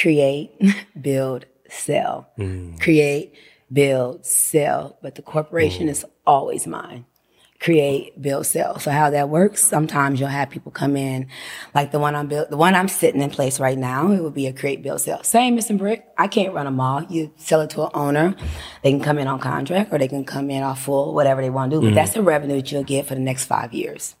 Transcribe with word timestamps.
create, 0.00 0.50
build, 1.00 1.46
sell. 1.68 2.30
Mm. 2.38 2.80
Create, 2.80 3.34
build, 3.72 4.24
sell. 4.24 4.98
But 5.02 5.14
the 5.14 5.22
corporation 5.22 5.86
mm. 5.86 5.90
is 5.90 6.04
always 6.26 6.66
mine. 6.66 7.06
Create, 7.60 8.20
build, 8.20 8.44
sell. 8.44 8.80
So 8.80 8.90
how 8.90 9.10
that 9.10 9.28
works, 9.28 9.62
sometimes 9.62 10.18
you'll 10.18 10.30
have 10.30 10.50
people 10.50 10.72
come 10.72 10.96
in, 10.96 11.28
like 11.76 11.92
the 11.92 12.00
one 12.00 12.16
I'm 12.16 12.26
built, 12.26 12.50
the 12.50 12.56
one 12.56 12.74
I'm 12.74 12.88
sitting 12.88 13.22
in 13.22 13.30
place 13.30 13.60
right 13.60 13.78
now, 13.78 14.10
it 14.10 14.20
would 14.20 14.34
be 14.34 14.48
a 14.48 14.52
create, 14.52 14.82
build, 14.82 15.00
sell. 15.00 15.22
Same 15.22 15.54
Missing 15.54 15.76
Brick. 15.76 16.04
I 16.18 16.26
can't 16.26 16.52
run 16.52 16.66
a 16.66 16.72
mall. 16.72 17.04
You 17.04 17.32
sell 17.36 17.60
it 17.60 17.70
to 17.70 17.84
an 17.84 17.90
owner. 17.94 18.34
They 18.82 18.90
can 18.90 19.00
come 19.00 19.16
in 19.16 19.28
on 19.28 19.38
contract 19.38 19.92
or 19.92 19.98
they 19.98 20.08
can 20.08 20.24
come 20.24 20.50
in 20.50 20.64
off 20.64 20.82
full, 20.82 21.14
whatever 21.14 21.40
they 21.40 21.50
want 21.50 21.70
to 21.70 21.76
do. 21.76 21.82
But 21.82 21.92
mm. 21.92 21.94
that's 21.94 22.14
the 22.14 22.22
revenue 22.22 22.56
that 22.56 22.72
you'll 22.72 22.82
get 22.82 23.06
for 23.06 23.14
the 23.14 23.20
next 23.20 23.44
five 23.44 23.72
years 23.72 24.16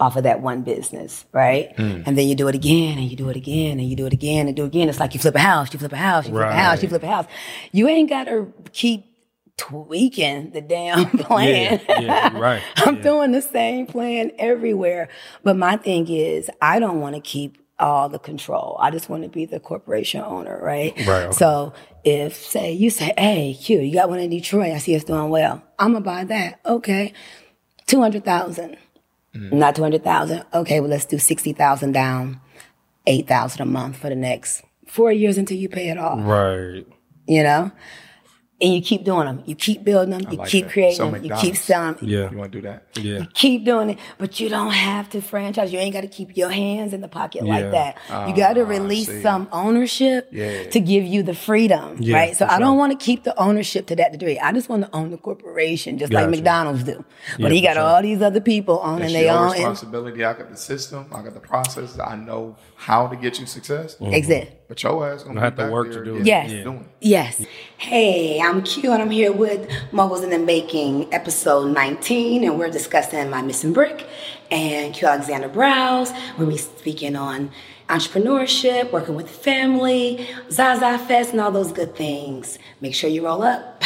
off 0.00 0.16
of 0.16 0.24
that 0.24 0.40
one 0.40 0.62
business, 0.62 1.24
right? 1.32 1.72
Hmm. 1.76 2.02
And 2.06 2.18
then 2.18 2.26
you 2.28 2.34
do 2.34 2.48
it 2.48 2.54
again 2.54 2.98
and 2.98 3.08
you 3.08 3.16
do 3.16 3.28
it 3.28 3.36
again 3.36 3.78
and 3.78 3.88
you 3.88 3.94
do 3.96 4.06
it 4.06 4.12
again 4.12 4.48
and 4.48 4.56
do 4.56 4.64
it 4.64 4.68
again. 4.68 4.88
It's 4.88 4.98
like 5.00 5.14
you 5.14 5.20
flip 5.20 5.34
a 5.36 5.38
house, 5.40 5.72
you 5.72 5.78
flip 5.78 5.92
a 5.92 5.96
house, 5.96 6.26
you 6.26 6.32
flip 6.32 6.48
a 6.48 6.52
house, 6.52 6.82
you 6.82 6.88
flip 6.88 7.02
a 7.02 7.06
house. 7.06 7.26
You 7.72 7.88
ain't 7.88 8.08
got 8.10 8.24
to 8.24 8.52
keep 8.72 9.06
tweaking 9.56 10.50
the 10.50 10.60
damn 10.60 11.08
plan. 11.18 11.80
Yeah, 11.88 12.00
yeah, 12.00 12.38
right. 12.38 12.62
I'm 12.76 12.96
Yeah. 12.96 13.02
doing 13.02 13.32
the 13.32 13.40
same 13.42 13.86
plan 13.86 14.32
everywhere. 14.38 15.08
But 15.42 15.56
my 15.56 15.76
thing 15.76 16.08
is, 16.08 16.50
I 16.60 16.80
don't 16.80 17.00
want 17.00 17.14
to 17.14 17.20
keep 17.20 17.58
all 17.78 18.08
the 18.08 18.18
control. 18.18 18.76
I 18.80 18.90
just 18.90 19.08
want 19.08 19.22
to 19.24 19.28
be 19.28 19.46
the 19.46 19.60
corporation 19.60 20.20
owner, 20.22 20.58
right? 20.62 20.92
Right, 21.06 21.24
okay. 21.24 21.32
So 21.32 21.72
if 22.04 22.34
say 22.36 22.72
you 22.72 22.90
say, 22.90 23.12
hey, 23.16 23.54
Q, 23.60 23.80
you 23.80 23.94
got 23.94 24.08
one 24.08 24.18
in 24.20 24.30
Detroit, 24.30 24.72
I 24.72 24.78
see 24.78 24.94
it's 24.94 25.04
doing 25.04 25.28
well. 25.30 25.62
I'm 25.78 25.92
gonna 25.92 26.04
buy 26.04 26.24
that. 26.24 26.60
Okay. 26.66 27.12
Two 27.86 28.00
hundred 28.00 28.24
thousand. 28.24 28.76
Mm-hmm. 29.34 29.58
Not 29.58 29.76
two 29.76 29.82
hundred 29.82 30.04
thousand. 30.04 30.44
Okay, 30.52 30.80
well 30.80 30.90
let's 30.90 31.04
do 31.04 31.18
sixty 31.18 31.52
thousand 31.52 31.92
down, 31.92 32.40
eight 33.06 33.26
thousand 33.26 33.62
a 33.62 33.66
month 33.66 33.96
for 33.96 34.08
the 34.08 34.14
next 34.14 34.62
four 34.86 35.10
years 35.12 35.38
until 35.38 35.56
you 35.56 35.68
pay 35.68 35.88
it 35.88 35.98
off. 35.98 36.18
Right. 36.22 36.86
You 37.26 37.42
know? 37.42 37.72
And 38.64 38.74
you 38.74 38.80
keep 38.80 39.04
doing 39.04 39.26
them. 39.26 39.42
You 39.46 39.54
keep 39.54 39.84
building 39.84 40.10
them. 40.10 40.22
You 40.32 40.38
like 40.38 40.48
keep 40.48 40.64
that. 40.64 40.72
creating 40.72 40.96
So 40.96 41.10
them. 41.10 41.24
You 41.24 41.34
keep 41.36 41.56
selling 41.56 41.94
them. 41.96 42.08
Yeah. 42.08 42.30
You 42.30 42.36
want 42.38 42.52
to 42.52 42.58
do 42.60 42.66
that? 42.68 42.84
Yeah. 42.96 43.18
you 43.20 43.26
keep 43.34 43.64
doing 43.64 43.90
it, 43.90 43.98
but 44.18 44.40
you 44.40 44.48
don't 44.48 44.70
have 44.72 45.10
to 45.10 45.20
franchise. 45.20 45.72
You 45.72 45.78
ain't 45.78 45.92
got 45.92 46.00
to 46.02 46.08
keep 46.08 46.36
your 46.36 46.48
hands 46.50 46.92
in 46.94 47.00
the 47.02 47.08
pocket 47.08 47.44
Yeah. 47.44 47.52
like 47.54 47.70
that. 47.72 47.98
you 48.28 48.34
got 48.34 48.54
to 48.54 48.62
Ah, 48.62 48.68
release 48.68 49.10
some 49.22 49.48
ownership 49.52 50.28
Yeah. 50.32 50.64
to 50.70 50.80
give 50.80 51.04
you 51.04 51.22
the 51.22 51.34
freedom, 51.34 51.96
Yeah, 52.00 52.16
right? 52.16 52.36
So 52.36 52.46
I 52.46 52.58
don't 52.58 52.68
sure. 52.74 52.78
want 52.78 52.98
to 52.98 53.04
keep 53.04 53.24
the 53.24 53.38
ownership 53.38 53.86
to 53.88 53.96
that 53.96 54.12
degree. 54.12 54.38
I 54.38 54.52
just 54.52 54.68
want 54.68 54.82
to 54.86 54.90
own 54.96 55.10
the 55.10 55.18
corporation, 55.18 55.98
just 55.98 56.12
like 56.12 56.30
McDonald's 56.30 56.84
do. 56.84 57.04
Yeah, 57.38 57.42
But 57.42 57.52
he 57.52 57.60
got 57.60 57.74
sure. 57.74 57.82
all 57.82 58.02
these 58.02 58.22
other 58.22 58.40
people 58.40 58.80
owning 58.82 59.04
It's 59.04 59.12
they 59.12 59.24
your 59.26 59.36
own. 59.38 59.52
responsibility. 59.52 60.24
I 60.24 60.32
got 60.32 60.50
the 60.50 60.56
system. 60.56 61.06
I 61.12 61.22
got 61.22 61.34
the 61.34 61.40
process. 61.40 61.98
I 61.98 62.16
know 62.16 62.56
how 62.76 63.06
to 63.06 63.16
get 63.16 63.38
you 63.38 63.46
success. 63.46 63.94
Mm-hmm. 63.96 64.12
Exactly. 64.12 64.56
But 64.68 64.82
your 64.82 65.08
ass 65.08 65.22
gonna 65.22 65.40
have 65.40 65.56
to 65.56 65.70
work 65.70 65.92
to 65.92 66.04
do 66.04 66.16
it. 66.16 66.26
Yes. 66.26 66.50
doing. 66.50 66.88
Yes. 67.00 67.44
Hey, 67.76 68.40
I'm 68.40 68.62
Q 68.62 68.92
and 68.92 69.02
I'm 69.02 69.10
here 69.10 69.32
with 69.32 69.70
Moguls 69.92 70.22
in 70.22 70.30
the 70.30 70.38
Making, 70.38 71.12
episode 71.12 71.72
19, 71.72 72.44
and 72.44 72.58
we're 72.58 72.70
discussing 72.70 73.30
My 73.30 73.42
Missing 73.42 73.72
Brick 73.72 74.06
and 74.50 74.94
Q 74.94 75.08
Alexander 75.08 75.48
Browse. 75.48 76.12
We're 76.38 76.46
be 76.46 76.56
speaking 76.56 77.16
on 77.16 77.50
entrepreneurship, 77.88 78.90
working 78.90 79.14
with 79.14 79.28
family, 79.28 80.26
Zaza 80.50 80.98
Fest, 80.98 81.32
and 81.32 81.40
all 81.40 81.50
those 81.50 81.72
good 81.72 81.94
things. 81.94 82.58
Make 82.80 82.94
sure 82.94 83.10
you 83.10 83.24
roll 83.26 83.42
up. 83.42 83.82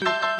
Yo, 0.00 0.35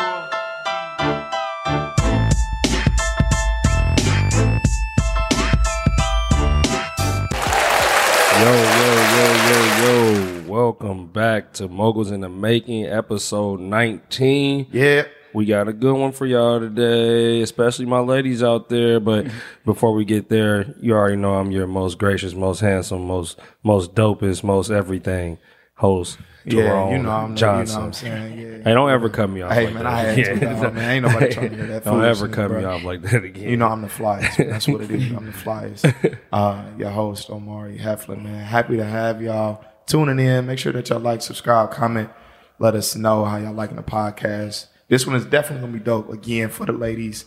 Welcome 10.66 11.06
back 11.06 11.52
to 11.54 11.68
Moguls 11.68 12.10
in 12.10 12.22
the 12.22 12.28
Making, 12.28 12.86
episode 12.86 13.60
19. 13.60 14.66
Yeah. 14.72 15.04
We 15.32 15.46
got 15.46 15.68
a 15.68 15.72
good 15.72 15.94
one 15.94 16.10
for 16.10 16.26
y'all 16.26 16.58
today, 16.58 17.40
especially 17.40 17.86
my 17.86 18.00
ladies 18.00 18.42
out 18.42 18.68
there. 18.68 18.98
But 18.98 19.28
before 19.64 19.94
we 19.94 20.04
get 20.04 20.28
there, 20.28 20.74
you 20.80 20.92
already 20.92 21.18
know 21.18 21.34
I'm 21.34 21.52
your 21.52 21.68
most 21.68 21.98
gracious, 21.98 22.34
most 22.34 22.58
handsome, 22.58 23.06
most 23.06 23.38
most 23.62 23.94
dopest, 23.94 24.42
most 24.42 24.70
everything 24.70 25.38
host. 25.74 26.18
Yeah, 26.44 26.90
you 26.90 26.98
know 26.98 27.10
I'm 27.10 27.36
Johnson. 27.36 27.68
You 27.68 27.72
know 27.72 27.80
what 27.80 27.86
I'm 27.86 27.92
saying? 27.92 28.38
Yeah. 28.40 28.64
Hey, 28.64 28.74
don't 28.74 28.90
ever 28.90 29.08
cut 29.08 29.30
me 29.30 29.42
off. 29.42 29.52
Hey, 29.52 29.66
like 29.66 29.74
man, 29.74 29.84
that. 29.84 29.92
I 29.92 30.00
had 30.00 30.40
to, 30.40 30.46
dog, 30.46 30.74
man. 30.74 30.90
Ain't 30.90 31.06
nobody 31.06 31.32
trying 31.32 31.50
to 31.50 31.56
hear 31.56 31.66
that 31.68 31.84
Don't 31.84 32.04
ever 32.04 32.28
cut 32.28 32.50
me 32.50 32.64
off 32.64 32.82
like 32.82 33.02
that 33.02 33.22
again. 33.22 33.48
You 33.50 33.56
know 33.56 33.68
I'm 33.68 33.82
the 33.82 33.88
flyest. 33.88 34.36
man. 34.40 34.50
That's 34.50 34.66
what 34.66 34.80
it 34.80 34.90
is. 34.90 35.12
I'm 35.12 35.26
the 35.26 35.32
flyest. 35.44 36.18
Uh, 36.32 36.64
your 36.76 36.90
host 36.90 37.30
Omari 37.30 37.78
Heffler, 37.78 38.16
man. 38.16 38.44
Happy 38.44 38.76
to 38.78 38.84
have 38.84 39.22
y'all 39.22 39.64
tuning 39.86 40.18
in. 40.18 40.46
Make 40.46 40.58
sure 40.58 40.72
that 40.72 40.88
y'all 40.88 41.00
like, 41.00 41.22
subscribe, 41.22 41.70
comment. 41.70 42.10
Let 42.58 42.74
us 42.74 42.96
know 42.96 43.24
how 43.24 43.36
y'all 43.36 43.52
liking 43.52 43.76
the 43.76 43.82
podcast. 43.82 44.66
This 44.88 45.06
one 45.06 45.16
is 45.16 45.24
definitely 45.24 45.66
gonna 45.66 45.78
be 45.78 45.84
dope. 45.84 46.10
Again, 46.10 46.48
for 46.48 46.64
the 46.66 46.72
ladies, 46.72 47.24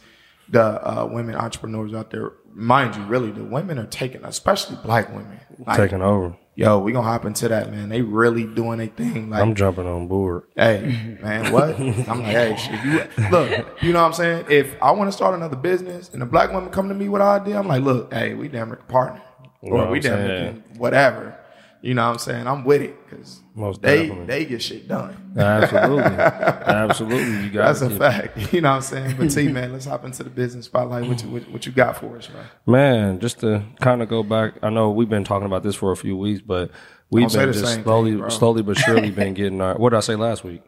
the 0.48 0.62
uh, 0.62 1.06
women 1.06 1.36
entrepreneurs 1.36 1.94
out 1.94 2.12
there. 2.12 2.34
Mind 2.52 2.96
you, 2.96 3.04
really, 3.04 3.32
the 3.32 3.44
women 3.44 3.78
are 3.78 3.86
taking, 3.86 4.24
especially 4.26 4.78
black 4.84 5.10
women. 5.14 5.40
Like, 5.68 5.78
taking 5.78 6.02
over. 6.02 6.36
yo, 6.56 6.80
we 6.80 6.92
gonna 6.92 7.08
hop 7.08 7.26
into 7.26 7.48
that, 7.50 7.70
man. 7.70 7.90
They 7.90 8.02
really 8.02 8.46
doing 8.46 8.80
their 8.80 8.88
thing. 8.88 9.30
Like 9.30 9.42
I'm 9.42 9.54
jumping 9.56 9.86
on 9.86 10.08
board. 10.08 10.44
Hey, 10.56 11.18
man, 11.22 11.52
what? 11.54 11.78
I'm 11.80 12.24
like, 12.24 12.26
hey, 12.26 12.56
shit, 12.58 12.84
you 12.84 13.30
look, 13.30 13.84
you 13.84 13.94
know 13.94 14.02
what 14.02 14.08
I'm 14.08 14.14
saying? 14.14 14.46
If 14.50 14.76
I 14.82 14.92
want 14.92 15.10
to 15.10 15.12
start 15.16 15.36
another 15.36 15.58
business 15.58 16.10
and 16.12 16.24
a 16.24 16.26
black 16.26 16.52
woman 16.52 16.72
come 16.72 16.90
to 16.90 16.96
me 16.96 17.08
with 17.08 17.22
an 17.22 17.28
idea, 17.28 17.60
I'm 17.60 17.68
like, 17.68 17.84
look, 17.84 18.12
hey, 18.12 18.34
we 18.34 18.48
damn 18.48 18.76
partner. 18.88 19.22
Or 19.62 19.88
we 19.92 20.00
damn 20.00 20.64
whatever. 20.78 21.38
You 21.82 21.94
know 21.94 22.06
what 22.08 22.12
I'm 22.14 22.18
saying? 22.20 22.46
I'm 22.48 22.66
with 22.66 22.82
it 22.82 22.96
because 23.10 23.40
Most 23.56 23.82
they 23.82 24.08
definitely. 24.08 24.26
they 24.26 24.46
get 24.46 24.62
shit 24.62 24.88
done. 24.88 25.16
Absolutely. 25.38 26.04
Absolutely. 26.04 27.46
You 27.46 27.50
got 27.52 27.68
That's 27.68 27.82
a 27.82 27.90
fact. 27.90 28.38
You 28.54 28.62
know 28.62 28.70
what 28.72 28.76
I'm 28.78 28.82
saying? 28.82 29.16
But 29.18 29.32
T 29.32 29.48
man, 29.48 29.72
let's 29.72 29.86
hop 29.86 30.04
into 30.04 30.24
the 30.24 30.30
business 30.30 30.66
spotlight. 30.66 31.08
What 31.08 31.24
you 31.24 31.30
what, 31.30 31.50
what 31.52 31.66
you 31.66 31.72
got 31.72 31.98
for 31.98 32.18
us, 32.18 32.30
man? 32.30 32.46
Man, 32.66 33.20
just 33.20 33.40
to 33.42 33.64
kind 33.80 34.02
of 34.02 34.10
go 34.10 34.24
back, 34.24 34.56
I 34.62 34.70
know 34.70 34.90
we've 34.92 35.10
been 35.10 35.24
talking 35.24 35.46
about 35.46 35.64
this 35.64 35.76
for 35.76 35.92
a 35.92 35.96
few 35.96 36.18
weeks, 36.18 36.42
but 36.42 36.72
we've 37.10 37.30
Don't 37.32 37.46
been 37.46 37.54
just 37.54 37.84
slowly, 37.84 38.12
thing, 38.20 38.30
slowly 38.30 38.62
but 38.62 38.78
surely 38.78 39.10
been 39.22 39.34
getting 39.34 39.62
our. 39.62 39.76
What 39.78 39.92
did 39.92 39.98
I 39.98 40.02
say 40.02 40.16
last 40.16 40.44
week? 40.44 40.62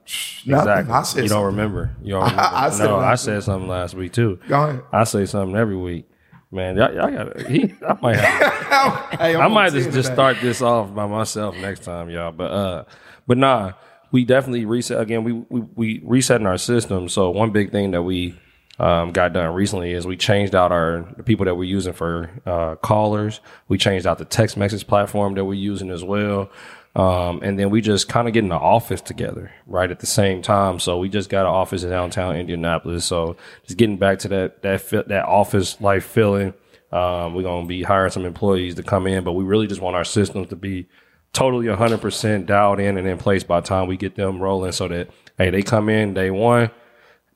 Nothing. 0.45 0.89
I 0.91 1.01
said 1.03 1.23
you 1.23 1.29
don't 1.29 1.29
something. 1.29 1.45
remember. 1.45 1.95
You 2.01 2.13
don't 2.13 2.23
remember. 2.23 2.41
I 2.41 2.69
said 2.69 2.85
no, 2.85 2.95
I 2.99 3.15
said 3.15 3.43
something 3.43 3.69
last 3.69 3.95
week 3.95 4.13
too. 4.13 4.39
Go 4.47 4.63
ahead. 4.63 4.83
I 4.93 5.03
say 5.03 5.25
something 5.25 5.57
every 5.57 5.75
week. 5.77 6.07
Man, 6.51 6.75
y'all, 6.75 6.93
y'all 6.93 7.11
got. 7.11 7.41
He, 7.47 7.73
I 7.87 7.97
might 8.01 8.17
have. 8.17 9.09
hey, 9.19 9.35
I 9.37 9.47
might 9.47 9.71
just, 9.71 9.91
just 9.91 10.11
start 10.11 10.37
this 10.41 10.61
off 10.61 10.93
by 10.93 11.07
myself 11.07 11.55
next 11.55 11.83
time, 11.83 12.09
y'all. 12.09 12.33
But 12.33 12.51
uh, 12.51 12.83
but 13.25 13.37
nah, 13.37 13.73
we 14.11 14.25
definitely 14.25 14.65
reset 14.65 14.99
again. 14.99 15.23
We 15.23 15.31
we 15.31 15.61
we 15.75 16.01
resetting 16.03 16.47
our 16.47 16.57
system. 16.57 17.07
So 17.07 17.29
one 17.29 17.51
big 17.51 17.71
thing 17.71 17.91
that 17.91 18.03
we 18.03 18.37
um, 18.79 19.11
got 19.11 19.31
done 19.31 19.53
recently 19.53 19.93
is 19.93 20.05
we 20.05 20.17
changed 20.17 20.53
out 20.53 20.73
our 20.73 21.05
the 21.15 21.23
people 21.23 21.45
that 21.45 21.55
we're 21.55 21.63
using 21.63 21.93
for 21.93 22.29
uh, 22.45 22.75
callers. 22.75 23.39
We 23.69 23.77
changed 23.77 24.05
out 24.05 24.17
the 24.17 24.25
text 24.25 24.57
message 24.57 24.85
platform 24.87 25.35
that 25.35 25.45
we're 25.45 25.53
using 25.53 25.89
as 25.89 26.03
well. 26.03 26.49
Um, 26.93 27.41
and 27.41 27.57
then 27.57 27.69
we 27.69 27.79
just 27.79 28.09
kind 28.09 28.27
of 28.27 28.33
getting 28.33 28.49
the 28.49 28.55
office 28.55 28.99
together 28.99 29.51
right 29.65 29.89
at 29.89 29.99
the 29.99 30.05
same 30.05 30.41
time. 30.41 30.79
So 30.79 30.97
we 30.97 31.07
just 31.07 31.29
got 31.29 31.41
an 31.41 31.51
office 31.51 31.83
in 31.83 31.89
downtown 31.89 32.35
Indianapolis. 32.35 33.05
So 33.05 33.37
just 33.65 33.77
getting 33.77 33.97
back 33.97 34.19
to 34.19 34.27
that 34.29 34.61
that 34.61 34.89
that 35.07 35.25
office 35.25 35.79
life 35.79 36.05
feeling. 36.05 36.53
Um, 36.91 37.33
we're 37.33 37.43
gonna 37.43 37.67
be 37.67 37.83
hiring 37.83 38.11
some 38.11 38.25
employees 38.25 38.75
to 38.75 38.83
come 38.83 39.07
in, 39.07 39.23
but 39.23 39.31
we 39.31 39.45
really 39.45 39.67
just 39.67 39.79
want 39.79 39.95
our 39.95 40.03
systems 40.03 40.49
to 40.49 40.57
be 40.57 40.89
totally 41.31 41.67
100% 41.67 42.45
dialed 42.45 42.81
in 42.81 42.97
and 42.97 43.07
in 43.07 43.17
place 43.17 43.45
by 43.45 43.61
the 43.61 43.67
time 43.67 43.87
we 43.87 43.95
get 43.95 44.15
them 44.15 44.41
rolling, 44.41 44.73
so 44.73 44.89
that 44.89 45.09
hey, 45.37 45.49
they 45.49 45.61
come 45.61 45.87
in 45.87 46.13
day 46.13 46.29
one, 46.31 46.69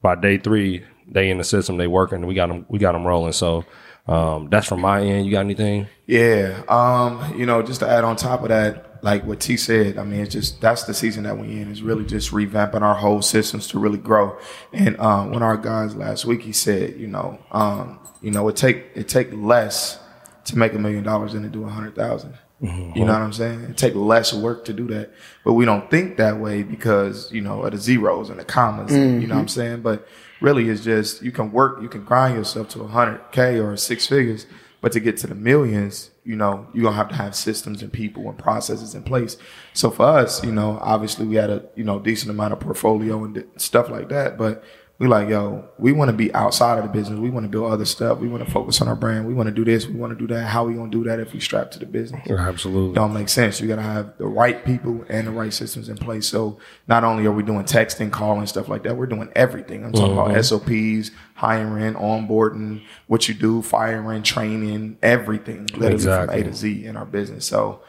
by 0.01 0.15
day 0.15 0.37
three, 0.37 0.83
they 1.07 1.29
in 1.29 1.37
the 1.37 1.45
system, 1.45 1.77
they 1.77 1.87
working, 1.87 2.25
we 2.25 2.33
got 2.33 2.47
them, 2.47 2.65
we 2.67 2.79
got 2.79 2.91
them 2.91 3.07
rolling. 3.07 3.31
So 3.31 3.63
um, 4.07 4.49
that's 4.49 4.67
from 4.67 4.81
my 4.81 5.01
end. 5.01 5.25
You 5.25 5.31
got 5.31 5.41
anything? 5.41 5.87
Yeah. 6.05 6.61
Um, 6.67 7.37
you 7.37 7.45
know, 7.45 7.61
just 7.61 7.79
to 7.79 7.87
add 7.87 8.03
on 8.03 8.15
top 8.15 8.43
of 8.43 8.49
that, 8.49 8.94
like 9.05 9.23
what 9.23 9.39
T 9.39 9.55
said, 9.55 9.99
I 9.99 10.03
mean, 10.03 10.21
it's 10.21 10.33
just 10.33 10.59
that's 10.61 10.85
the 10.85 10.93
season 10.95 11.23
that 11.25 11.37
we 11.37 11.61
in 11.61 11.71
is 11.71 11.83
really 11.83 12.03
just 12.05 12.31
revamping 12.31 12.81
our 12.81 12.95
whole 12.95 13.21
systems 13.21 13.67
to 13.67 13.79
really 13.79 13.99
grow. 13.99 14.35
And 14.73 14.99
um, 14.99 15.27
one 15.27 15.43
of 15.43 15.43
our 15.43 15.57
guys 15.57 15.95
last 15.95 16.25
week, 16.25 16.41
he 16.41 16.51
said, 16.51 16.95
you 16.99 17.05
know, 17.05 17.37
um, 17.51 17.99
you 18.23 18.31
know, 18.31 18.47
it 18.47 18.55
take 18.55 18.87
it 18.95 19.07
take 19.07 19.29
less 19.31 19.99
to 20.45 20.57
make 20.57 20.73
a 20.73 20.79
million 20.79 21.03
dollars 21.03 21.33
than 21.33 21.43
to 21.43 21.49
do 21.49 21.63
a 21.65 21.69
hundred 21.69 21.95
thousand. 21.95 22.33
You 22.61 23.05
know 23.05 23.13
what 23.13 23.21
I'm 23.21 23.33
saying? 23.33 23.61
It 23.65 23.77
take 23.77 23.93
less 23.93 24.33
work 24.33 24.65
to 24.65 24.73
do 24.73 24.87
that, 24.87 25.11
but 25.43 25.53
we 25.53 25.65
don't 25.65 25.91
think 25.91 26.17
that 26.17 26.39
way 26.39 26.63
because 26.63 27.31
you 27.31 27.41
know 27.41 27.61
of 27.61 27.73
the 27.73 27.77
zeros 27.77 28.31
and 28.31 28.39
the 28.39 28.43
commas. 28.45 28.91
and 28.91 29.21
you 29.21 29.27
know 29.27 29.35
what 29.35 29.41
I'm 29.41 29.47
saying? 29.49 29.81
But 29.81 30.07
really, 30.41 30.67
it's 30.69 30.83
just 30.83 31.21
you 31.21 31.31
can 31.31 31.51
work, 31.51 31.79
you 31.83 31.89
can 31.89 32.03
grind 32.03 32.35
yourself 32.37 32.69
to 32.69 32.81
a 32.81 32.87
hundred 32.87 33.21
k 33.31 33.59
or 33.59 33.77
six 33.77 34.07
figures, 34.07 34.47
but 34.81 34.93
to 34.93 34.99
get 34.99 35.17
to 35.17 35.27
the 35.27 35.35
millions, 35.35 36.09
you 36.25 36.35
know, 36.35 36.67
you're 36.73 36.83
gonna 36.83 36.95
have 36.95 37.09
to 37.09 37.15
have 37.15 37.35
systems 37.35 37.81
and 37.83 37.93
people 37.93 38.27
and 38.27 38.37
processes 38.37 38.95
in 38.95 39.03
place. 39.03 39.37
So 39.73 39.91
for 39.91 40.05
us, 40.07 40.43
you 40.43 40.51
know, 40.51 40.79
obviously 40.81 41.27
we 41.27 41.35
had 41.35 41.51
a 41.51 41.65
you 41.75 41.83
know 41.83 41.99
decent 41.99 42.31
amount 42.31 42.53
of 42.53 42.59
portfolio 42.59 43.23
and 43.23 43.45
stuff 43.57 43.89
like 43.89 44.09
that, 44.09 44.37
but 44.37 44.63
we 44.97 45.07
like, 45.07 45.27
yo, 45.27 45.67
we 45.77 45.91
want 45.91 46.07
to 46.09 46.15
be 46.15 46.33
outside 46.33 46.77
of 46.77 46.85
the 46.85 46.89
business. 46.89 47.19
We 47.19 47.29
want 47.29 47.43
to 47.43 47.49
build 47.49 47.69
other 47.69 47.83
stuff. 47.83 48.19
We 48.19 48.29
want 48.29 48.45
to 48.45 48.49
focus 48.51 48.79
on 48.81 48.87
our 48.87 48.95
brand. 48.95 49.27
We 49.27 49.33
want 49.33 49.47
to 49.47 49.53
do 49.53 49.65
this. 49.65 49.87
We 49.87 49.95
want 49.95 50.17
to 50.17 50.27
do 50.27 50.33
that. 50.33 50.45
How 50.47 50.63
we 50.65 50.73
gonna 50.73 50.89
do 50.89 51.03
that 51.03 51.19
if 51.19 51.33
we 51.33 51.41
strap 51.41 51.71
to 51.71 51.79
the 51.79 51.85
business? 51.85 52.25
Absolutely. 52.29 52.95
Don't 52.95 53.13
make 53.13 53.27
sense. 53.27 53.59
You 53.59 53.67
gotta 53.67 53.81
have 53.81 54.17
the 54.17 54.25
right 54.25 54.63
people 54.63 55.03
and 55.09 55.27
the 55.27 55.31
right 55.31 55.53
systems 55.53 55.89
in 55.89 55.97
place. 55.97 56.27
So 56.27 56.59
not 56.87 57.03
only 57.03 57.25
are 57.25 57.31
we 57.33 57.43
doing 57.43 57.65
texting, 57.65 58.09
calling, 58.09 58.47
stuff 58.47 58.69
like 58.69 58.83
that, 58.83 58.95
we're 58.95 59.05
doing 59.05 59.29
everything. 59.35 59.83
I'm 59.83 59.91
talking 59.91 60.15
Mm-hmm. 60.15 60.31
about 60.31 60.45
SOPs, 60.45 61.11
hiring, 61.33 61.95
onboarding, 61.95 62.81
what 63.07 63.27
you 63.27 63.33
do, 63.33 63.61
firing, 63.61 64.23
training, 64.23 64.97
everything, 65.03 65.65
literally 65.73 65.93
Exactly. 65.95 66.39
from 66.41 66.47
A 66.47 66.51
to 66.51 66.57
Z 66.57 66.85
in 66.85 66.95
our 66.95 67.05
business. 67.05 67.45
So 67.45 67.81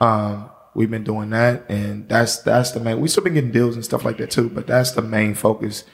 um, 0.00 0.48
we've 0.74 0.90
been 0.90 1.04
doing 1.04 1.30
that, 1.30 1.64
and 1.68 2.08
that's 2.08 2.38
that's 2.38 2.70
the 2.72 2.80
main. 2.80 3.00
We 3.00 3.08
still 3.08 3.22
been 3.24 3.34
getting 3.34 3.52
deals 3.52 3.74
and 3.74 3.84
stuff 3.84 4.04
like 4.04 4.16
that 4.18 4.30
too, 4.30 4.48
but 4.48 4.66
that's 4.66 4.92
the 4.92 5.02
main 5.02 5.34
focus, 5.34 5.84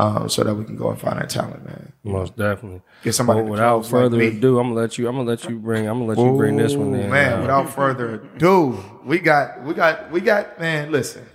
um, 0.00 0.28
so 0.28 0.42
that 0.44 0.54
we 0.54 0.64
can 0.64 0.76
go 0.76 0.90
and 0.90 0.98
find 0.98 1.18
that 1.20 1.28
talent, 1.28 1.64
man. 1.64 1.92
Most 2.04 2.36
definitely. 2.36 2.80
Get 3.02 3.14
somebody 3.14 3.42
Well, 3.42 3.50
without 3.50 3.80
close 3.80 3.92
like 3.92 4.02
further 4.02 4.20
ado, 4.22 4.58
I'm 4.58 4.68
gonna 4.68 4.80
let 4.80 4.96
you. 4.98 5.08
I'm 5.08 5.16
gonna 5.16 5.28
let 5.28 5.44
you 5.44 5.58
bring. 5.58 5.86
I'm 5.86 5.98
gonna 5.98 6.12
let 6.14 6.18
you 6.18 6.36
bring 6.36 6.56
this 6.56 6.74
one 6.74 6.94
in. 6.94 7.10
man. 7.10 7.42
Without 7.42 7.68
further 7.70 8.14
ado, 8.34 8.78
we 9.04 9.18
got 9.18 9.62
we 9.62 9.74
got 9.74 10.10
we 10.10 10.20
got 10.20 10.58
man. 10.58 10.90
Listen, 10.90 11.26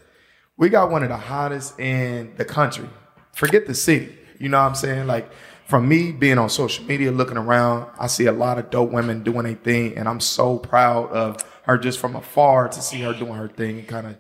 we 0.58 0.70
got 0.70 0.90
one 0.90 1.04
of 1.04 1.10
the 1.10 1.18
hottest 1.18 1.80
in 1.80 2.34
the 2.38 2.46
country. 2.46 2.90
Forget 3.34 3.68
the 3.68 3.76
city. 3.76 4.18
You 4.40 4.50
know 4.50 4.60
what 4.62 4.70
I'm 4.70 4.76
saying? 4.76 5.06
Like 5.08 5.30
from 5.68 5.88
me 5.88 6.12
being 6.12 6.38
on 6.38 6.50
social 6.50 6.86
media, 6.86 7.12
looking 7.12 7.38
around, 7.38 7.90
I 8.00 8.08
see 8.08 8.26
a 8.26 8.32
lot 8.32 8.58
of 8.58 8.70
dope 8.70 8.92
women 8.92 9.24
doing 9.24 9.46
a 9.46 9.56
thing, 9.56 9.98
and 9.98 10.08
I'm 10.08 10.20
so 10.20 10.58
proud 10.58 11.12
of 11.12 11.38
her 11.64 11.78
just 11.78 12.00
from 12.00 12.16
afar 12.16 12.68
to 12.70 12.82
see 12.82 13.02
her 13.02 13.14
doing 13.14 13.34
her 13.34 13.48
thing 13.48 13.80
and 13.80 13.88
kind 13.88 14.08
of 14.08 14.16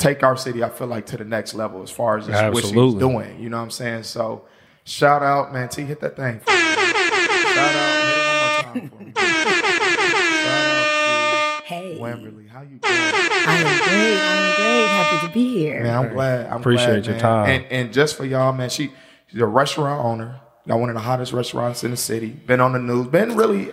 take 0.00 0.22
our 0.24 0.36
city. 0.36 0.64
I 0.64 0.68
feel 0.70 0.86
like 0.88 1.06
to 1.06 1.16
the 1.16 1.24
next 1.24 1.54
level 1.54 1.82
as 1.82 1.90
far 1.90 2.18
as 2.18 2.26
just 2.26 2.52
what 2.52 2.64
she's 2.64 2.72
doing. 2.72 3.38
You 3.40 3.48
know 3.50 3.58
what 3.58 3.64
I'm 3.64 3.70
saying? 3.70 4.02
So 4.04 4.46
shout 4.84 5.22
out, 5.22 5.52
man. 5.52 5.68
T, 5.68 5.82
hit 5.82 6.00
that 6.00 6.16
thing. 6.16 6.40
For 6.40 6.50
me. 6.50 6.56
Shout 6.58 7.76
out. 7.76 8.74
Hit 8.74 8.84
it 8.84 8.90
one 8.90 8.90
more 8.90 8.90
time 8.90 8.90
for 8.90 9.04
me. 9.04 9.12
Shout 9.16 10.76
out 10.76 11.64
Hey, 11.64 11.94
to 11.94 12.00
Wemberley. 12.00 12.46
How 12.48 12.62
you 12.62 12.78
doing? 12.78 12.82
I 12.82 13.56
am 13.58 13.78
great. 13.84 14.18
I 14.18 14.34
am 14.34 14.56
great. 14.56 14.86
Happy 14.88 15.26
to 15.28 15.32
be 15.32 15.48
here. 15.58 15.82
Man, 15.84 15.96
I'm 16.04 16.12
glad. 16.12 16.46
I'm 16.46 16.60
Appreciate 16.60 16.86
glad, 16.86 17.06
your 17.06 17.14
man. 17.14 17.20
time. 17.22 17.48
And, 17.48 17.64
and 17.66 17.92
just 17.92 18.16
for 18.16 18.24
y'all, 18.24 18.52
man, 18.52 18.70
she 18.70 18.90
she's 19.28 19.40
a 19.40 19.46
restaurant 19.46 20.04
owner. 20.04 20.40
Got 20.66 20.80
one 20.80 20.88
of 20.90 20.94
the 20.94 21.00
hottest 21.00 21.32
restaurants 21.32 21.84
in 21.84 21.92
the 21.92 21.96
city. 21.96 22.30
Been 22.30 22.60
on 22.60 22.72
the 22.72 22.80
news. 22.80 23.06
Been 23.06 23.36
really. 23.36 23.70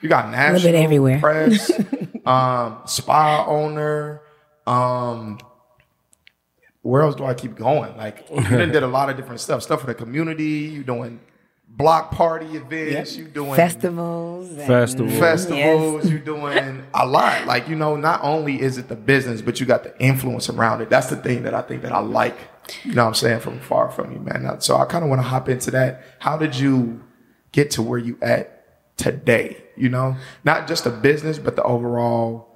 You 0.00 0.08
got 0.08 0.30
national 0.30 0.62
bit 0.62 0.74
everywhere. 0.74 1.20
press. 1.20 1.70
um, 2.26 2.78
spa 2.86 3.44
owner. 3.46 4.21
Um, 4.66 5.38
where 6.82 7.02
else 7.02 7.14
do 7.14 7.24
I 7.24 7.34
keep 7.34 7.54
going? 7.54 7.96
Like 7.96 8.26
you 8.30 8.42
done 8.42 8.72
did 8.72 8.82
a 8.82 8.86
lot 8.88 9.08
of 9.10 9.16
different 9.16 9.40
stuff. 9.40 9.62
Stuff 9.62 9.80
for 9.80 9.86
the 9.86 9.94
community. 9.94 10.44
You 10.72 10.82
doing 10.82 11.20
block 11.68 12.10
party 12.10 12.46
events. 12.56 13.16
You 13.16 13.26
doing 13.26 13.54
Festivals. 13.54 14.50
and- 14.50 14.62
Festival. 14.66 15.10
festivals. 15.18 16.10
You're 16.10 16.18
doing 16.18 16.84
a 16.94 17.06
lot. 17.06 17.46
Like 17.46 17.68
you 17.68 17.76
know, 17.76 17.96
not 17.96 18.20
only 18.22 18.60
is 18.60 18.78
it 18.78 18.88
the 18.88 18.96
business, 18.96 19.42
but 19.42 19.60
you 19.60 19.66
got 19.66 19.84
the 19.84 19.96
influence 20.00 20.48
around 20.48 20.80
it. 20.82 20.90
That's 20.90 21.06
the 21.08 21.16
thing 21.16 21.44
that 21.44 21.54
I 21.54 21.62
think 21.62 21.82
that 21.82 21.92
I 21.92 22.00
like. 22.00 22.36
You 22.84 22.94
know 22.94 23.02
what 23.04 23.08
I'm 23.08 23.14
saying? 23.14 23.40
From 23.40 23.60
far 23.60 23.90
from 23.90 24.12
you, 24.12 24.18
man. 24.18 24.60
So 24.60 24.76
I 24.76 24.84
kind 24.84 25.02
of 25.04 25.10
want 25.10 25.20
to 25.22 25.26
hop 25.28 25.48
into 25.48 25.70
that. 25.72 26.02
How 26.18 26.36
did 26.36 26.56
you 26.56 27.02
get 27.52 27.70
to 27.72 27.82
where 27.82 27.98
you 27.98 28.18
at 28.22 28.96
today? 28.96 29.62
You 29.76 29.88
know, 29.88 30.16
not 30.44 30.66
just 30.68 30.84
the 30.84 30.90
business, 30.90 31.38
but 31.38 31.54
the 31.56 31.62
overall. 31.62 32.48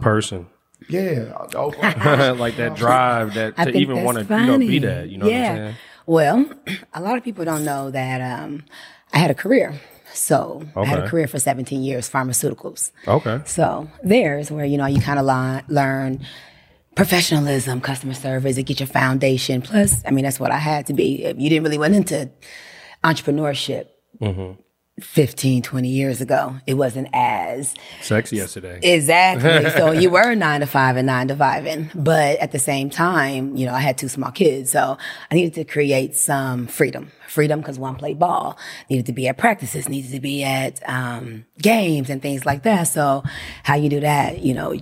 person. 0.00 0.46
Yeah, 0.88 1.32
like 2.38 2.56
that 2.56 2.74
drive 2.76 3.34
that 3.34 3.54
I 3.56 3.66
to 3.66 3.78
even 3.78 4.04
want 4.04 4.18
to 4.18 4.24
funny. 4.24 4.44
you 4.44 4.52
know 4.52 4.58
be 4.58 4.78
that. 4.80 5.10
You 5.10 5.18
know 5.18 5.28
yeah. 5.28 5.40
what 5.40 5.50
I'm 5.50 5.56
saying? 5.56 5.76
Well, 6.06 6.50
a 6.94 7.00
lot 7.00 7.16
of 7.16 7.24
people 7.24 7.44
don't 7.44 7.64
know 7.64 7.90
that 7.90 8.20
um, 8.20 8.64
I 9.12 9.18
had 9.18 9.30
a 9.30 9.34
career. 9.34 9.80
So 10.12 10.62
I 10.76 10.84
had 10.84 11.00
a 11.00 11.08
career 11.08 11.26
for 11.26 11.40
17 11.40 11.82
years, 11.82 12.08
pharmaceuticals. 12.08 12.92
Okay. 13.08 13.40
So 13.46 13.90
there's 14.04 14.48
where 14.48 14.64
you 14.64 14.78
know 14.78 14.86
you 14.86 15.00
kind 15.00 15.18
of 15.18 15.26
learn 15.68 16.24
professionalism, 16.94 17.80
customer 17.80 18.14
service, 18.14 18.56
and 18.56 18.64
get 18.64 18.78
your 18.78 18.86
foundation. 18.86 19.60
Plus, 19.60 20.02
I 20.06 20.12
mean 20.12 20.24
that's 20.24 20.38
what 20.38 20.52
I 20.52 20.58
had 20.58 20.86
to 20.86 20.92
be. 20.92 21.24
If 21.24 21.38
you 21.40 21.48
didn't 21.48 21.64
really 21.64 21.78
went 21.78 21.94
into 21.94 22.30
entrepreneurship. 23.02 23.88
15, 25.00 25.62
20 25.62 25.88
years 25.88 26.20
ago, 26.20 26.56
it 26.68 26.74
wasn't 26.74 27.08
as 27.12 27.43
Sexy 28.00 28.36
yesterday. 28.36 28.80
Exactly. 28.82 29.70
so 29.76 29.92
you 29.92 30.10
were 30.10 30.34
nine 30.34 30.60
to 30.60 30.66
five 30.66 30.96
and 30.96 31.06
nine 31.06 31.28
to 31.28 31.36
five 31.36 31.66
in, 31.66 31.90
but 31.94 32.38
at 32.38 32.52
the 32.52 32.58
same 32.58 32.90
time, 32.90 33.56
you 33.56 33.66
know, 33.66 33.74
I 33.74 33.80
had 33.80 33.98
two 33.98 34.08
small 34.08 34.30
kids, 34.30 34.70
so 34.70 34.98
I 35.30 35.34
needed 35.34 35.54
to 35.54 35.64
create 35.64 36.14
some 36.14 36.66
freedom. 36.66 37.10
Freedom 37.28 37.60
because 37.60 37.78
one 37.78 37.96
played 37.96 38.18
ball, 38.18 38.58
needed 38.88 39.06
to 39.06 39.12
be 39.12 39.28
at 39.28 39.38
practices, 39.38 39.88
needed 39.88 40.12
to 40.12 40.20
be 40.20 40.44
at 40.44 40.80
um, 40.88 41.44
games 41.58 42.10
and 42.10 42.20
things 42.22 42.46
like 42.46 42.62
that. 42.62 42.84
So 42.84 43.24
how 43.62 43.74
you 43.74 43.88
do 43.88 44.00
that, 44.00 44.40
you 44.40 44.54
know, 44.54 44.74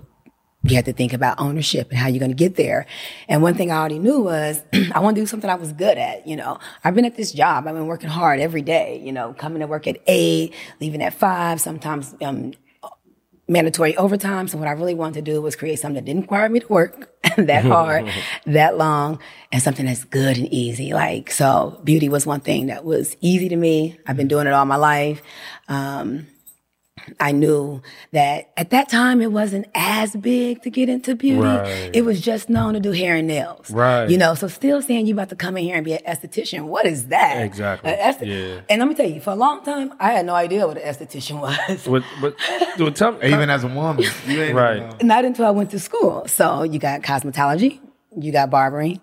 you 0.64 0.76
had 0.76 0.84
to 0.84 0.92
think 0.92 1.12
about 1.12 1.40
ownership 1.40 1.90
and 1.90 1.98
how 1.98 2.08
you're 2.08 2.20
going 2.20 2.30
to 2.30 2.36
get 2.36 2.56
there. 2.56 2.86
And 3.28 3.42
one 3.42 3.54
thing 3.54 3.70
I 3.70 3.78
already 3.78 3.98
knew 3.98 4.20
was 4.20 4.62
I 4.92 5.00
want 5.00 5.16
to 5.16 5.22
do 5.22 5.26
something 5.26 5.50
I 5.50 5.56
was 5.56 5.72
good 5.72 5.98
at. 5.98 6.26
You 6.26 6.36
know, 6.36 6.58
I've 6.84 6.94
been 6.94 7.04
at 7.04 7.16
this 7.16 7.32
job. 7.32 7.66
I've 7.66 7.74
been 7.74 7.86
working 7.86 8.08
hard 8.08 8.40
every 8.40 8.62
day, 8.62 9.00
you 9.04 9.12
know, 9.12 9.34
coming 9.34 9.60
to 9.60 9.66
work 9.66 9.86
at 9.86 9.98
eight, 10.06 10.54
leaving 10.80 11.02
at 11.02 11.14
five, 11.14 11.60
sometimes, 11.60 12.14
um, 12.22 12.52
mandatory 13.52 13.96
overtime. 13.96 14.48
So 14.48 14.58
what 14.58 14.68
I 14.68 14.72
really 14.72 14.94
wanted 14.94 15.24
to 15.24 15.32
do 15.32 15.40
was 15.40 15.56
create 15.56 15.78
something 15.78 15.94
that 15.96 16.04
didn't 16.04 16.22
require 16.22 16.48
me 16.48 16.60
to 16.60 16.68
work 16.68 17.12
that 17.36 17.64
hard, 17.64 18.10
that 18.46 18.76
long, 18.76 19.18
and 19.52 19.62
something 19.62 19.86
that's 19.86 20.04
good 20.04 20.38
and 20.38 20.52
easy. 20.52 20.92
Like, 20.92 21.30
so 21.30 21.80
beauty 21.84 22.08
was 22.08 22.26
one 22.26 22.40
thing 22.40 22.66
that 22.66 22.84
was 22.84 23.16
easy 23.20 23.48
to 23.48 23.56
me. 23.56 23.98
I've 24.06 24.16
been 24.16 24.28
doing 24.28 24.46
it 24.46 24.52
all 24.52 24.64
my 24.64 24.76
life. 24.76 25.22
Um, 25.68 26.26
I 27.18 27.32
knew 27.32 27.80
that 28.12 28.50
at 28.56 28.70
that 28.70 28.88
time 28.88 29.22
it 29.22 29.32
wasn't 29.32 29.66
as 29.74 30.14
big 30.14 30.62
to 30.62 30.70
get 30.70 30.88
into 30.88 31.16
beauty. 31.16 31.40
Right. 31.40 31.90
It 31.94 32.04
was 32.04 32.20
just 32.20 32.50
known 32.50 32.74
to 32.74 32.80
do 32.80 32.92
hair 32.92 33.16
and 33.16 33.26
nails. 33.26 33.70
Right. 33.70 34.08
You 34.10 34.18
know, 34.18 34.34
so 34.34 34.46
still 34.46 34.82
saying 34.82 35.06
you 35.06 35.14
about 35.14 35.30
to 35.30 35.36
come 35.36 35.56
in 35.56 35.64
here 35.64 35.76
and 35.76 35.84
be 35.84 35.94
an 35.94 36.00
esthetician, 36.06 36.64
what 36.66 36.84
is 36.86 37.06
that? 37.08 37.42
Exactly. 37.42 37.90
An 37.92 37.98
esth- 38.14 38.26
Yeah. 38.26 38.60
And 38.68 38.78
let 38.80 38.88
me 38.88 38.94
tell 38.94 39.08
you, 39.08 39.20
for 39.20 39.30
a 39.30 39.34
long 39.36 39.64
time, 39.64 39.92
I 39.98 40.12
had 40.12 40.26
no 40.26 40.34
idea 40.34 40.66
what 40.66 40.76
an 40.76 40.82
esthetician 40.84 41.40
was. 41.40 41.88
Me, 41.88 43.28
Even 43.28 43.50
as 43.50 43.64
a 43.64 43.68
woman, 43.68 44.04
you 44.26 44.42
ain't 44.42 44.54
Right. 44.54 44.76
Even 44.76 44.88
know. 44.90 44.96
Not 45.02 45.24
until 45.24 45.46
I 45.46 45.50
went 45.50 45.70
to 45.70 45.78
school. 45.80 46.26
So 46.28 46.62
you 46.62 46.78
got 46.78 47.00
cosmetology, 47.02 47.80
you 48.16 48.32
got 48.32 48.50
barbering, 48.50 49.00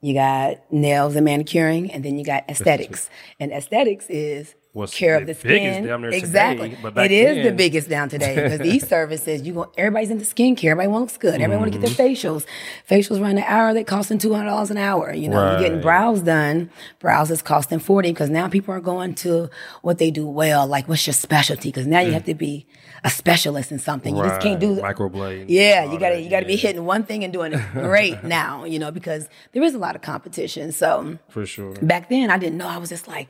you 0.00 0.14
got 0.14 0.58
nails 0.72 1.16
and 1.16 1.24
manicuring, 1.24 1.90
and 1.90 2.04
then 2.04 2.18
you 2.18 2.24
got 2.24 2.48
aesthetics. 2.48 3.10
And 3.40 3.52
aesthetics 3.52 4.06
is 4.08 4.54
What's 4.74 4.94
care 4.96 5.16
the 5.22 5.30
of 5.32 5.42
the 5.42 5.48
biggest 5.48 5.74
skin. 5.74 5.84
down 5.86 6.00
there 6.00 6.10
today, 6.12 6.18
exactly. 6.24 6.78
but 6.82 6.94
back 6.94 7.04
it 7.10 7.12
is 7.12 7.44
the 7.44 7.52
biggest 7.56 7.90
down 7.90 8.08
today 8.08 8.34
because 8.36 8.58
these 8.60 8.88
services, 8.88 9.42
you 9.42 9.52
go, 9.52 9.70
everybody's 9.76 10.08
into 10.10 10.24
skincare. 10.24 10.70
Everybody 10.70 10.88
wants 10.88 11.18
good. 11.18 11.34
Everybody 11.42 11.58
want 11.60 11.72
to 11.74 11.78
get 11.78 11.94
their 11.96 12.06
Mm-hmm. 12.06 12.26
facials. 12.26 12.46
Facials 12.88 13.20
run 13.20 13.36
an 13.36 13.44
hour. 13.46 13.74
They 13.74 13.84
costing 13.84 14.16
two 14.16 14.32
hundred 14.32 14.48
dollars 14.48 14.70
an 14.70 14.78
hour. 14.78 15.12
You 15.12 15.28
know, 15.28 15.50
you're 15.50 15.60
getting 15.60 15.82
brows 15.82 16.22
done. 16.22 16.70
Brows 17.00 17.30
is 17.30 17.42
costing 17.42 17.80
forty 17.80 18.12
because 18.12 18.30
now 18.30 18.48
people 18.48 18.74
are 18.74 18.80
going 18.80 19.14
to 19.16 19.50
what 19.82 19.98
they 19.98 20.10
do 20.10 20.26
well. 20.26 20.66
Like, 20.66 20.88
what's 20.88 21.06
your 21.06 21.12
specialty? 21.14 21.68
Because 21.68 21.86
now 21.86 22.00
you 22.00 22.12
have 22.12 22.24
to 22.24 22.34
be 22.34 22.66
a 23.04 23.10
specialist 23.10 23.72
in 23.72 23.78
something. 23.78 24.16
You 24.16 24.22
just 24.22 24.40
can't 24.40 24.58
do 24.60 24.76
Mm. 24.76 24.82
Right. 24.82 24.96
microblade. 24.96 25.44
yeah, 25.48 25.84
you 25.84 25.98
gotta 25.98 26.14
that, 26.14 26.22
you 26.22 26.30
gotta 26.30 26.46
be 26.46 26.56
hitting 26.56 26.84
one 26.86 27.02
thing 27.02 27.24
and 27.24 27.32
doing 27.32 27.52
it 27.52 27.60
great 27.74 28.24
now, 28.24 28.64
you 28.64 28.78
know, 28.78 28.90
because 28.90 29.28
there 29.52 29.62
is 29.62 29.74
a 29.74 29.78
lot 29.78 29.96
of 29.96 30.02
competition. 30.02 30.72
So 30.72 31.18
for 31.28 31.44
sure. 31.44 31.74
back 31.82 32.08
then 32.08 32.30
I 32.30 32.38
didn't 32.38 32.56
know. 32.56 32.68
I 32.68 32.78
was 32.78 32.88
just 32.88 33.06
like, 33.06 33.28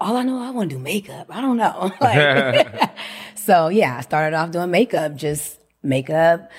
all 0.00 0.16
I 0.16 0.22
know, 0.22 0.40
I 0.42 0.50
want 0.50 0.70
to 0.70 0.76
do 0.76 0.82
makeup. 0.82 1.26
I 1.30 1.40
don't 1.40 1.56
know. 1.56 1.92
Like, 2.00 2.90
so 3.34 3.68
yeah, 3.68 3.98
I 3.98 4.00
started 4.00 4.36
off 4.36 4.50
doing 4.50 4.70
makeup, 4.70 5.14
just 5.16 5.58
makeup. 5.82 6.50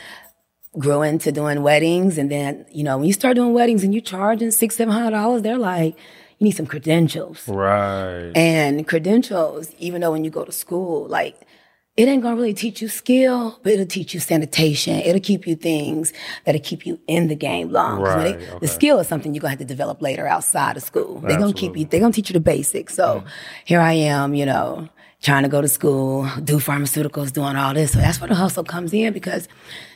Grew 0.80 1.02
into 1.02 1.34
doing 1.34 1.64
weddings, 1.64 2.18
and 2.18 2.32
then 2.32 2.66
you 2.72 2.84
know 2.84 2.98
when 2.98 3.06
you 3.06 3.14
start 3.14 3.36
doing 3.36 3.54
weddings 3.54 3.84
and 3.84 3.94
you're 3.94 4.02
charging 4.02 4.52
six 4.52 4.78
seven 4.78 4.94
hundred 4.94 5.12
dollars, 5.12 5.42
they're 5.42 5.58
like, 5.58 5.98
you 6.38 6.46
need 6.46 6.52
some 6.52 6.66
credentials. 6.66 7.46
Right. 7.48 8.32
And 8.36 8.88
credentials, 8.88 9.74
even 9.80 10.00
though 10.00 10.12
when 10.12 10.24
you 10.24 10.32
go 10.32 10.46
to 10.46 10.52
school, 10.52 11.08
like 11.08 11.46
it 11.98 12.08
ain't 12.08 12.24
gonna 12.24 12.36
really 12.36 12.54
teach 12.54 12.82
you 12.82 12.88
skill, 12.88 13.60
but 13.64 13.74
it'll 13.74 13.86
teach 13.86 14.14
you 14.14 14.20
sanitation. 14.20 14.96
It'll 15.02 15.20
keep 15.22 15.46
you 15.46 15.56
things 15.56 16.14
that'll 16.46 16.62
keep 16.62 16.86
you 16.86 17.00
in 17.08 17.28
the 17.28 17.36
game 17.36 17.70
long. 17.70 18.02
when 18.02 18.20
they- 18.20 18.34
Right, 18.34 18.36
okay. 18.36 18.60
The 18.62 18.68
skill 18.68 19.00
is 19.00 19.08
something 19.08 19.34
you're 19.34 19.42
gonna 19.42 19.52
have 19.52 19.60
to 19.60 19.66
develop 19.66 20.02
later 20.02 20.26
outside 20.26 20.78
of 20.78 20.84
school. 20.84 21.20
They're 21.20 21.38
gonna 21.38 21.54
keep 21.54 21.76
you. 21.76 21.86
They're 21.86 22.00
gonna 22.00 22.14
teach 22.14 22.30
you 22.30 22.34
the 22.34 22.40
basics. 22.40 22.96
So 22.96 23.18
mm-hmm. 23.18 23.28
here 23.66 23.82
I 23.82 23.94
am, 23.94 24.34
you 24.34 24.46
know, 24.46 24.88
trying 25.22 25.44
to 25.44 25.50
go 25.50 25.62
to 25.62 25.68
school, 25.68 26.30
do 26.44 26.58
pharmaceuticals, 26.58 27.34
doing 27.34 27.56
all 27.58 27.74
this. 27.74 27.92
So 27.92 28.00
that's 28.00 28.22
where 28.22 28.30
the 28.30 28.36
hustle 28.36 28.64
comes 28.64 28.94
in 28.94 29.14
because. 29.14 29.48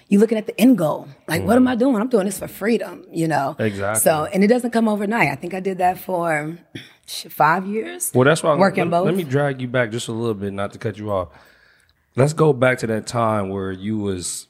You're 0.08 0.22
looking 0.22 0.38
at 0.38 0.46
the 0.46 0.62
end 0.62 0.78
goal. 0.78 1.08
Like, 1.28 1.44
what 1.46 1.56
am 1.56 1.68
I 1.68 1.74
doing? 1.74 1.96
I'm 1.96 2.10
doing 2.10 2.28
this 2.28 2.38
for 2.38 2.48
freedom, 2.48 3.08
you 3.12 3.28
know? 3.28 3.56
Exactly. 3.58 4.02
So, 4.02 4.26
and 4.26 4.44
it 4.44 4.48
doesn't 4.48 4.70
come 4.70 4.88
overnight. 4.88 5.30
I 5.32 5.36
think 5.36 5.56
I 5.56 5.60
did 5.60 5.80
that 5.80 5.98
for 5.98 6.60
five 7.08 7.66
years. 7.66 8.12
Well, 8.14 8.24
that's 8.24 8.44
why 8.44 8.52
I'm 8.52 8.60
working 8.60 8.84
let, 8.84 8.92
both. 8.92 9.06
Let 9.08 9.16
me 9.16 9.24
drag 9.24 9.62
you 9.62 9.68
back 9.68 9.90
just 9.90 10.08
a 10.08 10.12
little 10.12 10.36
bit, 10.36 10.54
not 10.54 10.74
to 10.74 10.78
cut 10.78 11.00
you 11.00 11.10
off. 11.12 11.30
Let's 12.16 12.34
go 12.34 12.54
back 12.54 12.78
to 12.80 12.88
that 12.88 13.08
time 13.08 13.50
where 13.50 13.72
you 13.72 13.98
was 13.98 14.48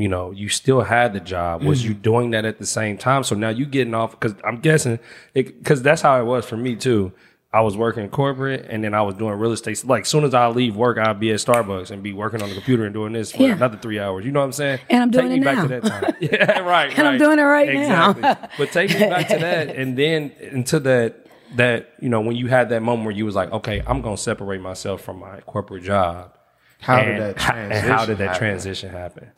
you 0.00 0.08
know, 0.08 0.30
you 0.30 0.48
still 0.48 0.80
had 0.80 1.12
the 1.12 1.20
job. 1.20 1.62
Was 1.62 1.82
mm. 1.82 1.88
you 1.88 1.94
doing 1.94 2.30
that 2.30 2.44
at 2.46 2.58
the 2.58 2.64
same 2.66 2.96
time? 2.96 3.22
So 3.22 3.34
now 3.34 3.50
you 3.50 3.66
getting 3.66 3.94
off 3.94 4.12
because 4.12 4.34
I'm 4.44 4.60
guessing 4.60 4.98
because 5.34 5.82
that's 5.82 6.00
how 6.00 6.18
it 6.20 6.24
was 6.24 6.46
for 6.46 6.56
me 6.56 6.74
too. 6.76 7.12
I 7.52 7.62
was 7.62 7.76
working 7.76 8.08
corporate 8.08 8.66
and 8.70 8.84
then 8.84 8.94
I 8.94 9.02
was 9.02 9.16
doing 9.16 9.34
real 9.34 9.50
estate. 9.50 9.84
Like, 9.84 10.06
soon 10.06 10.22
as 10.22 10.34
I 10.34 10.46
leave 10.48 10.76
work, 10.76 10.98
I'd 10.98 11.18
be 11.18 11.32
at 11.32 11.40
Starbucks 11.40 11.90
and 11.90 12.00
be 12.00 12.12
working 12.12 12.42
on 12.42 12.48
the 12.48 12.54
computer 12.54 12.84
and 12.84 12.94
doing 12.94 13.12
this 13.12 13.32
for 13.32 13.42
Yeah. 13.42 13.56
another 13.56 13.76
three 13.76 13.98
hours. 13.98 14.24
You 14.24 14.30
know 14.30 14.38
what 14.38 14.46
I'm 14.46 14.52
saying? 14.52 14.78
And 14.88 15.02
I'm 15.02 15.10
doing 15.10 15.30
take 15.30 15.32
me 15.32 15.40
it 15.40 15.44
back 15.44 15.56
now. 15.56 15.62
to 15.62 15.68
that 15.68 15.84
time. 15.84 16.14
yeah, 16.20 16.58
right. 16.60 16.96
And 16.96 17.08
I'm 17.08 17.18
doing 17.18 17.40
it 17.40 17.42
right 17.42 17.74
now. 17.74 18.10
exactly. 18.10 18.48
but 18.56 18.72
take 18.72 18.90
me 18.90 19.00
back 19.00 19.26
to 19.28 19.38
that, 19.40 19.74
and 19.74 19.98
then 19.98 20.30
into 20.38 20.78
that 20.80 21.26
that 21.56 21.92
you 21.98 22.08
know 22.08 22.20
when 22.20 22.36
you 22.36 22.46
had 22.46 22.68
that 22.68 22.82
moment 22.82 23.04
where 23.04 23.14
you 23.14 23.24
was 23.24 23.34
like, 23.34 23.50
okay, 23.50 23.82
I'm 23.84 24.00
gonna 24.00 24.16
separate 24.16 24.60
myself 24.60 25.00
from 25.00 25.18
my 25.18 25.40
corporate 25.40 25.82
job. 25.82 26.32
How 26.80 26.98
and, 26.98 27.06
did 27.06 27.20
that 27.22 27.36
transition 27.38 27.90
how 27.90 28.06
did 28.06 28.18
that 28.18 28.26
happen? 28.28 28.38
transition 28.38 28.90
happen? 28.90 29.30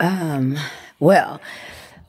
Um, 0.00 0.56
well, 1.00 1.40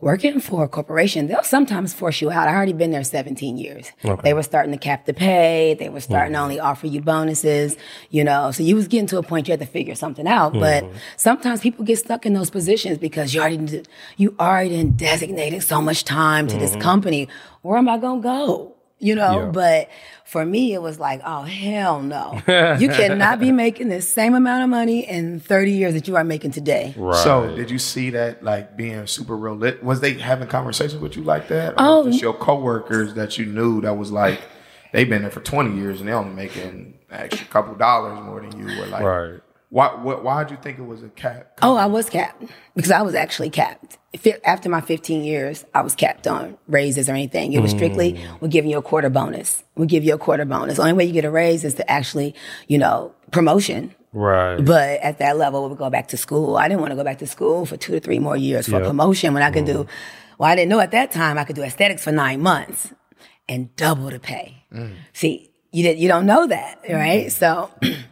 working 0.01 0.39
for 0.39 0.63
a 0.63 0.67
corporation, 0.67 1.27
they'll 1.27 1.43
sometimes 1.43 1.93
force 1.93 2.21
you 2.21 2.31
out. 2.31 2.47
I 2.47 2.55
already 2.55 2.73
been 2.73 2.91
there 2.91 3.03
17 3.03 3.57
years. 3.57 3.91
They 4.23 4.33
were 4.33 4.43
starting 4.43 4.71
to 4.71 4.77
cap 4.77 5.05
the 5.05 5.13
pay. 5.13 5.75
They 5.77 5.89
were 5.89 5.99
starting 5.99 6.33
to 6.33 6.37
mm-hmm. 6.37 6.43
only 6.43 6.59
offer 6.59 6.87
you 6.87 7.01
bonuses, 7.01 7.75
you 8.09 8.23
know, 8.23 8.51
so 8.51 8.63
you 8.63 8.75
was 8.75 8.87
getting 8.87 9.07
to 9.07 9.17
a 9.17 9.23
point 9.23 9.47
you 9.47 9.51
had 9.51 9.59
to 9.59 9.65
figure 9.65 9.95
something 9.95 10.27
out. 10.27 10.53
But 10.53 10.83
mm-hmm. 10.83 10.97
sometimes 11.17 11.61
people 11.61 11.85
get 11.85 11.99
stuck 11.99 12.25
in 12.25 12.33
those 12.33 12.49
positions 12.49 12.97
because 12.97 13.33
you 13.33 13.41
already, 13.41 13.83
you 14.17 14.35
already 14.39 14.77
done 14.77 14.91
designated 14.91 15.63
so 15.63 15.81
much 15.81 16.05
time 16.05 16.47
to 16.47 16.57
this 16.57 16.71
mm-hmm. 16.71 16.81
company. 16.81 17.27
Where 17.61 17.77
am 17.77 17.89
I 17.89 17.97
going 17.97 18.21
to 18.21 18.23
go? 18.23 18.75
You 18.99 19.15
know, 19.15 19.45
Yeah. 19.45 19.51
but 19.51 19.89
for 20.25 20.45
me, 20.45 20.73
it 20.73 20.81
was 20.81 20.99
like, 20.99 21.21
oh, 21.25 21.43
hell 21.43 22.01
no. 22.01 22.33
you 22.79 22.89
cannot 22.89 23.39
be 23.39 23.51
making 23.51 23.87
the 23.89 24.01
same 24.01 24.35
amount 24.35 24.63
of 24.63 24.69
money 24.69 25.07
in 25.07 25.39
30 25.39 25.71
years 25.71 25.93
that 25.93 26.07
you 26.07 26.15
are 26.17 26.23
making 26.23 26.51
today. 26.51 26.93
Right. 26.97 27.15
So 27.23 27.55
did 27.55 27.71
you 27.71 27.79
see 27.79 28.09
that 28.11 28.43
like 28.43 28.75
being 28.75 29.07
super 29.07 29.35
real 29.37 29.55
lit? 29.55 29.83
Was 29.83 30.01
they 30.01 30.13
having 30.13 30.47
conversations 30.49 31.01
with 31.01 31.15
you 31.15 31.23
like 31.23 31.47
that? 31.47 31.73
Or 31.73 31.75
Oh. 31.79 32.03
just 32.05 32.21
your 32.21 32.33
coworkers 32.33 33.13
that 33.15 33.37
you 33.37 33.45
knew 33.45 33.81
that 33.81 33.97
was 33.97 34.11
like 34.11 34.39
they've 34.91 35.09
been 35.09 35.21
there 35.21 35.31
for 35.31 35.39
twenty 35.41 35.75
years 35.77 35.99
and 35.99 36.09
they 36.09 36.13
only 36.13 36.33
making 36.35 36.61
an 37.09 37.21
extra 37.21 37.47
couple 37.47 37.75
dollars 37.75 38.19
more 38.19 38.41
than 38.41 38.57
you 38.59 38.65
were 38.77 38.85
like 38.87 39.01
Right. 39.03 39.39
Why 39.69 39.87
what 39.95 40.23
why'd 40.23 40.49
you 40.51 40.57
think 40.61 40.79
it 40.79 40.85
was 40.85 41.03
a 41.03 41.09
cap? 41.09 41.59
Oh, 41.61 41.75
I 41.75 41.85
was 41.85 42.09
capped 42.09 42.43
because 42.75 42.91
I 42.91 43.01
was 43.01 43.13
actually 43.15 43.49
capped. 43.49 43.97
Fi- 44.17 44.37
After 44.43 44.67
my 44.69 44.81
15 44.81 45.23
years, 45.23 45.65
I 45.75 45.81
was 45.81 45.93
capped 45.95 46.25
on 46.27 46.57
raises 46.67 47.07
or 47.09 47.11
anything. 47.13 47.53
It 47.53 47.61
was 47.61 47.69
strictly, 47.71 48.19
we're 48.41 48.47
giving 48.47 48.71
you 48.71 48.79
a 48.79 48.81
quarter 48.81 49.09
bonus. 49.11 49.63
We 49.75 49.85
give 49.85 50.03
you 50.03 50.15
a 50.15 50.17
quarter 50.17 50.45
bonus. 50.45 50.77
The 50.77 50.81
only 50.81 50.93
way 50.93 51.05
you 51.05 51.13
get 51.13 51.25
a 51.25 51.29
raise 51.31 51.63
is 51.63 51.75
to 51.75 51.87
actually, 51.91 52.33
you 52.67 52.79
know, 52.79 53.13
promotion. 53.31 53.93
right. 54.11 54.57
But 54.65 54.99
at 55.01 55.19
that 55.19 55.37
level, 55.37 55.69
we 55.69 55.75
go 55.75 55.91
back 55.91 56.07
to 56.07 56.17
school. 56.17 56.57
I 56.57 56.67
didn't 56.67 56.81
want 56.81 56.89
to 56.91 56.95
go 56.95 57.03
back 57.03 57.19
to 57.19 57.27
school 57.27 57.67
for 57.67 57.77
two 57.77 57.91
to 57.93 57.99
three 57.99 58.17
more 58.17 58.35
years 58.35 58.65
for 58.67 58.79
Yeah. 58.81 58.87
promotion 58.87 59.35
when 59.35 59.43
I 59.43 59.51
could 59.51 59.65
do, 59.65 59.83
mm. 59.83 59.87
well, 60.39 60.49
I 60.49 60.55
didn't 60.55 60.69
know 60.69 60.79
at 60.79 60.89
that 60.91 61.11
time 61.11 61.37
I 61.37 61.43
could 61.43 61.55
do 61.55 61.61
aesthetics 61.61 62.03
for 62.03 62.11
nine 62.11 62.41
months 62.41 62.91
and 63.47 63.75
double 63.75 64.09
the 64.09 64.19
pay. 64.19 64.63
Mm. 64.73 64.95
See, 65.13 65.51
you 65.71 65.83
didn't, 65.83 65.99
you 65.99 66.07
don't 66.07 66.25
know 66.25 66.47
that, 66.47 66.79
right? 66.89 67.31
So 67.31 67.69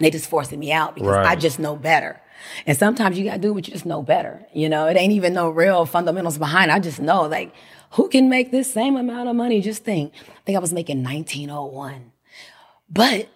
they 0.00 0.10
just 0.10 0.28
forcing 0.28 0.58
me 0.58 0.72
out 0.72 0.94
because 0.94 1.14
I 1.14 1.36
just 1.36 1.58
know 1.58 1.76
better. 1.76 2.20
And 2.66 2.76
sometimes 2.76 3.18
you 3.18 3.24
gotta 3.24 3.38
do 3.38 3.52
what 3.52 3.66
you 3.66 3.72
just 3.72 3.86
know 3.86 4.02
better. 4.02 4.44
You 4.54 4.68
know, 4.68 4.86
it 4.86 4.96
ain't 4.96 5.12
even 5.12 5.34
no 5.34 5.50
real 5.50 5.84
fundamentals 5.86 6.38
behind. 6.38 6.70
it. 6.70 6.74
I 6.74 6.78
just 6.78 7.00
know 7.00 7.22
like 7.22 7.54
who 7.92 8.08
can 8.08 8.28
make 8.28 8.50
this 8.50 8.72
same 8.72 8.96
amount 8.96 9.28
of 9.28 9.36
money? 9.36 9.60
Just 9.60 9.84
think. 9.84 10.12
I 10.16 10.40
think 10.44 10.56
I 10.56 10.60
was 10.60 10.72
making 10.72 11.02
1901. 11.02 12.12
But 12.88 13.28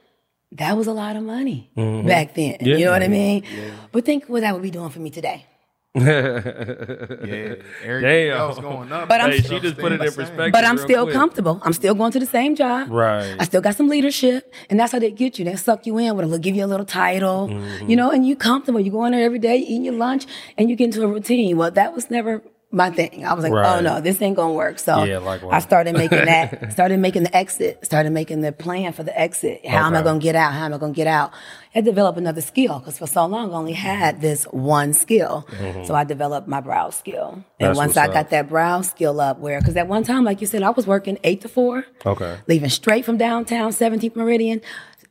that 0.52 0.76
was 0.76 0.86
a 0.86 0.92
lot 0.92 1.16
of 1.16 1.22
money 1.22 1.70
mm-hmm. 1.76 2.06
back 2.06 2.34
then. 2.34 2.56
Yeah. 2.60 2.76
You 2.76 2.84
know 2.86 2.92
what 2.92 3.02
I 3.02 3.08
mean? 3.08 3.44
But 3.92 4.04
think 4.04 4.26
what 4.26 4.40
that 4.40 4.54
would 4.54 4.62
be 4.62 4.70
doing 4.70 4.90
for 4.90 5.00
me 5.00 5.10
today. 5.10 5.46
Yeah, 5.94 7.54
everything 7.84 8.28
Damn. 8.28 8.36
else 8.36 8.58
going 8.58 8.90
up. 8.92 9.08
But 9.08 9.20
I'm- 9.20 9.30
Hey, 9.30 9.40
she 9.40 9.60
just 9.60 9.76
put 9.78 9.92
it 9.92 10.00
in 10.00 10.12
perspective. 10.12 10.52
But 10.52 10.64
I'm 10.64 10.78
still 10.78 11.04
quick. 11.04 11.14
comfortable. 11.14 11.60
I'm 11.62 11.72
still 11.72 11.94
going 11.94 12.12
to 12.12 12.18
the 12.18 12.26
same 12.26 12.54
job. 12.56 12.90
Right. 12.90 13.36
I 13.38 13.44
still 13.44 13.60
got 13.60 13.76
some 13.76 13.88
leadership, 13.88 14.52
and 14.68 14.78
that's 14.78 14.92
how 14.92 14.98
they 14.98 15.10
get 15.10 15.38
you. 15.38 15.44
They 15.44 15.54
suck 15.56 15.86
you 15.86 15.96
in 15.98 16.16
with 16.16 16.24
a 16.24 16.28
little, 16.28 16.42
give 16.42 16.56
you 16.56 16.64
a 16.64 16.66
little 16.66 16.86
title, 16.86 17.48
Mm-hmm. 17.48 17.88
you 17.90 17.96
know, 17.96 18.10
and 18.10 18.26
you 18.26 18.34
comfortable. 18.36 18.80
You 18.80 18.90
go 18.90 19.04
in 19.04 19.12
there 19.12 19.24
every 19.24 19.38
day, 19.38 19.56
eating 19.58 19.84
your 19.84 19.94
lunch, 19.94 20.26
and 20.58 20.68
you 20.68 20.76
get 20.76 20.86
into 20.86 21.02
a 21.04 21.06
routine. 21.06 21.56
Well, 21.56 21.70
that 21.70 21.94
was 21.94 22.10
never 22.10 22.42
my 22.74 22.90
thing. 22.90 23.24
I 23.24 23.32
was 23.34 23.44
like, 23.44 23.52
oh 23.52 23.80
no, 23.80 24.00
this 24.00 24.20
ain't 24.20 24.36
gonna 24.36 24.52
work. 24.52 24.78
So 24.78 25.04
Yeah. 25.04 25.20
I 25.50 25.58
started 25.60 25.94
making 25.94 26.24
that, 26.26 26.72
started 26.72 26.98
making 27.00 27.22
the 27.24 27.36
exit, 27.36 27.84
started 27.84 28.10
making 28.10 28.40
the 28.40 28.52
plan 28.52 28.92
for 28.92 29.02
the 29.02 29.18
exit. 29.18 29.64
How 29.66 29.86
am 29.86 29.94
I 29.94 30.02
gonna 30.02 30.18
get 30.18 30.34
out? 30.34 30.52
How 30.52 30.64
am 30.66 30.74
I 30.74 30.78
gonna 30.78 30.92
get 30.92 31.06
out? 31.06 31.32
I 31.76 31.80
developed 31.80 32.18
another 32.18 32.40
skill 32.40 32.78
because 32.78 32.98
for 32.98 33.06
so 33.08 33.26
long 33.26 33.50
I 33.52 33.54
only 33.56 33.72
had 33.72 34.20
this 34.20 34.44
one 34.52 34.92
skill. 34.92 35.46
So 35.86 35.94
I 35.94 36.04
developed 36.04 36.46
my 36.48 36.60
brow 36.60 36.90
skill. 36.90 37.30
And 37.34 37.44
Mm-hmm. 37.44 37.64
That's 37.66 37.76
once 37.78 37.96
I 37.96 38.06
up. 38.08 38.12
got 38.12 38.30
that 38.30 38.48
brow 38.48 38.82
skill 38.82 39.20
up 39.20 39.38
where, 39.38 39.58
because 39.60 39.76
at 39.76 39.88
one 39.88 40.02
time, 40.04 40.22
like 40.24 40.40
you 40.40 40.46
said, 40.46 40.62
I 40.62 40.70
was 40.70 40.86
working 40.86 41.18
eight 41.24 41.40
to 41.42 41.48
four 41.48 41.84
Okay. 42.04 42.36
leaving 42.46 42.68
straight 42.68 43.04
from 43.04 43.16
downtown 43.16 43.70
17th 43.72 44.14
Meridian 44.16 44.60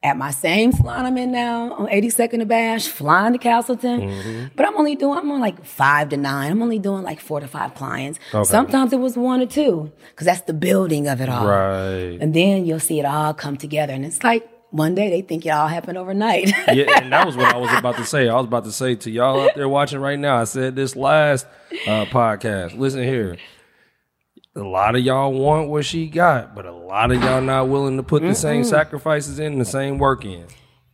at 0.03 0.17
my 0.17 0.31
same 0.31 0.73
salon 0.73 1.05
I'm 1.05 1.17
in 1.17 1.31
now 1.31 1.73
on 1.73 1.87
82nd 1.87 2.33
and 2.33 2.47
Bash, 2.47 2.87
flying 2.87 3.33
to 3.33 3.39
Castleton. 3.39 4.01
Mm-hmm. 4.01 4.45
But 4.55 4.67
I'm 4.67 4.75
only 4.77 4.95
doing, 4.95 5.17
I'm 5.17 5.31
on 5.31 5.39
like 5.39 5.63
five 5.65 6.09
to 6.09 6.17
nine. 6.17 6.51
I'm 6.51 6.61
only 6.61 6.79
doing 6.79 7.03
like 7.03 7.21
four 7.21 7.39
to 7.39 7.47
five 7.47 7.73
clients. 7.73 8.19
Okay. 8.33 8.43
Sometimes 8.43 8.91
it 8.91 8.99
was 8.99 9.17
one 9.17 9.41
or 9.41 9.45
two 9.45 9.91
because 10.09 10.25
that's 10.25 10.41
the 10.41 10.53
building 10.53 11.07
of 11.07 11.21
it 11.21 11.29
all. 11.29 11.47
Right. 11.47 12.17
And 12.19 12.33
then 12.33 12.65
you'll 12.65 12.81
see 12.81 12.99
it 12.99 13.05
all 13.05 13.33
come 13.33 13.55
together. 13.55 13.93
And 13.93 14.05
it's 14.05 14.23
like 14.23 14.47
one 14.73 14.95
day 14.95 15.09
they 15.09 15.21
think 15.21 15.45
it 15.45 15.49
all 15.49 15.67
happened 15.67 15.97
overnight. 15.97 16.47
yeah, 16.73 16.99
and 17.01 17.13
that 17.13 17.25
was 17.25 17.37
what 17.37 17.53
I 17.53 17.57
was 17.57 17.71
about 17.71 17.95
to 17.97 18.05
say. 18.05 18.27
I 18.27 18.35
was 18.35 18.45
about 18.45 18.65
to 18.65 18.71
say 18.71 18.95
to 18.95 19.11
y'all 19.11 19.41
out 19.41 19.55
there 19.55 19.69
watching 19.69 19.99
right 19.99 20.17
now. 20.17 20.37
I 20.37 20.45
said 20.45 20.75
this 20.75 20.95
last 20.95 21.45
uh, 21.87 22.05
podcast. 22.05 22.75
Listen 22.77 23.03
here, 23.03 23.37
a 24.55 24.61
lot 24.61 24.95
of 24.95 25.01
y'all 25.03 25.33
want 25.33 25.69
what 25.69 25.85
she 25.85 26.07
got, 26.07 26.53
but 26.55 26.65
a 26.65 26.71
lot 26.71 27.11
of 27.11 27.21
y'all 27.23 27.41
not 27.41 27.67
willing 27.69 27.97
to 27.97 28.03
put 28.03 28.21
the 28.21 28.35
same 28.35 28.63
sacrifices 28.63 29.39
in, 29.39 29.57
the 29.59 29.65
same 29.65 29.97
work 29.97 30.23
in. 30.25 30.45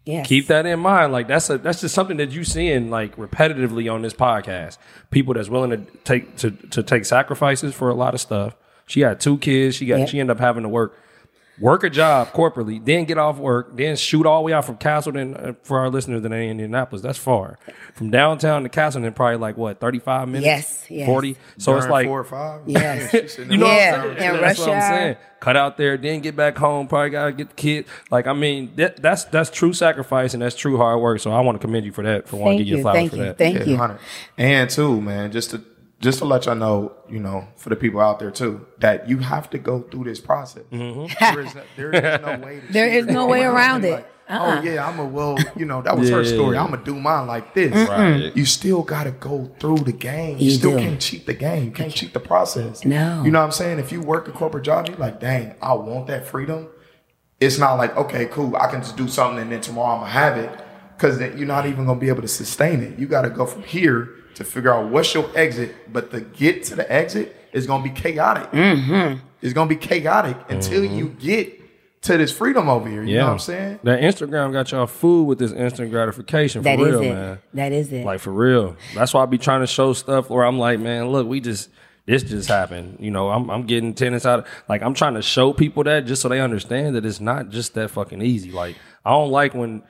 yes. 0.06 0.26
Keep 0.28 0.48
that 0.48 0.66
in 0.66 0.80
mind. 0.80 1.12
Like 1.12 1.28
that's 1.28 1.50
a 1.50 1.58
that's 1.58 1.82
just 1.82 1.94
something 1.94 2.18
that 2.18 2.32
you 2.32 2.44
seeing 2.44 2.90
like 2.90 3.16
repetitively 3.18 3.92
on 3.94 4.02
this 4.02 4.14
podcast. 4.14 4.78
People 5.12 5.34
that's 5.34 5.50
willing 5.50 5.72
to 5.72 5.78
take 6.04 6.38
to 6.38 6.52
to 6.52 6.82
take 6.84 7.06
sacrifices 7.06 7.74
for 7.76 7.90
a 7.90 7.94
lot 7.94 8.14
of 8.14 8.22
stuff. 8.22 8.56
She 8.88 9.02
had 9.02 9.20
two 9.20 9.38
kids. 9.38 9.76
She 9.76 9.86
got 9.86 10.00
Yep. 10.00 10.10
she 10.10 10.20
ended 10.20 10.36
up 10.38 10.42
having 10.42 10.64
to 10.64 10.70
work 10.70 10.98
work 11.60 11.84
a 11.84 11.90
job 11.90 12.30
corporately, 12.32 12.84
then 12.84 13.06
get 13.06 13.18
off 13.18 13.38
work, 13.38 13.76
then 13.76 13.96
shoot 13.96 14.26
all 14.26 14.40
the 14.42 14.46
way 14.46 14.54
out 14.54 14.66
from 14.66 14.78
Castleton. 14.78 15.36
Uh, 15.36 15.54
for 15.64 15.80
our 15.80 15.90
listeners 15.90 16.22
that 16.24 16.32
ain't 16.32 16.44
in 16.44 16.60
Indianapolis, 16.60 17.02
that's 17.02 17.18
far. 17.20 17.58
From 17.94 18.10
downtown 18.12 18.64
to 18.64 18.70
Castleton, 18.70 19.14
probably 19.14 19.38
like 19.38 19.58
what 19.58 19.80
thirty 19.80 20.00
five 20.00 20.28
minutes. 20.28 20.46
Yes, 20.46 20.86
yes. 20.90 21.06
forty. 21.08 21.38
So 21.58 21.78
it's 21.78 21.88
like 21.88 22.08
four 22.08 22.20
or 22.20 22.24
five. 22.24 22.62
Yes. 22.68 23.38
You 23.40 23.58
know 23.58 23.66
Yeah, 23.68 23.98
what 23.98 24.06
I'm 24.06 24.12
and 24.12 24.44
that's 24.44 24.60
rush 24.60 24.68
what 24.68 24.76
I'm 24.78 24.82
saying. 24.82 25.18
Cut 25.40 25.56
out 25.56 25.78
there, 25.78 25.96
then 25.98 26.20
get 26.20 26.36
back 26.36 26.58
home. 26.58 26.88
Probably 26.88 27.10
gotta 27.12 27.32
get 27.32 27.50
the 27.50 27.56
kid. 27.56 27.86
Like 28.12 28.28
I 28.28 28.34
mean, 28.34 28.74
that, 28.76 29.02
that's 29.02 29.24
that's 29.26 29.50
true 29.50 29.74
sacrifice 29.74 30.34
and 30.34 30.42
that's 30.44 30.56
true 30.56 30.78
hard 30.78 31.00
work. 31.02 31.20
So 31.22 31.32
I 31.32 31.40
want 31.42 31.56
to 31.56 31.66
commend 31.66 31.86
you 31.86 31.92
for 31.94 32.04
that. 32.04 32.28
For 32.28 32.36
one, 32.38 32.50
Thank 32.52 32.60
give 32.60 32.68
you 32.68 32.76
you. 32.78 32.82
flowers 32.82 32.96
Thank 32.98 33.12
for 33.12 33.18
you. 33.18 33.24
that. 33.24 33.38
Thank 33.38 33.58
Yeah, 33.60 33.64
you. 33.64 33.78
100. 33.78 34.00
And 34.38 34.70
too, 34.70 35.00
man, 35.02 35.32
just 35.32 35.52
to 35.52 35.62
just 36.00 36.20
to 36.20 36.26
let 36.26 36.46
y'all 36.46 36.56
know, 36.56 36.94
you 37.10 37.20
know, 37.20 37.48
for 37.58 37.70
the 37.70 37.76
people 37.76 38.00
out 38.00 38.20
there 38.20 38.32
too, 38.32 38.66
that 38.80 39.10
you 39.10 39.18
have 39.18 39.50
to 39.50 39.58
go 39.58 39.82
through 39.82 40.06
this 40.06 40.20
process. 40.20 40.64
Mm-hmm. 40.72 41.36
There, 41.36 41.46
is, 41.46 41.54
there 41.76 41.92
is 41.94 42.22
no 42.22 42.46
way. 42.46 42.60
To 42.62 42.68
There 42.74 42.88
is 42.88 43.06
no 43.08 43.28
way 43.28 43.44
around 43.44 43.84
it. 43.86 43.92
Like, 43.92 44.08
Uh-uh. 44.30 44.60
Oh 44.60 44.64
yeah, 44.64 44.88
I'm 44.88 45.00
a 45.00 45.06
well, 45.06 45.38
you 45.58 45.66
know, 45.66 45.82
that 45.82 45.98
was 45.98 46.10
her 46.10 46.24
story. 46.24 46.56
I'm 46.58 46.70
gonna 46.70 46.84
do 46.84 46.96
mine 46.96 47.28
like 47.28 47.54
this. 47.54 47.74
Right. 47.90 48.32
You 48.36 48.46
still 48.46 48.84
gotta 48.84 49.12
go 49.12 49.52
through 49.60 49.80
the 49.80 49.92
game. 49.92 50.38
You, 50.38 50.46
You 50.46 50.58
still 50.58 50.72
do. 50.72 50.78
can't 50.78 51.02
cheat 51.02 51.26
the 51.26 51.34
game. 51.34 51.66
You 51.66 51.72
can't 51.72 51.94
cheat 51.94 52.14
the 52.14 52.20
process. 52.20 52.86
No. 52.86 53.24
You 53.24 53.32
know 53.32 53.40
what 53.40 53.46
I'm 53.46 53.52
saying? 53.52 53.80
If 53.80 53.92
you 53.92 54.02
work 54.02 54.28
a 54.28 54.32
corporate 54.32 54.64
job, 54.66 54.88
you're 54.88 54.98
like, 54.98 55.20
dang, 55.20 55.56
I 55.62 55.74
want 55.74 56.08
that 56.08 56.26
freedom. 56.28 56.68
It's 57.40 57.58
not 57.58 57.76
like, 57.76 57.96
okay, 57.98 58.26
cool, 58.28 58.56
I 58.56 58.68
can 58.70 58.82
just 58.82 58.96
do 58.98 59.08
something 59.08 59.42
and 59.42 59.52
then 59.52 59.62
tomorrow 59.62 59.96
I'm 59.96 60.00
gonna 60.02 60.12
have 60.12 60.38
it. 60.38 60.66
Cause 60.98 61.18
then 61.18 61.38
you're 61.38 61.48
not 61.48 61.66
even 61.66 61.86
gonna 61.86 62.00
be 62.00 62.10
able 62.10 62.22
to 62.22 62.28
sustain 62.28 62.82
it. 62.84 63.00
You 63.00 63.08
gotta 63.08 63.30
go 63.30 63.46
from 63.46 63.64
here 63.64 64.10
to 64.36 64.44
figure 64.44 64.74
out 64.74 64.90
what's 64.90 65.14
your 65.14 65.30
exit. 65.36 65.92
But 65.92 66.12
to 66.12 66.22
get 66.22 66.64
to 66.66 66.76
the 66.76 66.92
exit 66.92 67.36
is 67.54 67.68
gonna 67.68 67.84
be 67.84 67.90
chaotic. 67.90 68.52
Mm-hmm. 68.52 69.20
It's 69.42 69.54
gonna 69.54 69.70
be 69.70 69.76
chaotic 69.76 70.38
until 70.50 70.84
you 70.84 71.10
get 71.20 71.60
to 72.02 72.18
this 72.18 72.32
freedom 72.32 72.70
over 72.70 72.90
here. 72.90 73.04
You 73.04 73.18
know 73.18 73.26
what 73.26 73.32
I'm 73.34 73.40
saying? 73.40 73.80
That 73.84 74.02
Instagram 74.02 74.54
got 74.54 74.72
y'all 74.72 74.88
food 74.88 75.24
with 75.26 75.40
this 75.40 75.52
instant 75.52 75.92
gratification 75.92 76.62
for 76.62 76.70
That 76.70 76.80
is 76.80 76.88
real, 76.88 77.02
man. 77.02 77.40
That 77.54 77.72
is 77.72 77.92
it. 77.92 78.06
Like 78.06 78.20
for 78.20 78.32
real. 78.32 78.76
That's 78.96 79.14
why 79.14 79.24
I 79.24 79.26
be 79.26 79.38
trying 79.38 79.62
to 79.62 79.68
show 79.68 79.94
stuff 79.94 80.30
where 80.30 80.46
I'm 80.46 80.58
like, 80.58 80.80
man, 80.80 81.10
look, 81.10 81.28
we 81.28 81.42
just 81.42 81.70
this 82.06 82.24
just 82.24 82.50
happened. 82.50 82.98
You 83.00 83.12
know, 83.12 83.30
I'm 83.30 83.50
I'm 83.50 83.66
getting 83.66 83.94
tenants 83.94 84.26
out. 84.26 84.40
Of, 84.40 84.48
like 84.68 84.82
I'm 84.82 84.94
trying 84.94 85.16
to 85.16 85.22
show 85.22 85.54
people 85.54 85.84
that 85.84 86.06
just 86.06 86.22
so 86.22 86.30
they 86.30 86.40
understand 86.40 86.96
that 86.96 87.06
it's 87.06 87.20
not 87.20 87.50
just 87.50 87.74
that 87.76 87.92
fucking 87.92 88.22
easy. 88.22 88.52
Like 88.52 88.78
I 89.06 89.12
don't 89.12 89.32
like 89.32 89.54
when 89.54 89.82
pe- 89.82 89.88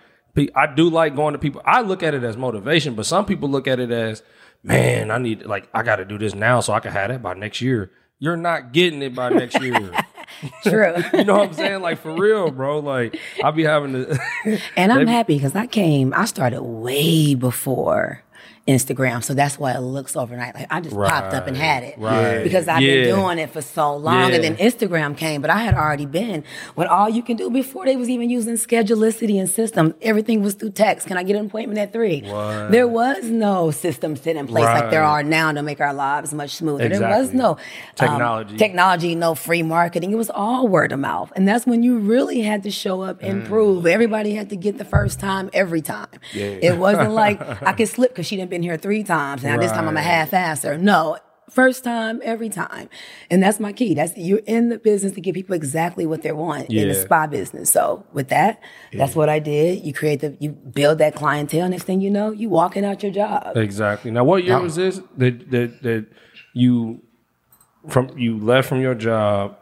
I 0.55 0.67
do 0.67 0.89
like 0.89 1.15
going 1.15 1.33
to 1.33 1.39
people. 1.39 1.62
I 1.65 1.81
look 1.81 2.03
at 2.03 2.13
it 2.13 2.24
as 2.24 2.38
motivation, 2.38 2.95
but 2.95 3.05
some 3.05 3.25
people 3.25 3.50
look 3.50 3.67
at 3.67 3.79
it 3.79 3.91
as, 3.91 4.24
man, 4.63 5.12
I 5.12 5.17
need 5.17 5.45
like 5.45 5.67
I 5.74 5.83
got 5.83 5.98
to 5.98 6.05
do 6.05 6.17
this 6.17 6.33
now 6.33 6.62
so 6.62 6.74
I 6.74 6.79
can 6.79 6.91
have 6.91 7.09
that 7.09 7.21
by 7.21 7.33
next 7.33 7.62
year. 7.62 7.91
You're 8.19 8.38
not 8.38 8.74
getting 8.74 9.01
it 9.01 9.15
by 9.15 9.29
next 9.29 9.62
year. 9.62 9.91
True. 10.63 10.95
you 11.13 11.24
know 11.24 11.38
what 11.38 11.48
I'm 11.50 11.53
saying? 11.53 11.81
Like 11.81 12.00
for 12.00 12.13
real, 12.13 12.51
bro. 12.51 12.79
Like 12.79 13.19
I'll 13.43 13.51
be 13.51 13.63
having 13.63 13.93
to. 13.93 14.19
And 14.75 14.91
I'm 14.91 15.07
happy 15.07 15.36
because 15.36 15.55
I 15.55 15.67
came, 15.67 16.13
I 16.13 16.25
started 16.25 16.62
way 16.62 17.36
before 17.36 18.24
Instagram. 18.69 19.23
So 19.23 19.33
that's 19.33 19.57
why 19.57 19.73
it 19.73 19.79
looks 19.79 20.15
overnight. 20.15 20.53
Like 20.55 20.67
I 20.69 20.79
just 20.79 20.95
popped 20.95 21.33
up 21.33 21.47
and 21.47 21.57
had 21.57 21.83
it. 21.83 21.95
Right. 21.97 22.43
Because 22.43 22.67
I've 22.67 22.81
Yeah. 22.81 23.03
been 23.05 23.15
doing 23.15 23.39
it 23.39 23.49
for 23.49 23.61
so 23.61 23.95
long. 23.95 24.29
Yeah. 24.29 24.35
And 24.35 24.43
then 24.43 24.55
Instagram 24.57 25.17
came, 25.17 25.41
but 25.41 25.49
I 25.49 25.57
had 25.59 25.73
already 25.73 26.05
been 26.05 26.43
when 26.75 26.88
all 26.88 27.09
you 27.09 27.23
can 27.23 27.35
do 27.35 27.49
before 27.49 27.85
they 27.85 27.95
was 27.95 28.09
even 28.09 28.29
using 28.29 28.53
schedulicity 28.55 29.39
and 29.39 29.49
systems, 29.49 29.93
everything 30.01 30.41
was 30.43 30.53
through 30.53 30.71
text. 30.71 31.07
Can 31.07 31.17
I 31.17 31.23
get 31.23 31.35
an 31.35 31.47
appointment 31.47 31.79
at 31.79 31.91
three? 31.91 32.21
What? 32.21 32.71
There 32.71 32.88
was 32.88 33.25
no 33.25 33.71
system 33.71 34.15
set 34.15 34.35
in 34.35 34.47
place 34.47 34.65
like 34.65 34.91
there 34.91 35.03
are 35.03 35.23
now 35.23 35.51
to 35.51 35.63
make 35.63 35.81
our 35.81 35.93
lives 35.93 36.33
much 36.33 36.51
smoother. 36.55 36.88
There 36.89 37.01
was 37.01 37.29
Exactly. 37.31 37.39
no 37.39 37.49
um, 37.51 37.57
Technology. 37.95 38.57
technology, 38.57 39.15
no 39.15 39.35
free 39.35 39.63
marketing. 39.63 40.11
It 40.11 40.15
was 40.17 40.29
all 40.29 40.67
word 40.67 40.91
of 40.91 40.99
mouth. 40.99 41.31
And 41.35 41.47
that's 41.47 41.65
when 41.65 41.81
you 41.83 41.97
really 41.97 42.41
had 42.41 42.63
to 42.63 42.71
show 42.71 43.01
up 43.01 43.21
and 43.21 43.45
prove. 43.45 43.85
Everybody 43.88 44.33
had 44.35 44.49
to 44.51 44.55
get 44.55 44.77
the 44.77 44.85
first 44.85 45.19
time 45.19 45.49
every 45.53 45.81
time. 45.81 46.07
It 46.33 46.77
wasn't 46.77 47.11
like 47.13 47.41
I 47.63 47.73
could 47.73 47.88
slip 47.88 48.11
because 48.11 48.27
she 48.27 48.35
didn't 48.35 48.49
been 48.49 48.58
here 48.63 48.77
three 48.77 49.03
times. 49.03 49.43
Now 49.43 49.57
this 49.57 49.71
time 49.71 49.87
I'm 49.87 49.97
a 49.97 50.01
half 50.01 50.33
asser. 50.33 50.77
No. 50.77 51.17
First 51.49 51.83
time, 51.83 52.21
every 52.23 52.49
time. 52.49 52.89
And 53.31 53.41
that's 53.41 53.59
my 53.59 53.73
key. 53.73 53.95
That's 53.95 54.15
you're 54.15 54.43
in 54.45 54.69
the 54.69 54.77
business 54.77 55.13
to 55.13 55.21
give 55.21 55.33
people 55.33 55.55
exactly 55.55 56.05
what 56.05 56.21
they 56.21 56.31
want 56.31 56.69
in 56.69 56.87
the 56.87 56.93
spa 56.93 57.25
business. 57.25 57.71
So 57.71 58.05
with 58.13 58.29
that, 58.29 58.61
that's 58.93 59.15
what 59.15 59.29
I 59.29 59.39
did. 59.39 59.83
You 59.83 59.91
create 59.91 60.19
the 60.19 60.37
you 60.39 60.51
build 60.51 60.99
that 60.99 61.15
clientele. 61.15 61.67
Next 61.67 61.85
thing 61.85 62.01
you 62.01 62.11
know, 62.11 62.29
you 62.29 62.49
walking 62.49 62.85
out 62.85 63.01
your 63.01 63.11
job. 63.11 63.57
Exactly. 63.57 64.11
Now, 64.11 64.25
what 64.25 64.43
year 64.43 64.57
Now- 64.57 64.61
was 64.61 64.75
this 64.75 65.01
that 65.17 65.49
that 65.49 65.81
that 65.81 66.05
you 66.53 67.01
from 67.87 68.15
you 68.15 68.37
left 68.37 68.69
from 68.69 68.81
your 68.81 68.93
job 68.93 69.57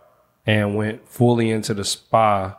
and 0.46 0.76
went 0.76 1.08
fully 1.08 1.50
into 1.52 1.74
the 1.74 1.86
spa 1.86 2.58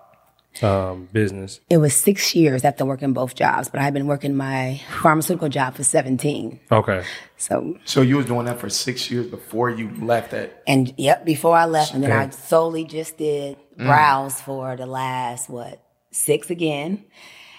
um, 0.63 1.09
business? 1.13 1.61
It 1.71 1.79
was 1.79 1.95
six 1.95 2.35
years 2.35 2.65
after 2.65 2.85
working 2.85 3.13
both 3.13 3.35
jobs, 3.35 3.69
but 3.69 3.81
I 3.81 3.85
had 3.85 3.95
been 3.95 4.07
working 4.07 4.37
my 4.37 4.81
pharmaceutical 5.03 5.49
job 5.49 5.75
for 5.75 5.85
17. 5.85 6.61
Okay. 6.73 7.05
So, 7.37 7.79
So 7.85 8.01
you 8.03 8.17
was 8.17 8.27
doing 8.27 8.47
that 8.47 8.59
for 8.59 8.69
six 8.69 9.11
years 9.11 9.27
before 9.27 9.71
you 9.71 9.91
left 10.01 10.31
that. 10.33 10.63
and 10.67 10.93
yep, 10.97 11.25
before 11.25 11.57
I 11.57 11.67
left, 11.67 11.95
and 11.95 12.03
then 12.03 12.13
I 12.13 12.31
solely 12.31 12.85
just 12.85 13.17
did 13.19 13.57
brows 13.77 14.41
for 14.41 14.77
the 14.77 14.87
last, 14.87 15.49
what, 15.49 15.81
six 16.11 16.51
again. 16.51 17.05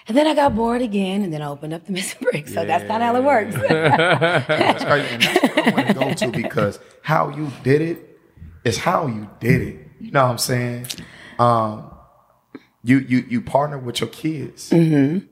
And 0.08 0.16
then 0.16 0.26
I 0.26 0.34
got 0.34 0.56
bored 0.56 0.82
again, 0.82 1.22
and 1.22 1.32
then 1.32 1.40
I 1.40 1.46
opened 1.46 1.72
up 1.72 1.84
the 1.86 1.92
Missing 1.98 2.26
Brick. 2.30 2.48
So 2.48 2.64
that's 2.64 2.84
not 2.88 3.00
how 3.00 3.14
it 3.16 3.22
works. 3.22 3.54
That's 3.68 4.84
crazy. 4.84 5.14
And 5.14 5.22
that's 5.22 5.56
what 5.56 5.68
I 5.68 5.70
want 5.70 5.88
to 5.88 5.94
go 5.94 6.12
to 6.14 6.28
because 6.42 6.78
how 7.02 7.28
you 7.30 7.50
did 7.62 7.80
it 7.80 8.18
is 8.64 8.76
how 8.78 9.06
you 9.06 9.28
did 9.38 9.62
it. 9.62 9.86
You 10.00 10.10
know 10.10 10.24
what 10.24 10.32
I'm 10.32 10.38
saying? 10.38 10.86
Um, 11.38 11.90
you 12.82 12.98
you 12.98 13.24
you 13.28 13.40
partner 13.40 13.78
with 13.78 14.00
your 14.00 14.10
kids 14.10 14.70
mm-hmm. 14.70 15.26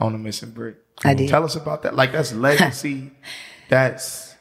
on 0.00 0.12
the 0.12 0.18
missing 0.18 0.50
brick. 0.50 0.76
I 1.04 1.14
did. 1.14 1.28
Tell 1.28 1.44
us 1.44 1.54
about 1.56 1.82
that. 1.82 1.94
Like 1.94 2.12
that's 2.12 2.32
legacy. 2.32 3.12
that's 3.68 4.34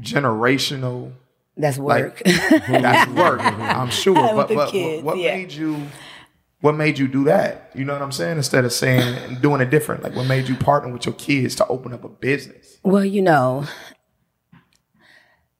generational. 0.00 1.12
that's 1.56 1.78
work. 1.78 2.22
That's 2.24 3.10
work. 3.12 3.40
I'm 3.42 3.90
sure. 3.90 4.14
But, 4.14 4.48
but 4.48 4.70
kids, 4.70 5.02
what 5.02 5.18
yeah. 5.18 5.36
made 5.36 5.52
you? 5.52 5.80
What 6.60 6.74
made 6.74 6.98
you 6.98 7.06
do 7.06 7.24
that? 7.24 7.70
You 7.74 7.84
know 7.84 7.92
what 7.92 8.02
I'm 8.02 8.12
saying? 8.12 8.38
Instead 8.38 8.64
of 8.64 8.72
saying 8.72 9.40
doing 9.40 9.60
it 9.60 9.70
different, 9.70 10.02
like 10.02 10.16
what 10.16 10.26
made 10.26 10.48
you 10.48 10.56
partner 10.56 10.92
with 10.92 11.06
your 11.06 11.14
kids 11.14 11.54
to 11.56 11.66
open 11.68 11.92
up 11.92 12.02
a 12.02 12.08
business? 12.08 12.78
Well, 12.82 13.04
you 13.04 13.22
know, 13.22 13.66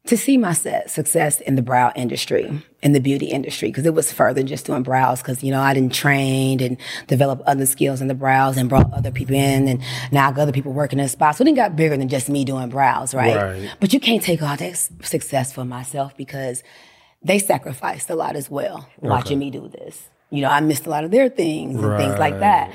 to 0.06 0.16
see 0.16 0.36
my 0.36 0.52
success 0.52 1.40
in 1.40 1.56
the 1.56 1.62
brow 1.62 1.92
industry, 1.96 2.62
in 2.82 2.92
the 2.92 3.00
beauty 3.00 3.26
industry, 3.26 3.68
because 3.68 3.86
it 3.86 3.94
was 3.94 4.12
further 4.12 4.34
than 4.34 4.46
just 4.46 4.66
doing 4.66 4.82
brows, 4.82 5.20
because, 5.20 5.42
you 5.42 5.50
know, 5.50 5.60
I 5.60 5.74
didn't 5.74 5.94
train 5.94 6.60
and 6.62 6.76
develop 7.06 7.42
other 7.46 7.66
skills 7.66 8.00
in 8.00 8.08
the 8.08 8.14
brows 8.14 8.56
and 8.56 8.68
brought 8.68 8.92
other 8.92 9.10
people 9.10 9.34
in, 9.34 9.68
and 9.68 9.82
now 10.12 10.28
I 10.28 10.32
got 10.32 10.42
other 10.42 10.52
people 10.52 10.72
working 10.72 10.98
in 10.98 11.04
the 11.04 11.08
spot. 11.08 11.36
So 11.36 11.44
it 11.44 11.54
got 11.54 11.76
bigger 11.76 11.96
than 11.96 12.08
just 12.08 12.28
me 12.28 12.44
doing 12.44 12.68
brows, 12.68 13.14
right? 13.14 13.36
Right. 13.36 13.74
But 13.80 13.92
you 13.92 14.00
can't 14.00 14.22
take 14.22 14.42
all 14.42 14.56
that 14.56 14.76
success 15.02 15.52
for 15.52 15.64
myself 15.64 16.16
because 16.16 16.62
they 17.22 17.38
sacrificed 17.38 18.08
a 18.10 18.14
lot 18.14 18.36
as 18.36 18.50
well 18.50 18.88
watching 19.00 19.38
me 19.38 19.50
do 19.50 19.68
this. 19.68 20.08
You 20.30 20.42
know, 20.42 20.48
I 20.48 20.60
missed 20.60 20.86
a 20.86 20.90
lot 20.90 21.04
of 21.04 21.10
their 21.10 21.28
things 21.28 21.82
and 21.82 21.96
things 21.98 22.18
like 22.18 22.38
that. 22.40 22.72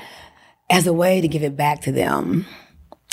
As 0.70 0.86
a 0.86 0.92
way 0.92 1.20
to 1.20 1.28
give 1.28 1.42
it 1.42 1.56
back 1.56 1.82
to 1.82 1.92
them, 1.92 2.46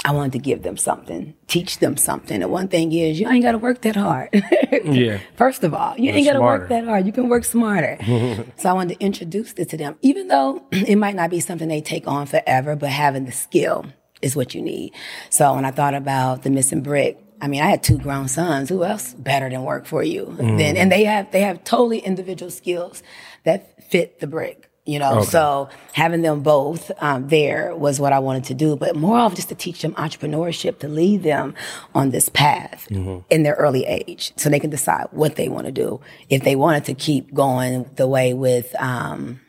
I 0.05 0.11
wanted 0.11 0.31
to 0.33 0.39
give 0.39 0.63
them 0.63 0.77
something, 0.77 1.35
teach 1.47 1.79
them 1.79 1.97
something. 1.97 2.41
And 2.41 2.51
one 2.51 2.69
thing 2.69 2.93
is, 2.93 3.19
you 3.19 3.27
ain't 3.27 3.43
got 3.43 3.51
to 3.51 3.57
work 3.57 3.81
that 3.81 3.95
hard. 3.95 4.29
Yeah. 4.83 5.19
First 5.35 5.63
of 5.63 5.73
all, 5.73 5.97
you 5.97 6.11
ain't 6.11 6.25
got 6.25 6.33
to 6.33 6.41
work 6.41 6.69
that 6.69 6.85
hard. 6.85 7.05
You 7.05 7.11
can 7.11 7.27
work 7.27 7.43
smarter. 7.43 7.97
so 8.57 8.69
I 8.69 8.73
wanted 8.73 8.97
to 8.97 9.03
introduce 9.03 9.53
it 9.53 9.69
to 9.69 9.77
them, 9.77 9.97
even 10.01 10.27
though 10.27 10.63
it 10.71 10.95
might 10.95 11.15
not 11.15 11.29
be 11.29 11.39
something 11.39 11.67
they 11.67 11.81
take 11.81 12.07
on 12.07 12.27
forever, 12.27 12.75
but 12.75 12.89
having 12.89 13.25
the 13.25 13.31
skill 13.31 13.85
is 14.21 14.35
what 14.35 14.53
you 14.53 14.61
need. 14.61 14.93
So 15.29 15.55
when 15.55 15.65
I 15.65 15.71
thought 15.71 15.95
about 15.95 16.43
the 16.43 16.49
missing 16.49 16.81
brick, 16.81 17.19
I 17.41 17.47
mean, 17.47 17.61
I 17.61 17.69
had 17.69 17.83
two 17.83 17.97
grown 17.97 18.27
sons. 18.27 18.69
Who 18.69 18.83
else 18.83 19.13
better 19.13 19.49
than 19.49 19.63
work 19.63 19.85
for 19.85 20.03
you? 20.03 20.25
Mm. 20.25 20.57
Then, 20.57 20.77
and 20.77 20.91
they 20.91 21.03
have 21.05 21.31
they 21.31 21.41
have 21.41 21.63
totally 21.63 21.99
individual 21.99 22.51
skills 22.51 23.01
that 23.43 23.83
fit 23.89 24.19
the 24.19 24.27
brick. 24.27 24.68
You 24.89 24.97
know, 24.97 25.21
so 25.21 25.69
having 25.93 26.23
them 26.23 26.41
both 26.41 26.89
um, 26.97 27.27
there 27.27 27.75
was 27.75 27.99
what 27.99 28.11
I 28.11 28.17
wanted 28.17 28.45
to 28.45 28.55
do, 28.55 28.75
but 28.75 28.95
more 28.95 29.19
of 29.19 29.35
just 29.35 29.49
to 29.49 29.55
teach 29.55 29.83
them 29.83 29.93
entrepreneurship, 29.93 30.79
to 30.79 30.87
lead 30.87 31.21
them 31.21 31.53
on 31.93 32.09
this 32.09 32.27
path 32.29 32.89
in 32.89 33.43
their 33.43 33.53
early 33.53 33.85
age, 33.85 34.33
so 34.35 34.49
they 34.49 34.59
can 34.59 34.71
decide 34.71 35.05
what 35.11 35.35
they 35.35 35.47
want 35.47 35.67
to 35.67 35.71
do. 35.71 36.01
If 36.27 36.43
they 36.43 36.55
wanted 36.55 36.85
to 36.85 36.95
keep 36.95 37.31
going 37.35 37.87
the 37.97 38.07
way 38.07 38.33
with 38.33 38.73
um, 38.81 39.41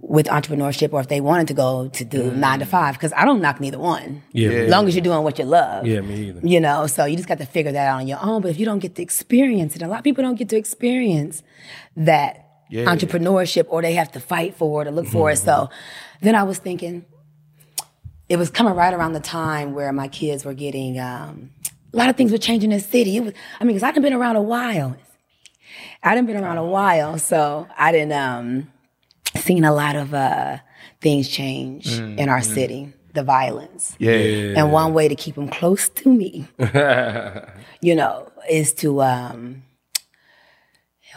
with 0.00 0.26
entrepreneurship, 0.26 0.92
or 0.92 1.00
if 1.00 1.08
they 1.08 1.20
wanted 1.20 1.48
to 1.48 1.54
go 1.54 1.88
to 1.88 2.04
do 2.04 2.30
nine 2.30 2.60
to 2.60 2.66
five, 2.66 2.94
because 2.94 3.12
I 3.12 3.24
don't 3.24 3.40
knock 3.40 3.60
neither 3.60 3.80
one. 3.80 4.22
Yeah. 4.30 4.50
as 4.50 4.70
long 4.70 4.86
as 4.86 4.94
you're 4.94 5.02
doing 5.02 5.24
what 5.24 5.36
you 5.40 5.46
love. 5.46 5.84
Yeah, 5.84 6.00
me 6.00 6.28
either. 6.28 6.46
You 6.46 6.60
know, 6.60 6.86
so 6.86 7.06
you 7.06 7.16
just 7.16 7.28
got 7.28 7.38
to 7.38 7.46
figure 7.46 7.72
that 7.72 7.88
out 7.88 8.00
on 8.02 8.06
your 8.06 8.22
own. 8.22 8.40
But 8.42 8.52
if 8.52 8.60
you 8.60 8.66
don't 8.66 8.78
get 8.78 8.94
to 8.94 9.02
experience 9.02 9.74
it, 9.74 9.82
a 9.82 9.88
lot 9.88 9.98
of 9.98 10.04
people 10.04 10.22
don't 10.22 10.36
get 10.36 10.48
to 10.50 10.56
experience 10.56 11.42
that 11.96 12.45
entrepreneurship 12.70 13.66
or 13.68 13.82
they 13.82 13.94
have 13.94 14.10
to 14.12 14.20
fight 14.20 14.54
for 14.54 14.82
it 14.82 14.88
or 14.88 14.90
look 14.90 15.06
for 15.06 15.30
it. 15.30 15.36
So 15.36 15.70
then 16.20 16.34
I 16.34 16.42
was 16.42 16.58
thinking, 16.58 17.04
it 18.28 18.36
was 18.36 18.50
coming 18.50 18.74
right 18.74 18.92
around 18.92 19.12
the 19.12 19.20
time 19.20 19.72
where 19.74 19.92
my 19.92 20.08
kids 20.08 20.44
were 20.44 20.54
getting, 20.54 20.98
um, 20.98 21.50
a 21.92 21.96
lot 21.96 22.08
of 22.10 22.16
things 22.16 22.32
were 22.32 22.38
changing 22.38 22.72
in 22.72 22.78
the 22.78 22.84
city. 22.84 23.16
It 23.16 23.24
was, 23.24 23.34
I 23.60 23.64
mean, 23.64 23.74
because 23.76 23.84
I 23.84 23.92
done 23.92 24.02
been 24.02 24.12
around 24.12 24.36
a 24.36 24.42
while. 24.42 24.96
I 26.02 26.14
done 26.14 26.26
been 26.26 26.36
around 26.36 26.58
a 26.58 26.64
while, 26.64 27.18
so 27.18 27.66
I 27.76 27.92
didn't, 27.92 28.12
um, 28.12 28.72
seen 29.36 29.64
a 29.64 29.72
lot 29.72 29.94
of, 29.96 30.12
uh, 30.12 30.58
things 31.00 31.28
change 31.28 31.86
in 31.98 32.28
our 32.28 32.42
city, 32.42 32.92
the 33.12 33.22
violence. 33.22 33.94
Yeah. 33.98 34.54
And 34.56 34.72
one 34.72 34.92
way 34.92 35.08
to 35.08 35.14
keep 35.14 35.34
them 35.36 35.48
close 35.48 35.88
to 35.90 36.08
me, 36.12 36.48
you 37.80 37.94
know, 37.94 38.30
is 38.50 38.72
to 38.74 39.02
um 39.02 39.62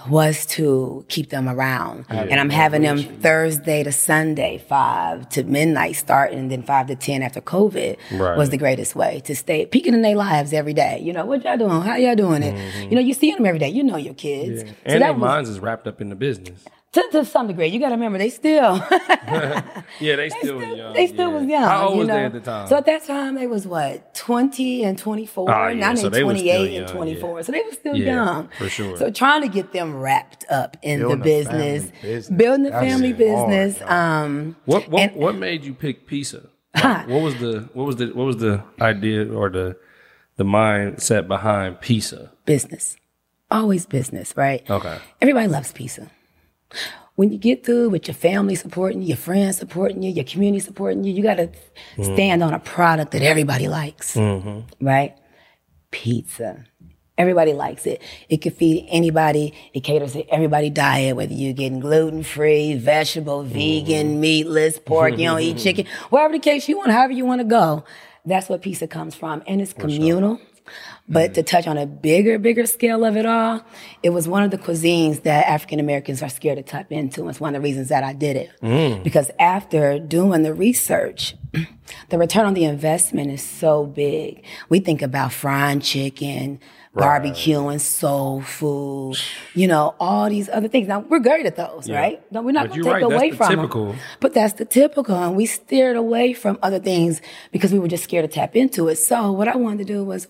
was 0.08 0.46
to 0.48 1.06
keep 1.10 1.30
them 1.30 1.50
around. 1.50 2.06
And 2.10 2.40
I'm 2.40 2.50
having 2.50 2.82
them 2.84 3.00
Thursday 3.00 3.84
to 3.84 3.92
Sunday, 3.92 4.58
five 4.70 5.28
to 5.30 5.44
midnight 5.44 5.96
starting, 5.96 6.40
and 6.40 6.52
then 6.52 6.64
five 6.64 6.88
to 6.88 6.96
ten 6.96 7.22
after 7.22 7.42
COVID 7.42 7.98
Right. 8.14 8.38
was 8.38 8.50
the 8.50 8.58
greatest 8.58 8.96
way 8.96 9.22
to 9.26 9.36
stay 9.36 9.66
peeking 9.66 9.94
in 9.94 10.02
their 10.02 10.16
lives 10.16 10.54
every 10.54 10.74
day. 10.74 11.00
You 11.02 11.14
know, 11.14 11.26
what 11.26 11.44
y'all 11.44 11.58
doing? 11.58 11.82
How 11.82 11.96
y'all 11.96 12.16
doing 12.16 12.44
it? 12.44 12.56
You 12.90 12.96
know, 12.96 13.02
you 13.02 13.14
seeing 13.14 13.36
them 13.36 13.46
every 13.46 13.60
day. 13.60 13.70
You 13.70 13.84
know 13.84 13.98
your 13.98 14.14
kids. 14.14 14.62
So 14.62 14.66
Mm-hmm. 14.68 14.74
and 14.86 15.02
their 15.02 15.14
was- 15.14 15.20
minds 15.22 15.50
is 15.50 15.60
wrapped 15.60 15.88
up 15.88 16.02
in 16.02 16.10
the 16.10 16.16
business. 16.16 16.64
To, 16.94 17.08
to 17.12 17.24
some 17.26 17.48
degree. 17.48 17.68
You 17.68 17.80
got 17.80 17.90
to 17.90 17.96
remember, 17.96 18.18
they 18.18 18.30
still 18.30 18.76
Yeah, 20.00 20.16
they 20.16 20.30
still, 20.30 20.58
was 20.58 20.78
young. 20.78 20.94
they 20.94 21.08
still 21.08 21.30
yeah. 21.32 21.38
was 21.38 21.46
young. 21.46 21.64
How 21.64 21.84
old 21.88 21.94
you 21.94 22.00
was 22.00 22.08
know? 22.08 22.16
they 22.16 22.26
at 22.26 22.34
the 22.34 22.40
time? 22.40 22.68
So 22.68 22.78
at 22.78 22.86
that 22.88 23.06
time, 23.06 23.36
they 23.36 23.48
was 23.48 23.68
what 23.68 24.14
twenty 24.16 24.84
and 24.84 24.98
twenty 24.98 25.26
four. 25.26 25.50
Ah, 25.52 25.68
yeah, 25.70 25.74
now 25.76 25.96
so 25.96 26.10
they 26.10 26.20
they 26.20 26.24
was 26.24 26.42
twenty 26.42 26.78
and 26.78 26.88
twenty 26.88 27.16
four. 27.16 27.38
yeah. 27.38 27.44
So 27.44 27.52
they 27.52 27.62
were 27.64 27.72
still 27.74 27.96
Yeah, 27.96 28.14
young, 28.16 28.50
for 28.58 28.70
sure. 28.70 28.98
So 28.98 29.12
trying 29.12 29.42
to 29.44 29.48
get 29.50 29.72
them 29.72 29.96
wrapped 29.96 30.46
up 30.50 30.78
in 30.82 31.00
Building 31.00 31.20
the 31.20 31.24
business, 31.24 31.92
business. 32.02 32.30
building 32.30 32.64
the 32.64 32.70
That's 32.72 32.86
family 32.88 33.14
business. 33.14 33.80
y'all. 33.80 33.92
um, 33.92 34.56
What 34.66 34.88
what 34.90 35.02
And- 35.02 35.16
what 35.16 35.36
made 35.36 35.64
you 35.66 35.74
pick 35.74 36.08
pizza? 36.08 36.50
Like, 36.76 37.08
what 37.08 37.22
was 37.22 37.36
the 37.40 37.70
what 37.74 37.86
was 37.86 37.96
the 37.98 38.08
what 38.08 38.26
was 38.26 38.38
the 38.38 38.64
idea 38.82 39.32
or 39.32 39.50
the 39.50 39.76
the 40.38 40.44
mindset 40.44 41.28
behind 41.28 41.82
pizza? 41.82 42.32
business, 42.46 42.96
always 43.52 43.86
business, 43.86 44.34
right? 44.38 44.68
Okay. 44.70 44.98
Everybody 45.22 45.48
loves 45.48 45.72
pizza. 45.72 46.10
When 47.16 47.32
you 47.32 47.38
get 47.38 47.66
through 47.66 47.90
with 47.90 48.08
your 48.08 48.16
family 48.16 48.56
supporting 48.56 49.02
you, 49.02 49.10
your 49.10 49.18
friends 49.18 49.58
supporting 49.58 50.02
you, 50.04 50.12
your 50.12 50.24
community 50.24 50.62
supporting 50.64 51.04
you, 51.04 51.14
you 51.14 51.22
got 51.24 51.36
to 51.36 51.48
Mm-hmm. 51.98 52.14
stand 52.16 52.44
on 52.44 52.54
a 52.54 52.60
product 52.60 53.12
that 53.12 53.22
everybody 53.22 53.68
likes, 53.68 54.16
right? 54.80 55.16
Pizza. 55.92 56.66
Everybody 57.18 57.52
likes 57.52 57.86
it. 57.86 58.02
It 58.30 58.38
can 58.42 58.54
feed 58.54 58.86
anybody. 58.90 59.54
It 59.74 59.82
caters 59.82 60.14
to 60.14 60.24
everybody 60.34 60.70
diet, 60.70 61.18
whether 61.18 61.34
you're 61.34 61.52
getting 61.54 61.80
gluten 61.82 62.24
free, 62.24 62.76
vegetable, 62.76 63.44
Mm-hmm. 63.44 63.54
vegan, 63.54 64.20
meatless, 64.22 64.80
pork, 64.80 65.18
you 65.18 65.26
don't 65.26 65.42
eat 65.42 65.58
chicken, 65.66 65.86
whatever 66.10 66.34
the 66.34 66.40
case 66.40 66.70
you 66.70 66.78
want, 66.78 66.92
however 66.92 67.12
you 67.14 67.26
want 67.26 67.42
to 67.42 67.46
go. 67.46 67.84
That's 68.26 68.48
what 68.48 68.62
pizza 68.62 68.88
comes 68.88 69.16
from. 69.16 69.44
And 69.48 69.60
it's 69.62 69.74
communal. 69.74 70.40
But 71.08 71.32
mm-hmm. 71.32 71.34
to 71.34 71.44
touch 71.44 71.68
on 71.68 71.78
a 71.78 71.86
bigger, 71.86 72.38
bigger 72.40 72.66
scale 72.66 73.04
of 73.04 73.18
it 73.18 73.26
all, 73.26 73.64
it 74.04 74.10
was 74.10 74.28
one 74.28 74.44
of 74.44 74.52
the 74.52 74.58
cuisines 74.58 75.24
that 75.24 75.48
African 75.48 75.80
Americans 75.80 76.22
are 76.22 76.30
scared 76.30 76.58
to 76.58 76.64
tap 76.64 76.92
into. 76.92 77.28
It's 77.30 77.40
one 77.40 77.56
of 77.56 77.62
the 77.62 77.68
reasons 77.68 77.90
that 77.90 78.04
I 78.04 78.14
did 78.14 78.36
it. 78.36 78.52
Mm. 78.62 79.04
Because 79.04 79.32
after 79.40 80.00
doing 80.00 80.44
the 80.44 80.54
research, 80.54 81.36
the 82.10 82.18
return 82.18 82.46
on 82.46 82.54
the 82.54 82.66
investment 82.66 83.32
is 83.32 83.42
so 83.42 83.86
big. 83.86 84.44
We 84.70 84.80
think 84.80 85.02
about 85.02 85.34
frying 85.34 85.80
chicken, 85.80 86.60
barbecuing, 86.96 87.80
soul 87.80 88.42
food, 88.42 89.18
you 89.54 89.68
know, 89.68 89.96
all 90.00 90.30
these 90.30 90.50
other 90.50 90.68
things. 90.68 90.88
Now 90.88 91.00
we're 91.00 91.20
great 91.20 91.46
at 91.46 91.56
those, 91.56 91.90
right? 91.90 92.22
No, 92.32 92.42
we're 92.42 92.52
not 92.52 92.70
going 92.70 92.82
to 92.82 92.84
take 92.84 92.94
right, 92.94 93.02
that's 93.02 93.14
away 93.14 93.30
the 93.30 93.38
from 93.38 93.50
typical. 93.50 93.86
them. 93.88 94.00
But 94.20 94.34
that's 94.34 94.54
the 94.54 94.66
typical, 94.66 95.16
and 95.16 95.36
we 95.36 95.46
steered 95.46 95.96
away 95.96 96.34
from 96.34 96.58
other 96.62 96.80
things 96.80 97.22
because 97.52 97.72
we 97.72 97.80
were 97.80 97.88
just 97.88 98.04
scared 98.04 98.30
to 98.30 98.34
tap 98.34 98.56
into 98.56 98.88
it. 98.88 98.96
So 98.98 99.32
what 99.32 99.48
I 99.48 99.56
wanted 99.56 99.80
to 99.88 99.94
do 99.94 100.04
was, 100.04 100.28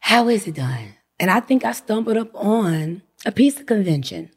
how 0.00 0.28
is 0.28 0.46
it 0.46 0.56
done? 0.56 0.94
And 1.18 1.30
I 1.30 1.40
think 1.40 1.64
I 1.64 1.72
stumbled 1.72 2.16
up 2.16 2.34
on 2.34 3.02
a 3.24 3.32
pizza 3.32 3.64
convention. 3.64 4.30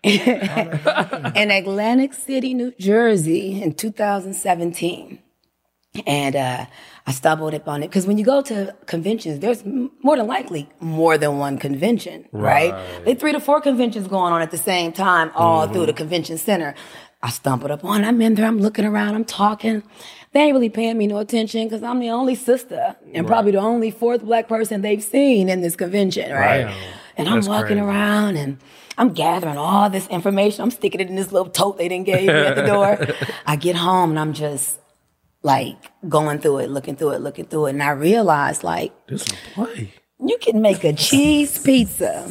in 0.02 1.50
Atlantic 1.50 2.14
City, 2.14 2.54
New 2.54 2.72
Jersey 2.78 3.60
in 3.60 3.74
2017. 3.74 5.18
And 6.06 6.36
uh, 6.36 6.66
I 7.06 7.12
stumbled 7.12 7.52
upon 7.52 7.82
it 7.82 7.88
because 7.88 8.06
when 8.06 8.16
you 8.16 8.24
go 8.24 8.42
to 8.42 8.74
conventions, 8.86 9.40
there's 9.40 9.64
more 9.64 10.16
than 10.16 10.28
likely 10.28 10.70
more 10.78 11.18
than 11.18 11.38
one 11.38 11.58
convention, 11.58 12.26
right? 12.30 12.72
Right. 12.72 13.04
They 13.04 13.14
three 13.14 13.32
to 13.32 13.40
four 13.40 13.60
conventions 13.60 14.06
going 14.06 14.32
on 14.32 14.40
at 14.40 14.52
the 14.52 14.56
same 14.56 14.92
time, 14.92 15.32
all 15.34 15.66
through 15.66 15.86
the 15.86 15.92
convention 15.92 16.38
center. 16.38 16.74
I 17.22 17.30
stumbled 17.30 17.70
upon. 17.70 18.04
it. 18.04 18.06
I'm 18.06 18.22
in 18.22 18.34
there. 18.36 18.46
I'm 18.46 18.58
looking 18.60 18.84
around. 18.84 19.14
I'm 19.14 19.24
talking. 19.24 19.82
They 20.32 20.40
ain't 20.40 20.54
really 20.54 20.70
paying 20.70 20.96
me 20.96 21.08
no 21.08 21.18
attention 21.18 21.64
because 21.66 21.82
I'm 21.82 21.98
the 21.98 22.10
only 22.10 22.36
sister 22.36 22.94
and 23.12 23.26
probably 23.26 23.50
the 23.52 23.58
only 23.58 23.90
fourth 23.90 24.22
black 24.22 24.46
person 24.48 24.80
they've 24.80 25.02
seen 25.02 25.48
in 25.48 25.60
this 25.60 25.74
convention, 25.74 26.30
right? 26.32 26.66
Right. 26.66 26.76
And 27.16 27.28
I'm 27.28 27.44
walking 27.44 27.78
crazy. 27.78 27.80
around 27.80 28.36
and 28.36 28.58
I'm 28.96 29.12
gathering 29.12 29.58
all 29.58 29.90
this 29.90 30.06
information. 30.06 30.62
I'm 30.62 30.70
sticking 30.70 31.00
it 31.00 31.08
in 31.08 31.16
this 31.16 31.32
little 31.32 31.50
tote 31.50 31.78
they 31.78 31.88
didn't 31.88 32.06
give 32.06 32.22
me 32.22 32.28
at 32.28 32.54
the 32.54 32.62
door. 32.62 33.06
I 33.46 33.56
get 33.56 33.74
home 33.74 34.10
and 34.10 34.18
I'm 34.20 34.32
just 34.32 34.78
like 35.42 35.76
going 36.08 36.38
through 36.38 36.58
it, 36.58 36.70
looking 36.70 36.96
through 36.96 37.10
it, 37.10 37.20
looking 37.20 37.46
through 37.46 37.66
it. 37.66 37.70
And 37.70 37.82
I 37.82 37.90
realized 37.90 38.62
like 38.62 38.92
This 39.06 39.22
is 39.22 39.32
play. 39.54 39.92
you 40.24 40.38
can 40.38 40.60
make 40.60 40.84
a 40.84 40.92
cheese 40.92 41.58
pizza 41.58 42.30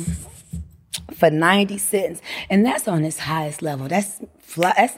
for 1.16 1.30
90 1.30 1.78
cents. 1.78 2.22
And 2.50 2.66
that's 2.66 2.88
on 2.88 3.04
its 3.04 3.20
highest 3.20 3.62
level. 3.62 3.88
That's 3.88 4.22
fly, 4.40 4.74
that's 4.76 4.98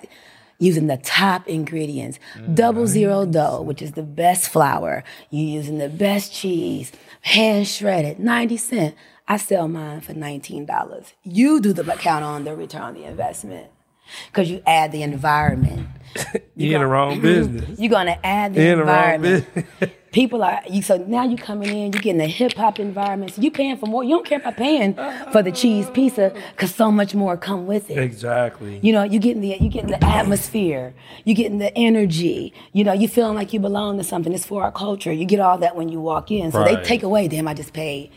using 0.60 0.88
the 0.88 0.98
top 0.98 1.48
ingredients. 1.48 2.20
Mm-hmm. 2.36 2.54
Double 2.56 2.88
zero 2.88 3.26
dough, 3.26 3.62
which 3.62 3.82
is 3.82 3.94
the 3.94 4.04
best 4.04 4.50
flour. 4.50 5.04
You're 5.30 5.58
using 5.58 5.80
the 5.80 5.90
best 5.90 6.32
cheese, 6.34 6.92
hand 7.22 7.68
shredded, 7.68 8.20
90 8.20 8.58
cent. 8.58 8.96
I 9.28 9.38
sell 9.38 9.68
mine 9.68 10.02
for 10.02 10.14
$19. 10.14 11.14
You 11.24 11.62
do 11.62 11.74
the 11.74 11.84
count 11.84 12.24
on 12.24 12.44
the 12.44 12.56
return 12.56 12.82
on 12.82 12.94
the 12.94 13.06
investment. 13.06 13.68
Because 14.28 14.50
you 14.50 14.62
add 14.66 14.92
the 14.92 15.04
environment. 15.04 15.88
You're, 16.56 16.76
in 16.76 16.82
the 16.82 16.88
wrong 16.88 17.22
business. 17.22 17.80
You're 17.80 17.90
gonna 17.90 18.20
add 18.24 18.54
the 18.54 18.62
In 18.62 18.78
the 18.78 18.82
environment. 18.82 19.54
business. 19.54 19.92
People 20.12 20.44
are 20.44 20.62
you 20.70 20.82
so 20.82 20.98
now 20.98 21.24
you 21.24 21.38
coming 21.38 21.70
in, 21.70 21.94
you're 21.94 22.02
getting 22.02 22.20
a 22.20 22.28
hip 22.28 22.52
hop 22.52 22.80
environment. 22.80 23.32
So 23.34 23.42
you 23.42 23.50
paying 23.50 23.78
for 23.78 23.86
more. 23.86 24.04
You 24.04 24.16
don't 24.18 24.26
care 24.26 24.40
about 24.40 24.58
paying 24.58 24.94
for 25.32 25.42
the 25.42 25.54
cheese 25.54 25.90
pizza 25.92 26.34
because 26.52 26.76
so 26.76 26.92
much 26.92 27.16
more 27.16 27.38
come 27.38 27.66
with 27.66 27.90
it. 27.90 27.98
Exactly. 27.98 28.78
You 28.84 28.92
know, 28.92 29.04
you 29.04 29.20
getting 29.20 29.42
the 29.42 29.56
you 29.58 29.70
getting 29.70 29.92
the 29.92 30.04
atmosphere, 30.04 30.94
you 31.24 31.34
getting 31.34 31.60
the 31.60 31.74
energy. 31.78 32.54
You 32.74 32.84
know, 32.84 32.92
you 32.92 33.08
feeling 33.08 33.36
like 33.36 33.54
you 33.54 33.62
belong 33.62 33.98
to 34.00 34.04
something. 34.04 34.34
It's 34.34 34.46
for 34.46 34.64
our 34.64 34.72
culture. 34.74 35.14
You 35.14 35.24
get 35.24 35.40
all 35.40 35.58
that 35.60 35.78
when 35.78 35.88
you 35.88 36.02
walk 36.02 36.30
in. 36.30 36.52
So 36.52 36.62
they 36.66 36.76
take 36.84 37.04
away. 37.04 37.30
Damn, 37.30 37.48
I 37.48 37.54
just 37.54 37.72
paid. 37.72 38.12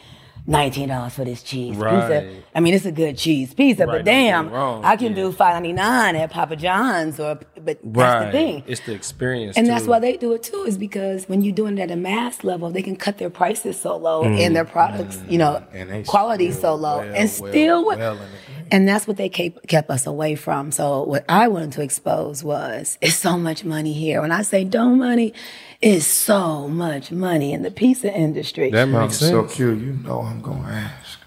Nineteen 0.47 0.91
dollars 0.91 1.15
for 1.15 1.25
this 1.25 1.43
cheese 1.43 1.75
Right. 1.75 1.91
pizza. 1.91 2.43
I 2.55 2.61
mean, 2.61 2.75
it's 2.75 2.85
a 2.85 2.93
good 2.93 3.17
cheese 3.17 3.55
pizza, 3.55 3.87
Right, 3.87 3.93
but 3.93 4.05
don't 4.05 4.05
get 4.05 4.21
me 4.21 4.25
damn, 4.29 4.51
wrong, 4.51 4.85
I 4.85 4.97
can 4.97 5.09
yeah. 5.17 5.23
do 5.23 5.33
five 5.33 5.55
ninety 5.55 5.73
nine 5.73 6.17
at 6.17 6.31
Papa 6.31 6.57
John's 6.57 7.19
or. 7.19 7.39
But 7.63 7.79
that's 7.83 8.27
the 8.27 8.31
thing. 8.31 8.63
It's 8.67 8.81
the 8.83 8.93
experience. 8.93 9.57
And 9.57 9.67
that's 9.67 9.87
why 9.87 10.01
they 10.01 10.19
do 10.19 10.35
it 10.35 10.43
too, 10.43 10.65
is 10.65 10.77
because 10.77 11.27
when 11.31 11.41
you're 11.41 11.55
doing 11.55 11.79
it 11.79 11.81
at 11.81 11.91
a 11.91 11.97
mass 11.97 12.45
level, 12.45 12.71
they 12.71 12.83
can 12.83 12.95
cut 12.95 13.17
their 13.17 13.31
prices 13.31 13.81
so 13.81 13.97
low 13.97 14.23
and 14.23 14.55
their 14.55 14.67
mm. 14.67 14.71
products, 14.71 15.19
you 15.31 15.39
know, 15.39 15.65
And 15.73 16.07
quality 16.07 16.53
so 16.53 16.75
low 16.75 16.99
well, 16.99 17.15
and 17.15 17.31
still, 17.31 17.87
with- 17.87 17.99
well 17.99 18.13
in 18.13 18.19
the 18.19 18.25
game. 18.25 18.64
And 18.71 18.89
that's 18.89 19.07
what 19.07 19.17
they 19.17 19.29
kept, 19.29 19.67
kept 19.69 19.91
us 19.91 20.07
away 20.07 20.35
from. 20.35 20.73
So 20.73 21.03
what 21.05 21.25
I 21.29 21.49
wanted 21.49 21.73
to 21.73 21.83
expose 21.83 22.43
was, 22.43 22.99
it's 23.01 23.17
so 23.17 23.37
much 23.37 23.65
money 23.65 23.93
here. 23.93 24.21
When 24.21 24.33
I 24.33 24.43
say 24.43 24.65
don't 24.65 24.99
money, 24.99 25.33
it's 25.81 26.07
so 26.07 26.69
much 26.69 27.11
money 27.11 27.53
in 27.53 27.63
the 27.63 27.71
pizza 27.71 28.13
industry. 28.13 28.71
that 28.71 28.87
makes 28.87 29.19
sense. 29.19 29.31
so 29.31 29.45
cute. 29.45 29.79
You 29.81 29.93
know 29.93 30.21
I'm 30.21 30.41
gonna 30.41 30.69
ask. 30.69 31.19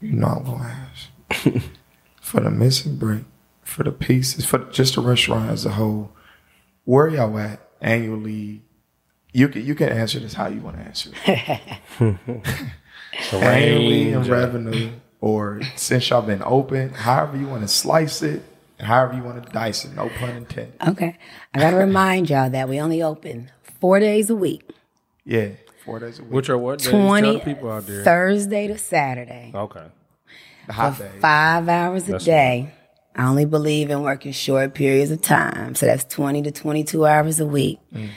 You 0.00 0.12
know 0.12 0.28
I'm 0.28 0.44
gonna 0.44 0.88
ask 1.30 1.64
for 2.20 2.40
the 2.40 2.50
missing 2.50 2.96
brick, 2.96 3.24
for 3.62 3.82
the 3.82 3.92
pieces, 3.92 4.46
for 4.46 4.58
just 4.70 4.94
the 4.94 5.00
restaurant 5.00 5.50
as 5.50 5.66
a 5.66 5.70
whole. 5.70 6.12
Where 6.84 7.08
y'all 7.08 7.38
at 7.38 7.60
annually? 7.80 8.62
You 9.32 9.48
can 9.48 9.64
you 9.64 9.74
can 9.74 9.88
answer 9.90 10.18
this 10.18 10.34
how 10.34 10.48
you 10.48 10.60
want 10.60 10.76
to 10.76 10.82
answer 10.82 11.10
it. 11.26 11.60
annually 13.32 14.12
in 14.12 14.22
revenue, 14.24 14.92
or 15.20 15.60
since 15.76 16.08
y'all 16.10 16.22
been 16.22 16.42
open, 16.44 16.90
however 16.90 17.36
you 17.36 17.46
want 17.46 17.62
to 17.62 17.68
slice 17.68 18.22
it, 18.22 18.42
however 18.78 19.14
you 19.14 19.22
want 19.22 19.44
to 19.44 19.52
dice 19.52 19.84
it. 19.84 19.94
No 19.94 20.08
pun 20.08 20.30
intended. 20.30 20.74
okay. 20.88 21.18
I 21.54 21.58
got 21.58 21.70
to 21.70 21.76
remind 21.88 22.30
y'all 22.30 22.50
that 22.50 22.68
we 22.68 22.80
only 22.80 23.02
open 23.02 23.50
four 23.80 24.00
days 24.00 24.30
a 24.30 24.34
week, 24.36 24.62
Yeah, 25.24 25.50
four 25.84 25.98
days 25.98 26.18
a 26.18 26.22
week. 26.22 26.32
Which 26.32 26.48
are 26.48 26.58
what 26.58 26.78
days? 26.78 26.88
Tell 26.88 27.00
20 27.06 27.32
the 27.32 27.38
people 27.40 27.70
out 27.70 27.86
there. 27.86 28.04
Thursday 28.04 28.66
to 28.68 28.78
Saturday. 28.78 29.52
Okay. 29.54 29.84
the 30.66 30.72
hot 30.72 30.98
days. 30.98 31.20
five 31.20 31.68
hours 31.68 32.08
a 32.08 32.12
That's 32.12 32.24
day. 32.24 32.72
I 33.16 33.26
only 33.26 33.44
believe 33.44 33.90
in 33.90 34.02
working 34.02 34.32
short 34.32 34.72
periods 34.72 35.10
of 35.10 35.20
time. 35.20 35.74
So 35.74 35.84
that's 35.84 36.04
20 36.04 36.42
to 36.42 36.52
22 36.52 37.04
hours 37.04 37.40
a 37.40 37.44
week. 37.46 37.78
Mm. 37.92 38.10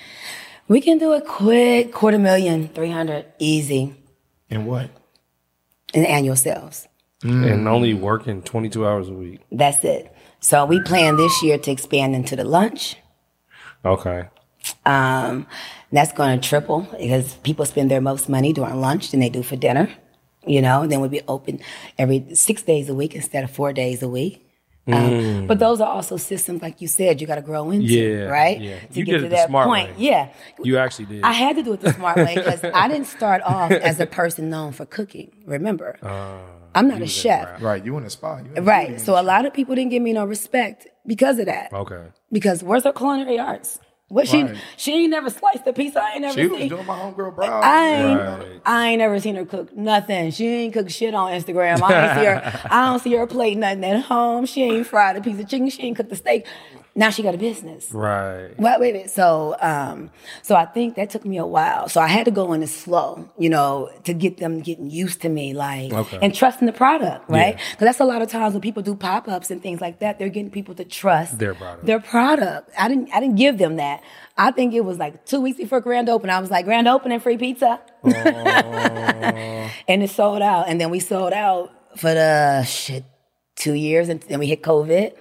We 0.67 0.79
can 0.81 0.97
do 0.99 1.11
a 1.13 1.19
quick, 1.21 1.91
quarter 1.91 2.19
million, 2.19 2.69
300, 2.69 3.25
easy 3.39 3.95
And 4.49 4.65
what? 4.67 4.89
in 5.93 6.05
annual 6.05 6.35
sales. 6.35 6.87
And 7.23 7.67
only 7.67 7.93
working 7.93 8.41
22 8.41 8.85
hours 8.85 9.09
a 9.09 9.13
week. 9.13 9.39
That's 9.51 9.83
it. 9.83 10.13
So 10.39 10.65
we 10.65 10.81
plan 10.81 11.15
this 11.15 11.41
year 11.41 11.57
to 11.57 11.71
expand 11.71 12.15
into 12.15 12.35
the 12.35 12.43
lunch. 12.43 12.97
Okay. 13.85 14.27
Um, 14.85 15.47
that's 15.91 16.11
going 16.11 16.39
to 16.39 16.47
triple 16.47 16.87
because 16.97 17.35
people 17.35 17.65
spend 17.65 17.89
their 17.89 18.01
most 18.01 18.27
money 18.29 18.53
during 18.53 18.79
lunch 18.81 19.11
than 19.11 19.19
they 19.19 19.29
do 19.29 19.43
for 19.43 19.55
dinner. 19.55 19.89
You 20.45 20.61
know, 20.61 20.81
and 20.81 20.91
then 20.91 20.99
we'll 20.99 21.09
be 21.09 21.21
open 21.27 21.61
every 21.97 22.35
six 22.35 22.63
days 22.63 22.89
a 22.89 22.93
week 22.93 23.15
instead 23.15 23.45
of 23.45 23.51
four 23.51 23.71
days 23.71 24.03
a 24.03 24.09
week. 24.09 24.45
Um, 24.85 25.47
but 25.47 25.59
those 25.59 25.79
are 25.79 25.87
also 25.87 26.17
systems, 26.17 26.61
like 26.61 26.81
you 26.81 26.87
said, 26.89 27.21
you 27.21 27.27
got 27.27 27.35
to 27.35 27.41
grow 27.41 27.71
into, 27.71 27.87
Yeah, 27.87 28.25
right? 28.25 28.59
yeah. 28.59 28.79
To 28.79 28.99
You 28.99 29.05
get 29.05 29.11
did 29.13 29.19
to 29.19 29.25
it 29.27 29.29
the 29.29 29.35
that 29.37 29.47
smart 29.47 29.67
point. 29.69 29.89
way. 29.91 29.95
Yeah. 29.97 30.29
You 30.61 30.77
actually 30.77 31.05
did. 31.05 31.23
I 31.23 31.31
had 31.31 31.55
to 31.55 31.63
do 31.63 31.71
it 31.73 31.79
the 31.81 31.93
smart 31.93 32.17
way 32.17 32.35
because 32.35 32.61
I 32.73 32.89
didn't 32.89 33.07
start 33.07 33.41
off 33.43 33.71
as 33.71 33.99
a 34.01 34.05
person 34.05 34.49
known 34.49 34.73
for 34.73 34.85
cooking. 34.85 35.31
Remember, 35.45 35.97
I'm 36.75 36.87
not 36.89 37.01
a 37.01 37.07
chef. 37.07 37.61
Right, 37.61 37.83
you 37.85 37.97
in 37.97 38.03
a 38.03 38.09
spot. 38.09 38.45
You 38.45 38.53
in 38.55 38.65
Right. 38.65 38.87
beauty 38.89 39.03
So 39.03 39.19
a 39.19 39.23
lot 39.23 39.45
of 39.45 39.53
people 39.53 39.73
didn't 39.75 39.91
give 39.91 40.01
me 40.03 40.11
no 40.11 40.25
respect 40.25 40.87
because 41.07 41.39
of 41.39 41.45
that. 41.45 41.71
okay. 41.71 42.07
Because 42.31 42.61
where's 42.63 42.83
her 42.83 42.91
culinary 42.93 43.39
arts? 43.39 43.79
What 44.13 44.27
she 44.27 44.43
Right. 44.43 44.55
she 44.77 44.93
ain't 44.93 45.09
never 45.09 45.29
sliced 45.31 45.65
a 45.65 45.73
pizza. 45.73 46.01
I 46.03 46.11
ain't 46.13 46.21
never 46.21 46.33
She 46.39 46.45
was 46.47 46.69
doing 46.69 46.85
my 46.85 46.95
homegirl 46.99 47.35
brow. 47.35 47.61
I 47.63 47.87
ain't, 47.87 48.19
Right. 48.19 48.61
I 48.65 48.87
ain't 48.89 48.99
never 48.99 49.19
seen 49.19 49.35
her 49.35 49.45
cook 49.45 49.75
nothing. 49.75 50.29
She 50.31 50.47
ain't 50.47 50.73
cook 50.73 50.89
shit 50.91 51.15
on 51.15 51.31
Instagram. 51.31 51.81
I 51.81 52.05
ain't 52.09 52.19
see 52.19 52.25
her. 52.25 52.67
I 52.69 52.85
don't 52.85 52.99
see 52.99 53.13
her 53.13 53.25
plate 53.25 53.57
nothing 53.57 53.83
at 53.83 54.01
home. 54.03 54.45
She 54.45 54.61
ain't 54.63 54.85
fried 54.85 55.15
a 55.17 55.21
piece 55.21 55.39
of 55.39 55.47
chicken. 55.49 55.67
She 55.69 55.81
ain't 55.81 55.97
cooked 55.97 56.11
the 56.11 56.15
steak. 56.15 56.45
Now 56.95 57.09
she 57.09 57.23
got 57.23 57.33
a 57.33 57.39
business. 57.39 57.89
Right. 57.91 58.51
Wait, 58.59 58.79
wait, 58.79 58.93
wait. 58.93 59.09
So, 59.09 59.55
um, 59.61 60.11
so 60.43 60.53
I 60.53 60.65
think 60.65 60.93
that 60.97 61.09
took 61.09 61.25
me 61.25 61.37
a 61.39 61.45
while. 61.45 61.89
So 61.89 61.99
I 61.99 62.05
had 62.05 62.25
to 62.25 62.31
go 62.31 62.53
in 62.53 62.61
it 62.61 62.67
slow, 62.69 63.27
you 63.39 63.49
know, 63.49 63.89
to 64.03 64.13
get 64.13 64.37
them 64.37 64.59
getting 64.61 64.91
used 64.91 65.19
to 65.23 65.29
me, 65.29 65.55
like, 65.55 65.91
Okay. 65.91 66.19
and 66.21 66.35
trusting 66.35 66.67
the 66.67 66.71
product, 66.71 67.27
right? 67.27 67.55
Yeah. 67.57 67.63
Because 67.71 67.85
that's 67.85 67.99
a 67.99 68.05
lot 68.05 68.21
of 68.21 68.29
times 68.29 68.53
when 68.53 68.61
people 68.61 68.83
do 68.83 68.93
pop 68.93 69.27
ups 69.27 69.49
and 69.49 69.59
things 69.59 69.81
like 69.81 69.97
that, 70.01 70.19
they're 70.19 70.29
getting 70.29 70.51
people 70.51 70.75
to 70.75 70.83
trust 70.85 71.39
Their 71.39 71.55
product. 71.55 71.85
Their 71.87 71.99
product. 71.99 72.69
I 72.77 72.87
didn't, 72.89 73.09
I 73.11 73.19
didn't 73.19 73.37
give 73.37 73.57
them 73.57 73.77
that. 73.77 74.02
I 74.37 74.51
think 74.51 74.73
it 74.73 74.83
was 74.83 74.97
like 74.97 75.25
two 75.25 75.41
weeks 75.41 75.57
before 75.57 75.79
grand 75.81 76.09
open. 76.09 76.29
I 76.29 76.39
was 76.39 76.49
like, 76.49 76.65
grand 76.65 76.87
opening, 76.87 77.19
free 77.19 77.37
pizza, 77.37 77.79
oh. 78.03 78.09
and 79.87 80.03
it 80.03 80.09
sold 80.09 80.41
out. 80.41 80.67
And 80.67 80.79
then 80.81 80.89
we 80.89 80.99
sold 80.99 81.33
out 81.33 81.71
for 81.97 82.13
the 82.13 82.63
shit 82.63 83.05
two 83.55 83.73
years, 83.73 84.09
and 84.09 84.21
then 84.21 84.39
we 84.39 84.47
hit 84.47 84.63
COVID. 84.63 85.13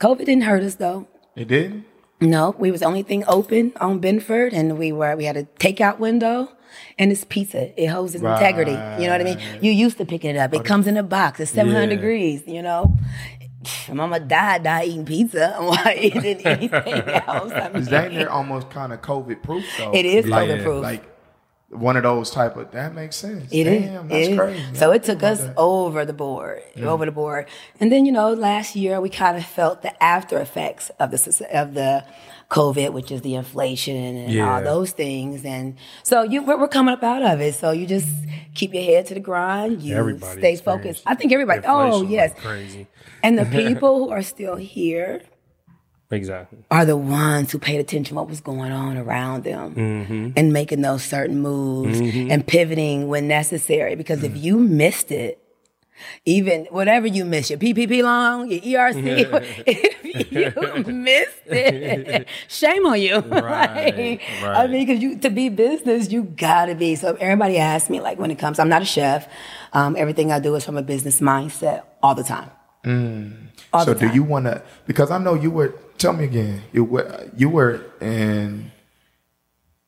COVID 0.00 0.18
didn't 0.24 0.42
hurt 0.42 0.62
us 0.62 0.74
though. 0.76 1.06
It 1.36 1.48
did? 1.48 1.84
No, 2.20 2.54
we 2.58 2.70
was 2.70 2.80
the 2.80 2.86
only 2.86 3.02
thing 3.02 3.24
open 3.28 3.72
on 3.80 3.98
Binford, 4.00 4.52
and 4.52 4.78
we 4.78 4.90
were 4.90 5.14
we 5.16 5.24
had 5.26 5.36
a 5.36 5.44
takeout 5.44 5.98
window, 5.98 6.50
and 6.98 7.12
it's 7.12 7.24
pizza. 7.24 7.78
It 7.80 7.88
holds 7.88 8.14
its 8.14 8.24
integrity. 8.24 8.70
You 8.72 9.06
know 9.06 9.12
what 9.12 9.20
I 9.20 9.24
mean? 9.24 9.38
You 9.60 9.70
used 9.70 9.98
to 9.98 10.06
picking 10.06 10.30
it 10.30 10.38
up. 10.38 10.54
It 10.54 10.64
comes 10.64 10.86
in 10.86 10.96
a 10.96 11.02
box. 11.02 11.40
It's 11.40 11.50
seven 11.50 11.72
hundred 11.72 11.90
Yeah. 11.90 11.96
degrees. 11.96 12.42
You 12.46 12.62
know, 12.62 12.96
Mama 13.92 14.20
died, 14.20 14.62
died 14.64 14.88
eating 14.88 15.04
pizza. 15.04 15.54
Why 15.58 15.98
eating 16.00 16.44
anything 16.46 16.70
else? 17.26 17.52
I 17.52 17.68
mean, 17.68 17.82
Is 17.82 17.88
that 17.88 18.08
in 18.12 18.14
there 18.18 18.30
almost 18.30 18.70
kind 18.70 18.92
of 18.92 19.00
COVID 19.02 19.42
proof 19.42 19.64
though? 19.78 19.92
It 19.92 20.06
is 20.06 20.26
Like- 20.26 20.48
COVID 20.48 20.62
proof. 20.62 20.82
Like 20.82 21.04
one 21.70 21.96
of 21.96 22.04
those 22.04 22.30
type 22.30 22.56
of 22.56 22.70
that 22.70 22.94
makes 22.94 23.16
sense. 23.16 23.50
It 23.52 23.66
is. 23.66 23.82
Damn, 23.82 24.08
that's 24.08 24.28
It 24.28 24.30
is. 24.32 24.38
crazy. 24.38 24.74
So 24.74 24.92
it 24.92 25.02
took 25.02 25.22
us 25.24 25.40
that. 25.40 25.54
over 25.56 26.04
the 26.04 26.12
board, 26.12 26.62
Mm. 26.76 26.84
over 26.84 27.04
the 27.04 27.10
board. 27.12 27.48
And 27.80 27.90
then 27.90 28.06
you 28.06 28.12
know, 28.12 28.32
last 28.32 28.76
year 28.76 29.00
we 29.00 29.08
kind 29.10 29.36
of 29.36 29.44
felt 29.44 29.82
the 29.82 30.00
after 30.02 30.38
effects 30.38 30.90
of 31.00 31.10
the 31.10 31.46
of 31.52 31.74
the 31.74 32.04
COVID, 32.50 32.92
which 32.92 33.10
is 33.10 33.22
the 33.22 33.34
inflation 33.34 33.96
and 33.96 34.32
Yeah. 34.32 34.54
all 34.56 34.62
those 34.62 34.92
things. 34.92 35.44
And 35.44 35.76
so 36.02 36.22
you 36.22 36.42
we're, 36.42 36.58
we're 36.58 36.68
coming 36.68 36.94
up 36.94 37.02
out 37.02 37.22
of 37.22 37.40
it. 37.40 37.54
So 37.56 37.72
you 37.72 37.86
just 37.86 38.08
keep 38.54 38.72
your 38.72 38.84
head 38.84 39.06
to 39.06 39.14
the 39.14 39.20
grind. 39.20 39.82
You 39.82 39.96
Everybody 39.96 40.38
stay 40.40 40.56
focused. 40.56 41.02
I 41.06 41.14
think 41.14 41.32
everybody. 41.32 41.62
Oh 41.66 42.02
yes. 42.02 42.32
like 42.32 42.38
crazy. 42.42 42.86
And 43.22 43.38
the 43.38 43.44
people 43.66 43.98
who 43.98 44.10
are 44.10 44.22
still 44.22 44.56
here 44.56 45.22
Exactly. 46.10 46.58
are 46.70 46.84
the 46.84 46.96
ones 46.96 47.50
who 47.50 47.58
paid 47.58 47.80
attention 47.80 48.04
to 48.10 48.14
what 48.14 48.28
was 48.28 48.40
going 48.40 48.70
on 48.70 48.96
around 48.96 49.42
them 49.42 49.74
Mm-hmm. 49.74 50.30
and 50.36 50.52
making 50.52 50.82
those 50.82 51.02
certain 51.02 51.40
moves 51.40 51.98
and 51.98 52.46
pivoting 52.46 53.08
when 53.08 53.26
necessary. 53.26 53.96
Because 53.96 54.20
Mm. 54.20 54.24
if 54.26 54.36
you 54.36 54.58
missed 54.58 55.10
it, 55.10 55.40
even 56.24 56.64
whatever 56.70 57.06
you 57.06 57.24
miss, 57.24 57.50
your 57.50 57.58
PPP 57.58 58.02
loan, 58.02 58.50
your 58.50 58.60
ERC, 58.60 59.62
if 59.66 60.32
you 60.32 60.92
missed 60.92 61.46
it, 61.46 62.28
shame 62.48 62.86
on 62.86 63.00
you. 63.00 63.16
Right, 63.46 64.20
I 64.20 64.44
right. 64.44 64.70
mean, 64.70 64.86
because 64.86 65.02
you 65.02 65.16
to 65.18 65.30
be 65.30 65.48
business, 65.48 66.10
you 66.10 66.24
gotta 66.24 66.74
be. 66.74 66.94
So 66.96 67.16
everybody 67.20 67.58
asks 67.58 67.90
me, 67.90 68.00
like 68.00 68.18
when 68.18 68.30
it 68.30 68.38
comes, 68.38 68.58
I'm 68.58 68.68
not 68.68 68.82
a 68.82 68.86
chef. 68.86 69.28
Um, 69.72 69.94
everything 69.96 70.32
I 70.32 70.38
do 70.40 70.54
is 70.54 70.64
from 70.64 70.76
a 70.76 70.82
business 70.82 71.20
mindset 71.20 71.82
all 72.02 72.14
the 72.14 72.24
time. 72.24 72.50
All 73.72 73.84
So 73.84 73.94
the 73.94 74.00
do 74.00 74.08
you 74.14 74.22
want 74.22 74.46
to? 74.46 74.62
Because 74.86 75.10
I 75.10 75.18
know 75.18 75.34
you 75.34 75.50
were. 75.50 75.74
Tell 75.98 76.12
me 76.12 76.24
again. 76.24 76.62
You 76.72 76.84
were. 76.84 77.30
You 77.36 77.48
were 77.48 77.84
in. 78.00 78.70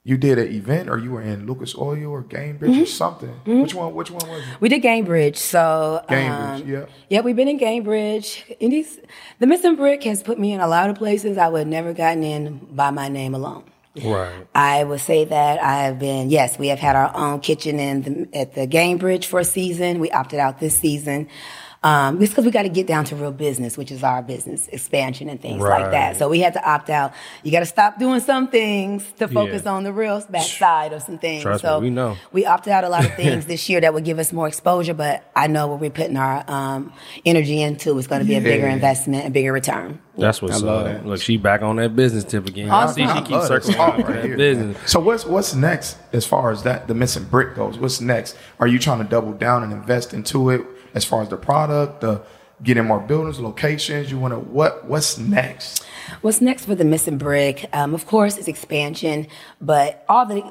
You 0.08 0.16
did 0.16 0.38
an 0.38 0.48
event, 0.50 0.88
or 0.88 0.96
you 0.98 1.10
were 1.10 1.20
in 1.20 1.46
Lucas 1.46 1.76
Oil 1.76 2.06
or 2.06 2.22
Gainbridge 2.22 2.70
Mm-hmm. 2.70 2.82
or 2.84 2.86
something. 2.86 3.34
Which 3.44 3.74
one? 3.74 3.94
Which 3.94 4.10
one 4.10 4.26
was 4.26 4.40
it? 4.40 4.58
We 4.58 4.70
did 4.70 4.82
Gainbridge, 4.82 5.36
so 5.36 6.02
Gainbridge, 6.08 6.62
um, 6.62 6.66
yeah. 6.66 6.86
yeah, 7.10 7.20
we've 7.20 7.36
been 7.36 7.46
in 7.48 7.58
Gainbridge. 7.58 8.56
And 8.58 8.72
these, 8.72 8.98
the 9.38 9.46
Missing 9.46 9.76
Brick 9.76 10.02
has 10.04 10.22
put 10.22 10.38
me 10.38 10.54
in 10.54 10.60
a 10.60 10.66
lot 10.66 10.88
of 10.88 10.96
places 10.96 11.36
I 11.36 11.48
would 11.48 11.66
never 11.66 11.92
gotten 11.92 12.22
in 12.22 12.56
by 12.74 12.90
my 12.90 13.08
name 13.08 13.34
alone. 13.34 13.64
Right. 14.02 14.46
I 14.54 14.82
would 14.84 15.00
say 15.00 15.26
that 15.26 15.62
I 15.62 15.82
have 15.82 15.98
been 15.98 16.30
yes, 16.30 16.58
we 16.58 16.68
have 16.68 16.78
had 16.78 16.96
our 16.96 17.14
own 17.14 17.40
kitchen 17.40 17.78
in 17.78 18.02
the, 18.02 18.38
at 18.38 18.54
the 18.54 18.66
Gainbridge 18.66 19.26
for 19.26 19.40
a 19.40 19.44
season. 19.44 19.98
We 20.00 20.10
opted 20.10 20.38
out 20.40 20.58
this 20.58 20.74
season. 20.78 21.28
Um, 21.80 22.18
just 22.18 22.32
because 22.32 22.44
we 22.44 22.50
got 22.50 22.62
to 22.62 22.68
get 22.68 22.88
down 22.88 23.04
to 23.04 23.14
real 23.14 23.30
business, 23.30 23.78
which 23.78 23.92
is 23.92 24.02
our 24.02 24.20
business 24.20 24.66
expansion 24.68 25.28
and 25.28 25.40
things 25.40 25.62
like 25.62 25.92
that. 25.92 26.16
So 26.16 26.28
we 26.28 26.40
had 26.40 26.54
to 26.54 26.68
opt 26.68 26.90
out. 26.90 27.12
You 27.44 27.52
got 27.52 27.60
to 27.60 27.66
stop 27.66 28.00
doing 28.00 28.18
some 28.18 28.48
things 28.48 29.04
to 29.18 29.28
focus 29.28 29.62
Yeah. 29.64 29.72
on 29.72 29.84
the 29.84 29.92
real 29.92 30.20
backside 30.28 30.92
of 30.92 31.02
some 31.02 31.18
things. 31.18 31.44
Trust 31.44 31.62
me, 31.62 31.68
so 31.68 31.78
we 31.78 31.90
know. 31.90 32.16
we 32.32 32.44
opted 32.44 32.72
out 32.72 32.82
a 32.82 32.88
lot 32.88 33.04
of 33.04 33.14
things 33.16 33.46
this 33.46 33.68
year 33.68 33.80
that 33.80 33.94
would 33.94 34.04
give 34.04 34.18
us 34.18 34.32
more 34.32 34.48
exposure, 34.48 34.92
but 34.92 35.30
I 35.36 35.46
know 35.46 35.68
what 35.68 35.78
we're 35.78 35.90
putting 35.90 36.16
our 36.16 36.44
um, 36.50 36.92
energy 37.24 37.62
into 37.62 37.96
is 37.98 38.08
going 38.08 38.22
to 38.22 38.26
be 38.26 38.34
a 38.34 38.40
bigger 38.40 38.66
investment, 38.66 39.26
a 39.26 39.30
bigger 39.30 39.52
return. 39.52 40.00
That's 40.16 40.42
what's 40.42 40.60
love 40.60 40.84
up. 40.84 40.92
that. 40.92 41.06
Look, 41.06 41.20
she 41.20 41.36
back 41.36 41.62
on 41.62 41.76
that 41.76 41.94
business 41.94 42.24
tip 42.24 42.44
again. 42.48 42.70
I 42.70 42.90
see 42.90 43.06
she 43.06 43.22
keeps 43.22 43.46
circling 43.46 43.76
talk 43.76 43.96
back 43.98 44.06
to 44.06 44.12
right 44.12 44.22
that 44.30 44.36
business. 44.36 44.76
So 44.90 44.98
what's 44.98 45.24
what's 45.24 45.54
next 45.54 45.96
as 46.12 46.26
far 46.26 46.50
as 46.50 46.64
that 46.64 46.88
the 46.88 46.94
missing 46.94 47.22
brick 47.22 47.54
goes? 47.54 47.78
What's 47.78 48.00
next? 48.00 48.36
Are 48.58 48.66
you 48.66 48.80
trying 48.80 48.98
to 48.98 49.04
double 49.04 49.32
down 49.32 49.62
and 49.62 49.72
invest 49.72 50.12
into 50.12 50.50
it 50.50 50.66
as 50.98 51.04
far 51.04 51.22
as 51.22 51.30
the 51.30 51.38
product, 51.38 52.02
the 52.02 52.20
getting 52.62 52.84
more 52.84 53.00
buildings, 53.00 53.40
locations? 53.40 54.10
You 54.10 54.18
want 54.18 54.34
to 54.34 54.38
what? 54.38 54.84
What's 54.84 55.16
next? 55.16 55.84
What's 56.20 56.40
next 56.40 56.66
for 56.66 56.74
the 56.74 56.84
missing 56.84 57.18
brick? 57.18 57.66
Um, 57.72 57.94
of 57.94 58.06
course, 58.06 58.36
it's 58.36 58.48
expansion, 58.48 59.28
but 59.60 60.04
all 60.08 60.26
the 60.26 60.42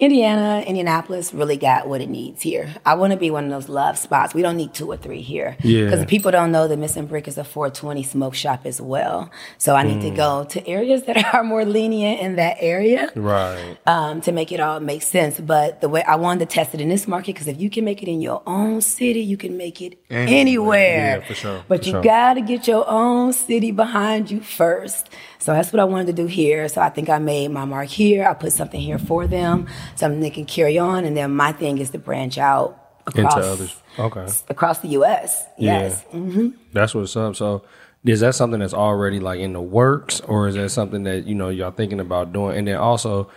Indiana, 0.00 0.62
Indianapolis 0.64 1.34
really 1.34 1.56
got 1.56 1.88
what 1.88 2.00
it 2.00 2.08
needs 2.08 2.40
here. 2.40 2.72
I 2.86 2.94
want 2.94 3.12
to 3.12 3.16
be 3.18 3.32
one 3.32 3.44
of 3.44 3.50
those 3.50 3.68
love 3.68 3.98
spots. 3.98 4.32
We 4.32 4.42
don't 4.42 4.56
need 4.56 4.72
two 4.72 4.86
or 4.88 4.96
three 4.96 5.22
here. 5.22 5.56
Yeah. 5.64 5.86
Because 5.86 6.04
people 6.06 6.30
don't 6.30 6.52
know 6.52 6.68
the 6.68 6.76
missing 6.76 7.06
brick 7.06 7.26
is 7.26 7.36
a 7.36 7.42
420 7.42 8.04
smoke 8.04 8.34
shop 8.36 8.60
as 8.64 8.80
well. 8.80 9.28
So 9.58 9.74
I 9.74 9.82
need 9.82 10.00
to 10.02 10.10
go 10.10 10.44
to 10.50 10.64
areas 10.68 11.02
that 11.04 11.34
are 11.34 11.42
more 11.52 11.64
lenient 11.64 12.20
in 12.20 12.36
that 12.36 12.58
area 12.60 13.10
Right. 13.16 13.76
um, 13.88 14.20
to 14.20 14.30
make 14.30 14.52
it 14.52 14.60
all 14.60 14.78
make 14.78 15.02
sense. 15.02 15.40
But 15.40 15.80
the 15.80 15.88
way 15.88 16.04
I 16.04 16.14
wanted 16.14 16.48
to 16.48 16.54
test 16.54 16.74
it 16.74 16.80
in 16.80 16.88
this 16.88 17.08
market, 17.08 17.34
because 17.34 17.48
if 17.48 17.60
you 17.60 17.68
can 17.68 17.84
make 17.84 18.00
it 18.00 18.08
in 18.08 18.20
your 18.20 18.40
own 18.46 18.80
city, 18.82 19.20
you 19.20 19.36
can 19.36 19.56
make 19.56 19.82
it 19.82 19.98
Anywhere. 20.10 20.38
anywhere. 20.38 21.18
Yeah, 21.18 21.26
for 21.26 21.34
sure, 21.34 21.64
But 21.66 21.80
for 21.80 21.86
you 21.86 21.92
sure. 21.94 22.02
got 22.02 22.34
to 22.34 22.40
get 22.40 22.68
your 22.68 22.88
own 22.88 23.32
city 23.32 23.72
behind 23.72 24.30
you 24.30 24.40
first. 24.42 25.08
So 25.40 25.52
that's 25.52 25.72
what 25.72 25.80
I 25.80 25.84
wanted 25.84 26.06
to 26.08 26.12
do 26.12 26.26
here. 26.26 26.68
So 26.68 26.80
I 26.80 26.88
think 26.88 27.08
I 27.08 27.18
made 27.18 27.48
my 27.50 27.64
mark 27.64 27.88
here. 27.88 28.26
I 28.28 28.34
put 28.34 28.47
something 28.52 28.80
here 28.80 28.98
for 28.98 29.26
them, 29.26 29.66
something 29.96 30.20
they 30.20 30.30
can 30.30 30.44
carry 30.46 30.78
on. 30.78 31.04
And 31.04 31.16
then 31.16 31.34
my 31.34 31.52
thing 31.52 31.78
is 31.78 31.90
to 31.90 31.98
branch 31.98 32.38
out 32.38 32.82
across, 33.06 33.36
Into 33.36 33.48
others. 33.48 33.82
Okay. 33.98 34.26
across 34.48 34.78
the 34.80 34.88
U.S. 34.88 35.44
Yes. 35.58 36.04
Yeah. 36.12 36.48
That's 36.72 36.94
what's 36.94 37.16
up. 37.16 37.36
So 37.36 37.64
is 38.04 38.20
that 38.20 38.34
something 38.34 38.60
that's 38.60 38.74
already 38.74 39.20
like 39.20 39.40
in 39.40 39.52
the 39.52 39.60
works 39.60 40.20
or 40.20 40.48
is 40.48 40.54
that 40.54 40.70
something 40.70 41.04
that, 41.04 41.26
you 41.26 41.34
know, 41.34 41.48
y'all 41.48 41.70
thinking 41.70 42.00
about 42.00 42.32
doing? 42.32 42.56
And 42.56 42.68
then 42.68 42.76
also 42.76 43.30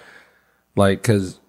like, 0.76 1.04
cause 1.04 1.40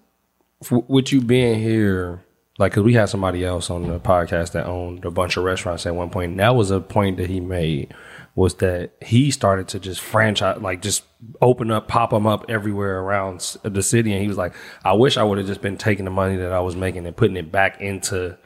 f- 0.61 0.83
with 0.87 1.11
you 1.13 1.21
being 1.21 1.59
here, 1.59 2.23
like, 2.57 2.73
cause 2.73 2.83
we 2.83 2.93
had 2.93 3.09
somebody 3.09 3.43
else 3.45 3.69
on 3.69 3.87
the 3.87 3.99
podcast 3.99 4.51
that 4.53 4.65
owned 4.65 5.05
a 5.05 5.11
bunch 5.11 5.37
of 5.37 5.43
restaurants 5.43 5.85
at 5.85 5.95
one 5.95 6.09
point. 6.09 6.31
And 6.31 6.39
that 6.39 6.55
was 6.55 6.71
a 6.71 6.79
point 6.79 7.17
that 7.17 7.29
he 7.29 7.39
made 7.39 7.93
was 8.35 8.55
that 8.55 8.91
he 9.01 9.29
started 9.29 9.67
to 9.67 9.79
just 9.79 10.01
franchise, 10.01 10.59
like 10.59 10.81
just 10.81 11.03
open 11.41 11.69
up, 11.69 11.87
pop 11.87 12.09
them 12.09 12.25
up 12.25 12.45
everywhere 12.49 12.99
around 12.99 13.57
the 13.63 13.83
city. 13.83 14.11
And 14.11 14.21
he 14.21 14.27
was 14.27 14.37
like, 14.37 14.55
I 14.83 14.93
wish 14.93 15.17
I 15.17 15.23
would 15.23 15.37
have 15.37 15.47
just 15.47 15.61
been 15.61 15.77
taking 15.77 16.05
the 16.05 16.11
money 16.11 16.37
that 16.37 16.51
I 16.51 16.59
was 16.59 16.75
making 16.75 17.05
and 17.05 17.15
putting 17.15 17.37
it 17.37 17.51
back 17.51 17.79
into 17.79 18.37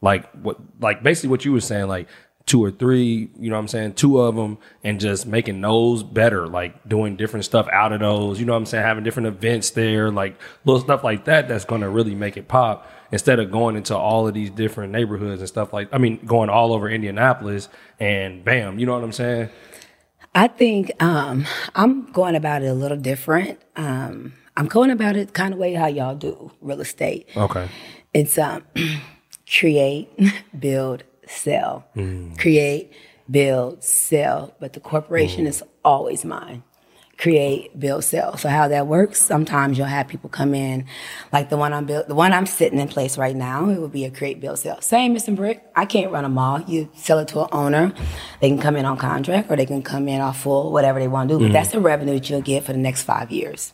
like 0.00 0.30
what, 0.32 0.58
like 0.80 1.02
basically 1.02 1.30
what 1.30 1.44
you 1.44 1.52
were 1.52 1.60
saying, 1.60 1.86
like 1.86 2.08
two 2.44 2.62
or 2.62 2.72
three, 2.72 3.30
you 3.38 3.50
know 3.50 3.56
what 3.56 3.60
I'm 3.60 3.68
saying? 3.68 3.94
Two 3.94 4.20
of 4.20 4.34
them 4.34 4.58
and 4.82 4.98
just 4.98 5.26
making 5.26 5.60
those 5.60 6.02
better, 6.02 6.48
like 6.48 6.88
doing 6.88 7.16
different 7.16 7.44
stuff 7.44 7.68
out 7.72 7.92
of 7.92 8.00
those, 8.00 8.40
you 8.40 8.46
know 8.46 8.52
what 8.52 8.58
I'm 8.58 8.66
saying? 8.66 8.84
Having 8.84 9.04
different 9.04 9.28
events 9.28 9.70
there, 9.70 10.10
like 10.10 10.40
little 10.64 10.80
stuff 10.80 11.04
like 11.04 11.24
that 11.26 11.46
that's 11.46 11.64
to 11.64 11.88
really 11.88 12.14
make 12.16 12.36
it 12.36 12.48
pop 12.48 12.88
instead 13.12 13.38
of 13.38 13.50
going 13.50 13.76
into 13.76 13.96
all 13.96 14.26
of 14.26 14.34
these 14.34 14.50
different 14.50 14.92
neighborhoods 14.92 15.40
and 15.40 15.48
stuff 15.48 15.72
like, 15.72 15.88
I 15.92 15.98
mean, 15.98 16.24
going 16.24 16.50
all 16.50 16.72
over 16.72 16.88
Indianapolis 16.88 17.68
and 18.00 18.44
bam, 18.44 18.78
you 18.78 18.86
know 18.86 18.94
what 18.94 19.04
I'm 19.04 19.12
saying? 19.12 19.50
I 20.34 20.48
think 20.48 20.92
um, 21.02 21.46
I'm 21.74 22.10
going 22.12 22.36
about 22.36 22.62
it 22.62 22.66
a 22.66 22.74
little 22.74 22.98
different. 22.98 23.58
Um, 23.74 24.34
I'm 24.56 24.66
going 24.66 24.90
about 24.90 25.16
it 25.16 25.32
kind 25.32 25.54
of 25.54 25.58
way 25.58 25.74
how 25.74 25.86
y'all 25.86 26.14
do 26.14 26.50
real 26.60 26.80
estate. 26.80 27.28
Okay. 27.36 27.68
It's 28.12 28.36
um, 28.38 28.64
create, 29.50 30.08
build, 30.58 31.04
sell. 31.26 31.86
Create, 32.38 32.92
build, 33.30 33.82
sell. 33.82 34.54
But 34.60 34.74
the 34.74 34.80
corporation 34.80 35.46
is 35.46 35.62
always 35.84 36.24
mine. 36.24 36.62
Create, 37.18 37.78
build, 37.78 38.04
sell. 38.04 38.36
So 38.36 38.48
how 38.48 38.68
that 38.68 38.86
works? 38.86 39.20
Sometimes 39.20 39.78
you'll 39.78 39.86
have 39.86 40.06
people 40.06 40.28
come 40.28 40.54
in, 40.54 40.84
like 41.32 41.48
the 41.48 41.56
one 41.56 41.72
I'm 41.72 41.86
built, 41.86 42.08
the 42.08 42.14
one 42.14 42.34
I'm 42.34 42.44
sitting 42.44 42.78
in 42.78 42.88
place 42.88 43.16
right 43.16 43.34
now. 43.34 43.70
It 43.70 43.80
would 43.80 43.92
be 43.92 44.04
a 44.04 44.10
create, 44.10 44.40
build, 44.40 44.58
sell. 44.58 44.80
Same, 44.82 45.14
Missing 45.14 45.34
Brick. 45.34 45.64
I 45.74 45.86
can't 45.86 46.12
run 46.12 46.26
a 46.26 46.28
mall. 46.28 46.60
You 46.66 46.90
sell 46.94 47.18
it 47.18 47.28
to 47.28 47.40
an 47.40 47.48
owner. 47.52 47.94
They 48.40 48.50
can 48.50 48.58
come 48.58 48.76
in 48.76 48.84
on 48.84 48.98
contract 48.98 49.50
or 49.50 49.56
they 49.56 49.66
can 49.66 49.82
come 49.82 50.08
in 50.08 50.20
off 50.20 50.40
full, 50.40 50.72
whatever 50.72 50.98
they 50.98 51.08
want 51.08 51.30
to 51.30 51.34
do. 51.34 51.38
But 51.38 51.44
mm-hmm. 51.46 51.52
that's 51.54 51.70
the 51.72 51.80
revenue 51.80 52.14
that 52.14 52.28
you'll 52.28 52.42
get 52.42 52.64
for 52.64 52.72
the 52.72 52.78
next 52.78 53.02
five 53.02 53.30
years 53.30 53.72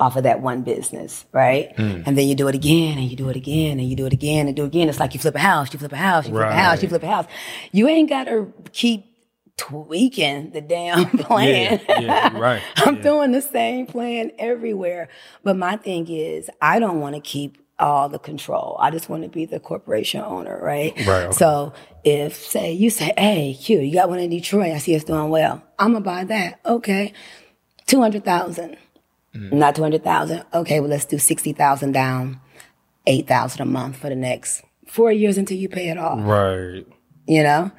off 0.00 0.16
of 0.16 0.24
that 0.24 0.40
one 0.40 0.62
business, 0.62 1.26
right? 1.30 1.76
Mm. 1.76 2.04
And 2.06 2.18
then 2.18 2.26
you 2.26 2.34
do 2.34 2.48
it 2.48 2.54
again 2.54 2.98
and 2.98 3.08
you 3.08 3.16
do 3.16 3.28
it 3.28 3.36
again 3.36 3.78
and 3.78 3.88
you 3.88 3.94
do 3.94 4.06
it 4.06 4.12
again 4.12 4.46
and 4.46 4.56
do 4.56 4.64
it 4.64 4.68
again. 4.68 4.88
It's 4.88 4.98
like 4.98 5.12
you 5.12 5.20
flip 5.20 5.34
a 5.34 5.40
house, 5.40 5.72
you 5.72 5.78
flip 5.78 5.92
a 5.92 5.96
house, 5.96 6.26
you 6.26 6.32
flip 6.32 6.48
a 6.48 6.52
house, 6.52 6.82
you 6.82 6.88
flip 6.88 7.02
a 7.02 7.06
house. 7.06 7.26
You 7.70 7.86
ain't 7.86 8.08
got 8.08 8.24
to 8.24 8.52
keep 8.72 9.09
tweaking 9.60 10.50
the 10.50 10.60
damn 10.60 11.06
plan. 11.18 11.80
Yeah, 11.88 12.00
yeah, 12.00 12.38
right. 12.38 12.62
I'm 12.76 12.96
Yeah. 12.96 13.02
doing 13.02 13.32
the 13.32 13.42
same 13.42 13.86
plan 13.86 14.32
everywhere. 14.38 15.08
But 15.44 15.56
my 15.56 15.76
thing 15.76 16.08
is, 16.08 16.48
I 16.62 16.78
don't 16.78 17.00
want 17.00 17.14
to 17.14 17.20
keep 17.20 17.58
all 17.78 18.08
the 18.08 18.18
control. 18.18 18.76
I 18.80 18.90
just 18.90 19.08
want 19.08 19.22
to 19.22 19.28
be 19.28 19.44
the 19.46 19.60
corporation 19.60 20.20
owner, 20.20 20.58
right? 20.62 20.94
Right, 21.06 21.24
okay. 21.24 21.32
So 21.32 21.72
if 22.04 22.36
say 22.36 22.72
you 22.72 22.90
say, 22.90 23.12
hey, 23.16 23.54
Q, 23.54 23.80
you 23.80 23.94
got 23.94 24.08
one 24.08 24.18
in 24.18 24.30
Detroit, 24.30 24.72
I 24.72 24.78
see 24.78 24.94
it's 24.94 25.04
doing 25.04 25.30
well. 25.30 25.62
I'm 25.78 25.92
gonna 25.92 26.04
buy 26.04 26.24
that. 26.24 26.60
Okay. 26.66 27.12
Two 27.86 28.00
hundred 28.00 28.24
thousand. 28.24 28.76
Mm. 29.34 29.52
Not 29.52 29.76
two 29.76 29.82
hundred 29.82 30.04
thousand. 30.04 30.44
Okay, 30.52 30.80
well 30.80 30.90
let's 30.90 31.04
do 31.06 31.18
sixty 31.18 31.52
thousand 31.52 31.92
down, 31.92 32.40
eight 33.06 33.26
thousand 33.26 33.62
a 33.62 33.64
month 33.66 33.96
for 33.96 34.08
the 34.08 34.16
next 34.16 34.62
four 34.86 35.10
years 35.12 35.38
until 35.38 35.56
you 35.56 35.68
pay 35.68 35.88
it 35.88 35.96
off 35.96 36.18
Right. 36.20 36.84
you 37.28 37.42
know 37.44 37.70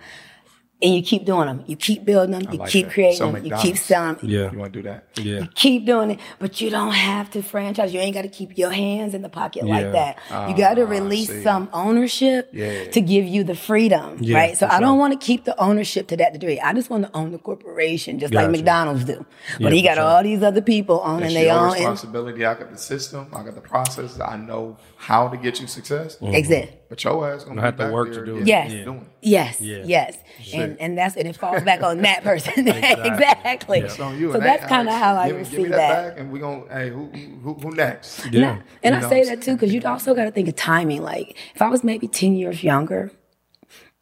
and 0.84 0.96
you 0.96 1.02
keep 1.04 1.26
doing 1.26 1.46
them. 1.48 1.64
You 1.68 1.76
keep 1.76 2.06
building 2.06 2.32
them. 2.32 2.52
You 2.52 2.60
like 2.60 2.70
keep 2.70 2.86
that. 2.88 2.94
creating 2.94 3.18
So 3.18 3.32
them. 3.32 3.46
You 3.46 3.56
keep 3.58 3.78
selling 3.78 4.16
them. 4.16 4.30
Yeah. 4.30 4.52
You 4.52 4.58
want 4.58 4.74
to 4.74 4.82
do 4.82 4.90
that? 4.90 5.06
Yeah. 5.18 5.40
you 5.42 5.48
Keep 5.54 5.86
doing 5.86 6.12
it, 6.12 6.20
but 6.40 6.60
you 6.62 6.70
don't 6.70 6.92
have 6.94 7.30
to 7.32 7.42
franchise. 7.44 7.94
You 7.94 8.00
ain't 8.00 8.14
got 8.16 8.24
to 8.24 8.30
keep 8.30 8.58
your 8.58 8.72
hands 8.72 9.14
in 9.14 9.22
the 9.22 9.30
pocket 9.30 9.66
Yeah. 9.66 9.76
like 9.76 9.92
that. 9.94 10.50
you 10.50 10.56
got 10.58 10.76
to 10.76 10.84
Ah, 10.86 10.90
release 10.90 11.44
some 11.44 11.70
ownership 11.74 12.50
Yeah. 12.54 12.86
to 12.92 13.02
give 13.02 13.26
you 13.26 13.44
the 13.44 13.56
freedom, 13.56 14.18
Yeah, 14.20 14.38
right? 14.38 14.58
So 14.58 14.68
for 14.68 14.74
I 14.74 14.80
don't 14.80 14.94
sure. 14.94 15.00
want 15.00 15.20
to 15.20 15.26
keep 15.26 15.46
the 15.46 15.60
ownership 15.62 16.08
to 16.08 16.18
that 16.18 16.34
degree. 16.34 16.60
I 16.60 16.74
just 16.74 16.90
want 16.90 17.04
to 17.06 17.16
own 17.16 17.32
the 17.32 17.38
corporation, 17.38 18.20
just 18.20 18.34
Gotcha. 18.34 18.48
like 18.48 18.52
McDonald's 18.58 19.04
do. 19.06 19.14
Yeah, 19.14 19.58
But 19.62 19.74
he 19.74 19.82
for 19.82 19.88
got 19.90 19.96
sure. 19.96 20.04
all 20.04 20.24
these 20.24 20.42
other 20.44 20.62
people 20.62 21.02
owning 21.04 21.26
It's 21.26 21.34
their 21.36 21.46
your 21.46 21.54
own. 21.56 21.66
and- 21.68 21.74
responsibility. 21.76 22.46
I 22.46 22.54
got 22.56 22.72
the 22.72 22.78
system. 22.78 23.28
I 23.34 23.44
got 23.44 23.56
the 23.56 23.62
process. 23.62 24.20
I 24.20 24.38
know 24.38 24.78
how 25.02 25.28
to 25.28 25.36
get 25.36 25.60
you 25.60 25.66
success. 25.66 26.16
Mm-hmm. 26.18 26.36
Exactly. 26.36 26.78
But 26.88 27.04
your 27.04 27.28
ass 27.28 27.44
gonna 27.44 27.62
have 27.62 27.78
to 27.78 27.90
work 27.92 28.14
to 28.14 28.24
do 28.24 28.38
it. 28.38 28.46
Yes. 28.48 28.72
doing. 28.86 29.10
Yes, 29.22 29.60
Yeah. 29.60 29.84
yes, 29.86 30.18
and 30.54 30.80
and 30.80 30.96
that's 30.98 31.16
and 31.16 31.28
it 31.28 31.36
falls 31.36 31.64
back 31.64 31.82
on 31.82 32.02
that 32.04 32.24
person 32.24 32.68
exactly. 32.68 33.80
It's 33.80 34.00
on 34.00 34.20
you. 34.20 34.30
So 34.30 34.36
and 34.36 34.46
that's 34.46 34.66
kind 34.68 34.88
of 34.88 34.94
how 34.94 35.16
I 35.16 35.30
give, 35.30 35.38
receive 35.38 35.58
give 35.58 35.64
me 35.64 35.70
that, 35.70 35.78
that. 35.78 36.10
back, 36.10 36.20
and 36.20 36.32
we 36.32 36.40
gonna 36.40 36.66
hey 36.72 36.90
who 36.90 37.08
who, 37.44 37.54
who 37.56 37.72
next? 37.72 38.26
Yeah. 38.32 38.42
Nah, 38.42 38.62
and 38.84 38.96
You 38.96 39.08
I 39.08 39.10
say 39.10 39.24
that 39.24 39.42
too 39.42 39.54
because 39.54 39.74
you 39.74 39.82
also 39.86 40.14
got 40.14 40.26
to 40.26 40.32
think 40.32 40.48
of 40.48 40.56
timing. 40.56 41.02
Like 41.02 41.36
if 41.56 41.62
I 41.62 41.70
was 41.70 41.84
maybe 41.84 42.08
ten 42.08 42.36
years 42.36 42.64
younger, 42.64 43.12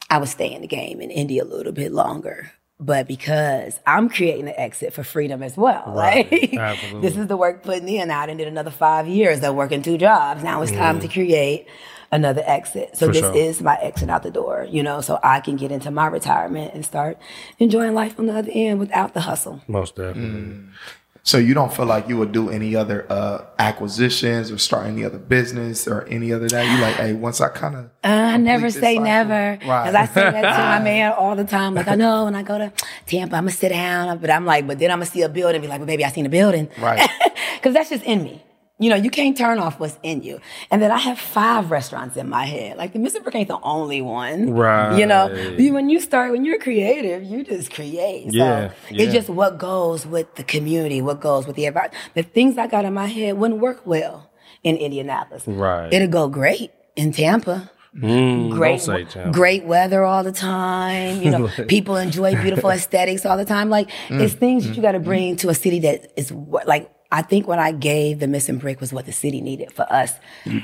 I 0.09 0.17
would 0.17 0.29
stay 0.29 0.51
in 0.53 0.61
the 0.61 0.67
game 0.67 0.99
in 0.99 1.11
India 1.11 1.43
a 1.43 1.45
little 1.45 1.71
bit 1.71 1.93
longer. 1.93 2.51
But 2.81 3.07
because 3.07 3.77
I'm 3.85 4.07
creating 4.09 4.47
an 4.47 4.53
exit 4.55 4.93
for 4.93 5.03
freedom 5.03 5.43
as 5.43 5.57
well, 5.57 5.83
Right. 5.87 6.31
right? 6.31 6.53
Absolutely. 6.57 7.01
this 7.01 7.17
is 7.17 7.27
the 7.27 7.35
work 7.37 7.61
putting 7.63 7.89
in. 7.89 8.09
I 8.09 8.25
done 8.25 8.37
did 8.37 8.47
another 8.47 8.71
five 8.71 9.07
years 9.07 9.43
of 9.43 9.55
working 9.55 9.81
two 9.81 9.97
jobs. 9.97 10.43
Now 10.43 10.61
it's 10.61 10.71
time 10.71 10.99
to 11.01 11.07
create 11.09 11.67
another 12.11 12.41
exit. 12.45 12.95
So 12.97 13.05
Mm. 13.05 13.09
For 13.09 13.13
this 13.13 13.21
sure. 13.21 13.35
is 13.35 13.61
my 13.61 13.75
exit 13.81 14.09
out 14.09 14.23
the 14.23 14.31
door, 14.31 14.65
you 14.69 14.81
know, 14.81 15.01
so 15.01 15.19
I 15.21 15.41
can 15.41 15.57
get 15.57 15.71
into 15.71 15.91
my 15.91 16.07
retirement 16.07 16.73
and 16.73 16.85
start 16.85 17.17
enjoying 17.59 17.93
life 17.93 18.17
on 18.17 18.27
the 18.27 18.35
other 18.37 18.49
end 18.53 18.79
without 18.79 19.13
the 19.13 19.21
hustle. 19.21 19.61
Most 19.67 19.95
definitely. 19.97 20.55
So 21.29 21.37
you 21.37 21.53
don't 21.53 21.71
feel 21.71 21.85
like 21.85 22.09
you 22.09 22.17
would 22.17 22.31
do 22.31 22.49
any 22.49 22.75
other 22.75 23.05
uh, 23.07 23.45
acquisitions 23.59 24.49
or 24.49 24.57
start 24.57 24.87
any 24.87 25.05
other 25.05 25.19
business 25.19 25.87
or 25.87 26.07
any 26.07 26.33
other 26.33 26.47
that 26.47 26.65
you 26.65 26.81
like? 26.81 26.95
Hey, 26.95 27.13
once 27.13 27.39
I 27.39 27.49
kind 27.49 27.75
of 27.75 27.91
I 28.03 28.37
never 28.37 28.71
say 28.71 28.97
never. 28.97 29.57
Because 29.59 29.93
I 29.93 30.07
say 30.07 30.21
that 30.21 30.41
to 30.41 30.63
my 30.63 30.79
man 30.83 31.11
all 31.11 31.35
the 31.35 31.43
time. 31.43 31.75
Like, 31.75 31.87
I 31.87 31.93
know 31.93 32.25
when 32.25 32.33
I 32.33 32.41
go 32.41 32.57
to 32.57 32.73
Tampa, 33.05 33.35
I'm 33.35 33.45
to 33.45 33.51
sit 33.51 33.69
down. 33.69 34.17
But 34.17 34.31
I'm 34.31 34.43
like, 34.47 34.65
but 34.65 34.79
then 34.79 34.89
I'm 34.89 35.01
to 35.01 35.05
see 35.05 35.21
a 35.21 35.29
building 35.29 35.57
and 35.57 35.61
be 35.61 35.67
like, 35.67 35.79
well, 35.79 35.85
baby, 35.85 36.03
I 36.03 36.09
seen 36.09 36.25
a 36.25 36.29
building. 36.29 36.67
Right. 36.79 37.07
Because 37.59 37.73
that's 37.73 37.89
just 37.89 38.05
in 38.05 38.23
me. 38.23 38.41
You 38.81 38.89
know, 38.89 38.95
you 38.95 39.09
can't 39.09 39.37
turn 39.37 39.59
off 39.59 39.77
what's 39.79 39.99
in 40.03 40.23
you. 40.23 40.39
And 40.71 40.81
then 40.81 40.89
I 40.89 40.97
have 40.97 41.19
five 41.19 41.69
restaurants 41.69 42.15
in 42.15 42.29
my 42.29 42.45
head. 42.45 42.77
Like 42.77 42.93
the 42.93 42.99
Missing 42.99 43.23
Brick 43.23 43.35
ain't 43.35 43.49
the 43.49 43.59
only 43.61 44.01
one. 44.01 44.51
Right. 44.53 44.97
You 44.97 45.05
know, 45.05 45.27
when 45.57 45.89
you 45.89 45.99
start, 45.99 46.31
when 46.31 46.45
you're 46.45 46.59
creative, 46.59 47.23
you 47.23 47.43
just 47.43 47.73
create. 47.73 48.31
So 48.31 48.37
Yeah, 48.37 48.71
yeah. 48.89 49.03
it's 49.03 49.13
just 49.13 49.29
what 49.29 49.57
goes 49.57 50.05
with 50.05 50.33
the 50.35 50.43
community, 50.43 51.01
what 51.01 51.19
goes 51.19 51.45
with 51.45 51.57
the 51.57 51.65
environment. 51.65 52.01
The 52.13 52.23
things 52.23 52.57
I 52.57 52.67
got 52.67 52.85
in 52.85 52.93
my 52.93 53.07
head 53.07 53.37
wouldn't 53.37 53.59
work 53.59 53.85
well 53.85 54.31
in 54.63 54.77
Indianapolis. 54.77 55.43
Right. 55.45 55.91
It'll 55.93 56.07
go 56.07 56.29
great 56.29 56.71
in 56.95 57.11
Tampa 57.11 57.69
Mm, 57.95 58.51
great, 58.51 59.33
great 59.33 59.65
weather 59.65 60.03
all 60.03 60.23
the 60.23 60.31
time. 60.31 61.23
You 61.23 61.31
know, 61.31 61.47
people 61.67 61.95
enjoy 61.97 62.39
beautiful 62.39 62.69
aesthetics 62.77 63.25
all 63.25 63.35
the 63.35 63.45
time. 63.45 63.69
Like 63.69 63.89
Mm, 64.09 64.21
it's 64.21 64.35
things 64.35 64.65
that 64.67 64.75
you 64.75 64.81
got 64.81 64.91
to 64.91 64.99
bring 64.99 65.35
to 65.37 65.49
a 65.49 65.55
city 65.55 65.79
that 65.81 66.11
is 66.15 66.31
like. 66.31 66.89
I 67.11 67.21
think 67.23 67.47
what 67.47 67.59
I 67.59 67.71
gave 67.71 68.19
the 68.19 68.27
missing 68.27 68.57
brick 68.57 68.79
was 68.79 68.93
what 68.93 69.05
the 69.05 69.11
city 69.11 69.41
needed 69.41 69.71
for 69.71 69.91
us 69.91 70.13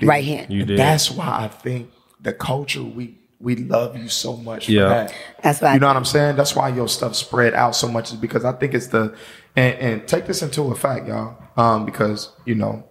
right 0.03 0.23
here. 0.23 0.45
You 0.47 0.65
did. 0.65 0.77
That's 0.77 1.09
why 1.09 1.25
I 1.27 1.47
think 1.47 1.91
the 2.21 2.33
culture 2.33 2.83
we 2.83 3.17
we 3.39 3.55
love 3.55 3.97
you 3.97 4.07
so 4.07 4.37
much 4.37 4.65
for 4.67 4.71
Yeah. 4.71 4.87
that. 4.89 5.13
That's 5.43 5.61
why. 5.61 5.73
You 5.73 5.79
know 5.79 5.87
what 5.87 5.97
I'm 5.97 6.05
saying? 6.05 6.35
That's 6.35 6.55
why 6.55 6.69
your 6.69 6.87
stuff 6.87 7.15
spread 7.15 7.53
out 7.53 7.75
so 7.75 7.87
much 7.87 8.11
is 8.11 8.17
because 8.17 8.45
I 8.45 8.53
think 8.53 8.73
it's 8.73 8.87
the 8.87 9.15
and, 9.55 9.77
and 9.79 10.07
take 10.07 10.25
this 10.25 10.41
into 10.41 10.63
effect, 10.71 11.07
y'all. 11.07 11.37
Um, 11.57 11.85
because 11.85 12.31
you 12.45 12.55
know, 12.55 12.87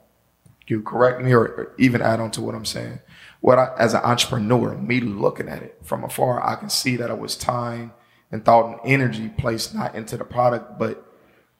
you 0.66 0.82
correct 0.82 1.22
me 1.22 1.32
or, 1.32 1.44
or 1.44 1.74
even 1.78 2.02
add 2.02 2.20
on 2.20 2.30
to 2.32 2.40
what 2.42 2.54
I'm 2.54 2.64
saying. 2.64 3.00
What 3.40 3.58
I, 3.58 3.72
as 3.78 3.94
an 3.94 4.00
entrepreneur, 4.02 4.74
me 4.76 5.00
looking 5.00 5.48
at 5.48 5.62
it 5.62 5.78
from 5.82 6.02
afar, 6.04 6.44
I 6.44 6.56
can 6.56 6.70
see 6.70 6.96
that 6.96 7.10
it 7.10 7.18
was 7.18 7.36
time 7.36 7.92
and 8.32 8.44
thought 8.44 8.66
and 8.70 8.80
energy 8.84 9.28
placed 9.28 9.74
not 9.74 9.94
into 9.94 10.16
the 10.16 10.24
product, 10.24 10.78
but 10.78 11.04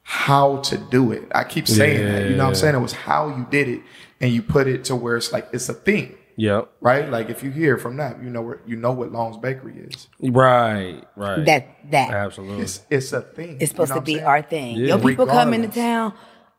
how 0.07 0.57
to 0.57 0.77
do 0.77 1.11
it. 1.11 1.23
I 1.33 1.43
keep 1.43 1.67
saying 1.67 2.05
that. 2.05 2.29
You 2.29 2.35
know 2.35 2.43
what 2.43 2.49
I'm 2.49 2.55
saying? 2.55 2.75
It 2.75 2.79
was 2.79 2.93
how 2.93 3.27
you 3.29 3.47
did 3.49 3.67
it 3.67 3.81
and 4.21 4.31
you 4.31 4.43
put 4.43 4.67
it 4.67 4.83
to 4.85 4.95
where 4.95 5.17
it's 5.17 5.33
like 5.33 5.47
it's 5.51 5.67
a 5.67 5.73
thing. 5.73 6.15
Yep. 6.37 6.69
Right? 6.79 7.09
Like 7.09 7.29
if 7.31 7.41
you 7.41 7.49
hear 7.49 7.79
from 7.79 7.97
that, 7.97 8.21
you 8.21 8.29
know 8.29 8.43
where 8.43 8.61
you 8.67 8.75
know 8.75 8.91
what 8.91 9.11
Long's 9.11 9.37
Bakery 9.37 9.79
is. 9.79 10.07
Right. 10.21 11.01
Right. 11.15 11.43
that 11.45 11.67
that 11.89 12.11
Absolutely. 12.13 12.63
It's 12.63 12.81
it's 12.91 13.13
a 13.13 13.21
thing. 13.21 13.57
It's 13.59 13.71
supposed 13.71 13.89
You 13.89 13.95
know 13.95 14.01
to 14.01 14.05
be 14.05 14.13
saying? 14.15 14.25
our 14.25 14.41
thing. 14.43 14.75
Yeah. 14.77 14.87
Your 14.89 14.99
people 14.99 15.25
come 15.25 15.55
into 15.55 15.69
town. 15.69 16.13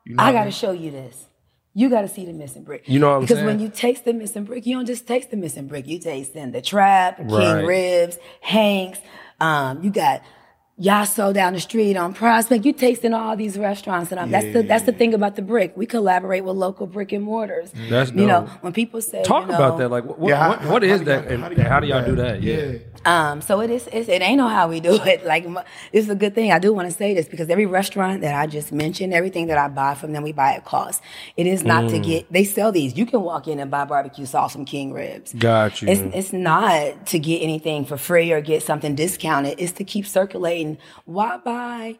You 0.05 0.15
know 0.15 0.23
I 0.23 0.33
got 0.33 0.39
to 0.39 0.45
mean? 0.47 0.51
show 0.51 0.71
you 0.71 0.91
this. 0.91 1.25
You 1.73 1.89
got 1.89 2.01
to 2.01 2.07
see 2.09 2.25
the 2.25 2.33
missing 2.33 2.63
brick. 2.65 2.83
You 2.89 2.99
know 2.99 3.09
what 3.11 3.15
I'm 3.15 3.21
because 3.21 3.37
saying? 3.37 3.45
when 3.45 3.59
you 3.61 3.69
taste 3.69 4.03
the 4.03 4.11
missing 4.13 4.43
brick, 4.43 4.65
you 4.65 4.75
don't 4.75 4.87
just 4.87 5.07
taste 5.07 5.31
the 5.31 5.37
missing 5.37 5.67
brick. 5.67 5.87
You 5.87 5.99
taste 5.99 6.35
in 6.35 6.51
the 6.51 6.61
trap, 6.61 7.17
King 7.17 7.27
Right. 7.29 7.61
Ribs, 7.63 8.17
Hanks. 8.41 8.99
Um, 9.39 9.83
you 9.83 9.91
got 9.91 10.21
Yasso 10.79 11.33
down 11.33 11.53
the 11.53 11.59
street 11.59 11.97
on 11.97 12.13
Prospect. 12.13 12.63
You 12.63 12.71
tasting 12.71 13.11
all 13.11 13.35
these 13.35 13.57
restaurants, 13.57 14.11
and 14.11 14.19
um, 14.19 14.29
that's 14.29 14.53
the 14.53 14.61
that's 14.61 14.83
the 14.85 14.91
thing 14.91 15.15
about 15.15 15.35
the 15.35 15.41
brick. 15.41 15.75
We 15.75 15.87
collaborate 15.87 16.43
with 16.43 16.55
local 16.55 16.85
brick 16.85 17.11
and 17.11 17.23
mortars. 17.23 17.71
That's 17.89 18.11
you 18.11 18.27
know 18.27 18.41
when 18.61 18.73
people 18.73 19.01
say 19.01 19.23
Talk 19.23 19.47
you 19.47 19.53
know, 19.53 19.55
about 19.55 19.79
that. 19.79 19.89
Like, 19.89 20.03
what, 20.05 20.29
Yeah, 20.29 20.35
how- 20.37 20.49
what, 20.49 20.65
what 20.65 20.83
how- 20.83 20.89
is 20.89 20.99
how 20.99 21.05
that? 21.05 21.31
and 21.31 21.41
how 21.41 21.49
do 21.49 21.55
y'all 21.55 21.67
how 21.69 21.79
do 21.79 21.87
y'all 21.87 22.05
do 22.05 22.15
that? 22.17 22.43
Yeah. 22.43 22.73
Um, 23.05 23.41
so 23.41 23.61
it 23.61 23.71
is. 23.71 23.87
It's, 23.91 24.07
it 24.09 24.21
ain't 24.21 24.37
know 24.37 24.49
how 24.49 24.67
we 24.69 24.79
do 24.79 24.93
it. 25.03 25.25
Like 25.25 25.45
m- 25.45 25.59
it's 25.91 26.09
a 26.09 26.15
good 26.15 26.35
thing. 26.35 26.51
I 26.51 26.59
do 26.59 26.71
want 26.73 26.87
to 26.91 26.95
say 26.95 27.15
this 27.15 27.27
because 27.27 27.49
every 27.49 27.65
restaurant 27.65 28.21
that 28.21 28.35
I 28.35 28.45
just 28.45 28.71
mentioned, 28.71 29.13
everything 29.15 29.47
that 29.47 29.57
I 29.57 29.69
buy 29.69 29.95
from 29.95 30.11
them, 30.13 30.21
we 30.21 30.31
buy 30.31 30.53
at 30.53 30.65
cost. 30.65 31.01
It 31.37 31.47
is 31.47 31.63
not 31.63 31.85
Mm. 31.85 31.89
to 31.91 31.99
get. 31.99 32.31
They 32.31 32.43
sell 32.43 32.71
these. 32.71 32.95
You 32.95 33.07
can 33.07 33.21
walk 33.21 33.47
in 33.47 33.59
and 33.59 33.71
buy 33.71 33.85
barbecue 33.85 34.25
sauce 34.27 34.51
from 34.53 34.65
King 34.65 34.93
Ribs. 34.93 35.33
Got 35.33 35.81
you. 35.81 35.87
It's 35.87 36.01
it's 36.15 36.33
not 36.33 37.07
to 37.07 37.17
get 37.17 37.39
anything 37.39 37.83
for 37.83 37.97
free 37.97 38.31
or 38.31 38.41
get 38.41 38.61
something 38.61 38.93
discounted. 38.93 39.55
It's 39.57 39.71
to 39.73 39.83
keep 39.83 40.05
circulating. 40.05 40.66
Why 41.05 41.37
buy 41.37 41.99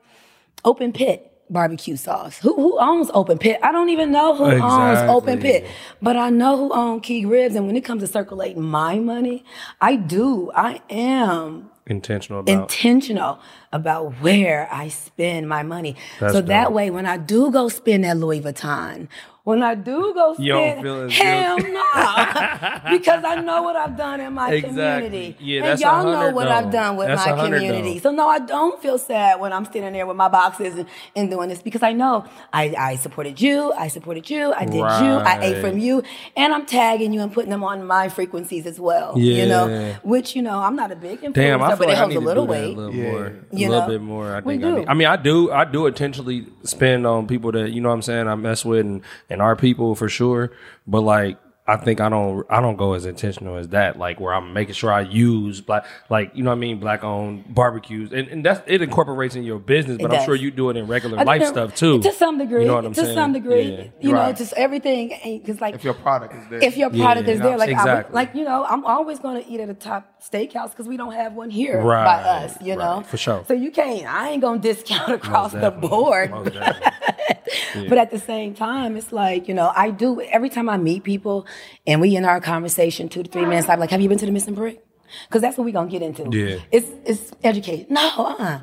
open 0.65 0.91
pit? 0.91 1.31
Barbecue 1.49 1.95
sauce. 1.95 2.39
Who 2.39 2.53
who 2.55 2.77
owns 2.77 3.09
Open 3.13 3.37
Pit? 3.37 3.57
I 3.63 3.71
don't 3.71 3.87
even 3.87 4.11
know 4.11 4.35
who 4.35 4.43
owns 4.43 4.99
Open 5.09 5.39
Pit, 5.39 5.65
but 6.01 6.17
I 6.17 6.29
know 6.29 6.57
who 6.57 6.73
owns 6.73 7.05
King 7.05 7.29
Ribs. 7.29 7.55
And 7.55 7.67
when 7.67 7.77
it 7.77 7.85
comes 7.85 8.01
to 8.01 8.07
circulating 8.07 8.61
my 8.63 8.99
money, 8.99 9.45
I 9.79 9.95
do. 9.95 10.51
I 10.53 10.81
am 10.89 11.69
Intentional 11.85 12.41
about. 12.41 12.51
intentional 12.63 13.39
about 13.73 14.13
where 14.21 14.67
I 14.71 14.87
spend 14.89 15.47
my 15.49 15.63
money. 15.63 15.95
That's 16.19 16.33
so 16.33 16.41
that 16.41 16.73
way, 16.73 16.89
when 16.89 17.05
I 17.05 17.17
do 17.17 17.51
go 17.51 17.69
spend 17.69 18.03
that 18.05 18.17
Louis 18.17 18.41
Vuitton, 18.41 19.07
when 19.43 19.63
I 19.63 19.75
do 19.75 20.13
go 20.13 20.33
spend, 20.33 20.45
You 20.45 20.53
don't 20.53 20.81
feel 20.81 21.01
as 21.03 21.13
hell 21.13 21.57
guilty. 21.57 21.71
no, 21.71 22.79
because 22.97 23.23
I 23.23 23.41
know 23.41 23.63
what 23.63 23.77
I've 23.77 23.95
done 23.95 24.19
in 24.19 24.33
my 24.33 24.51
Exactly. 24.51 24.73
community, 25.07 25.37
Yeah, 25.39 25.65
and 25.71 25.79
y'all 25.79 26.03
know 26.03 26.31
what 26.31 26.45
though. 26.45 26.51
I've 26.51 26.71
done 26.71 26.97
with 26.97 27.07
That's 27.07 27.25
my 27.25 27.45
community. 27.45 27.93
though. 27.93 27.99
So 27.99 28.11
no, 28.11 28.27
I 28.27 28.39
don't 28.39 28.81
feel 28.81 28.97
sad 28.97 29.39
when 29.39 29.53
I'm 29.53 29.63
standing 29.63 29.93
there 29.93 30.05
with 30.05 30.17
my 30.17 30.27
boxes 30.27 30.75
and, 30.75 30.85
and 31.15 31.29
doing 31.29 31.47
this 31.47 31.61
because 31.61 31.81
I 31.81 31.93
know 31.93 32.25
I, 32.51 32.75
I 32.77 32.95
supported 32.97 33.39
you, 33.39 33.71
I 33.73 33.87
supported 33.87 34.29
you, 34.29 34.51
I 34.53 34.65
did 34.65 34.75
you, 34.75 34.81
I 34.83 35.39
ate 35.41 35.61
from 35.61 35.77
you, 35.77 36.03
and 36.35 36.53
I'm 36.53 36.65
tagging 36.65 37.13
you 37.13 37.21
and 37.21 37.31
putting 37.31 37.51
them 37.51 37.63
on 37.63 37.85
my 37.87 38.09
frequencies 38.09 38.65
as 38.65 38.81
well. 38.81 39.17
You 39.17 39.45
know, 39.45 39.95
which 40.03 40.35
you 40.35 40.41
know 40.41 40.59
I'm 40.59 40.75
not 40.75 40.91
a 40.91 40.95
big 40.97 41.21
influencer, 41.21 41.33
Damn, 41.35 41.61
I 41.63 41.69
but 41.69 41.77
feel 41.77 41.83
it 41.83 41.87
like 41.91 41.95
I 41.95 41.99
helps 41.99 42.09
need 42.11 42.17
a 42.17 42.19
to 42.19 42.25
little 42.25 42.45
do 42.47 42.51
that 42.53 42.59
weight. 42.59 42.73
a 42.75 42.79
little 42.79 42.93
Yeah. 42.93 43.11
More, 43.57 43.65
You 43.65 43.67
a 43.67 43.71
little 43.71 43.87
know? 43.87 43.93
bit 43.93 44.01
more. 44.01 44.35
I 44.35 44.39
We 44.39 44.53
think 44.53 44.63
I, 44.63 44.69
do. 44.69 44.77
need. 44.79 44.87
I 44.87 44.93
mean, 44.93 45.07
I 45.07 45.15
do, 45.15 45.51
I 45.51 45.65
do 45.65 45.85
intentionally 45.87 46.45
spend 46.63 47.05
on 47.07 47.27
people 47.27 47.51
that 47.53 47.71
you 47.71 47.81
know 47.81 47.89
what 47.89 47.95
I'm 47.95 48.01
saying 48.01 48.27
I 48.27 48.35
mess 48.35 48.63
with 48.65 48.81
and, 48.85 49.01
and 49.29 49.41
our 49.41 49.55
people 49.55 49.95
for 49.95 50.09
sure. 50.09 50.51
But 50.85 51.01
like, 51.01 51.37
I 51.69 51.75
think 51.75 51.99
I 51.99 52.07
don't, 52.07 52.45
I 52.49 52.61
don't 52.61 52.77
go 52.77 52.93
as 52.93 53.05
intentional 53.05 53.57
as 53.57 53.67
that. 53.69 53.99
Like 53.99 54.21
where 54.21 54.33
I'm 54.33 54.53
making 54.53 54.75
sure 54.75 54.89
I 54.89 55.01
use 55.01 55.59
black, 55.59 55.85
like 56.09 56.31
you 56.33 56.41
know 56.41 56.51
what 56.51 56.55
I 56.55 56.59
mean, 56.59 56.79
black 56.79 57.03
owned 57.03 57.53
barbecues, 57.53 58.13
and 58.13 58.25
and 58.29 58.45
that's 58.45 58.61
it 58.67 58.81
incorporates 58.81 59.35
in 59.35 59.43
your 59.43 59.59
business. 59.59 59.97
But 60.01 60.13
I'm 60.13 60.23
sure 60.23 60.33
you 60.33 60.49
do 60.49 60.69
it 60.69 60.77
in 60.77 60.87
regular 60.87 61.21
life 61.25 61.41
think 61.41 61.51
stuff 61.53 61.75
too. 61.75 62.01
To 62.01 62.13
some 62.13 62.37
degree. 62.37 62.61
You 62.61 62.67
know 62.67 62.75
what 62.75 62.85
I'm 62.85 62.93
to 62.93 63.01
saying? 63.03 63.15
some 63.17 63.33
degree. 63.33 63.63
Yeah. 63.69 63.83
You 63.99 64.11
know, 64.13 64.19
Right. 64.19 64.37
just 64.37 64.53
everything 64.53 65.11
because 65.43 65.59
like 65.59 65.75
If 65.75 65.83
your 65.83 65.93
product 65.93 66.35
is 66.35 66.47
there. 66.49 66.63
if 66.63 66.77
your 66.77 66.89
product 66.89 67.27
Yeah, 67.27 67.33
is 67.33 67.39
there, 67.41 67.57
like 67.57 67.73
I 67.75 67.95
would, 67.95 68.13
like 68.13 68.33
you 68.33 68.45
know, 68.45 68.63
I'm 68.63 68.85
always 68.85 69.19
going 69.19 69.43
to 69.43 69.49
eat 69.51 69.59
at 69.59 69.67
a 69.69 69.73
top 69.73 70.16
steakhouse 70.21 70.71
because 70.71 70.87
we 70.87 70.97
don't 70.97 71.13
have 71.13 71.33
one 71.33 71.49
here 71.49 71.81
Right, 71.81 72.05
by 72.05 72.29
us. 72.29 72.61
You 72.61 72.75
know, 72.75 73.01
for 73.01 73.17
sure. 73.17 73.43
So 73.47 73.53
you 73.53 73.71
can't. 73.71 74.05
I 74.11 74.29
ain't 74.29 74.41
gonna 74.41 74.59
discount 74.59 75.11
across 75.19 75.51
the 75.51 75.71
board. 75.71 76.31
Most 76.31 76.53
definitely. 76.53 77.89
But 77.89 77.97
at 77.97 78.11
the 78.11 78.19
same 78.19 78.53
time, 78.55 78.97
it's 78.97 79.11
like, 79.11 79.47
you 79.47 79.53
know, 79.53 79.71
I 79.75 79.91
do 79.91 80.19
every 80.21 80.49
time 80.49 80.67
I 80.69 80.77
meet 80.77 81.03
people 81.03 81.45
and 81.85 82.01
we 82.01 82.15
in 82.15 82.25
our 82.25 82.41
conversation 82.41 83.07
two 83.09 83.23
to 83.23 83.29
three 83.29 83.45
minutes, 83.45 83.69
I'm 83.69 83.79
like, 83.79 83.91
have 83.91 84.01
you 84.01 84.09
been 84.09 84.17
to 84.17 84.25
the 84.25 84.31
missing 84.31 84.55
brick? 84.55 84.83
Because 85.27 85.41
that's 85.41 85.57
what 85.57 85.65
we're 85.65 85.71
gonna 85.71 85.89
get 85.89 86.01
into. 86.01 86.29
Yeah. 86.35 86.59
It's 86.71 86.87
it's 87.05 87.31
educate. 87.43 87.89
No, 87.91 88.01
uh-uh. 88.17 88.59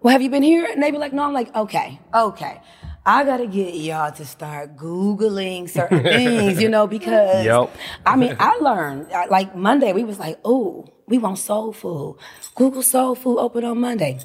Well, 0.00 0.12
have 0.12 0.22
you 0.22 0.30
been 0.30 0.42
here? 0.42 0.66
And 0.70 0.82
they 0.82 0.90
be 0.90 0.98
like, 0.98 1.12
no, 1.12 1.22
I'm 1.22 1.32
like, 1.32 1.54
okay, 1.54 2.00
okay. 2.14 2.60
I 3.06 3.22
gotta 3.24 3.46
get 3.46 3.74
y'all 3.74 4.10
to 4.12 4.24
start 4.24 4.76
Googling 4.76 5.68
certain 5.68 6.02
things, 6.02 6.60
you 6.60 6.68
know, 6.70 6.86
because 6.86 7.44
Yep. 7.44 7.70
I 8.06 8.16
mean, 8.16 8.34
I 8.40 8.56
learned 8.56 9.08
like 9.30 9.54
Monday, 9.54 9.92
we 9.92 10.04
was 10.04 10.18
like, 10.18 10.38
oh, 10.44 10.86
We 11.06 11.18
want 11.18 11.38
soul 11.38 11.72
food. 11.72 12.16
Google 12.54 12.82
soul 12.82 13.14
food 13.14 13.38
open 13.38 13.64
on 13.64 13.80
Monday. 13.80 14.18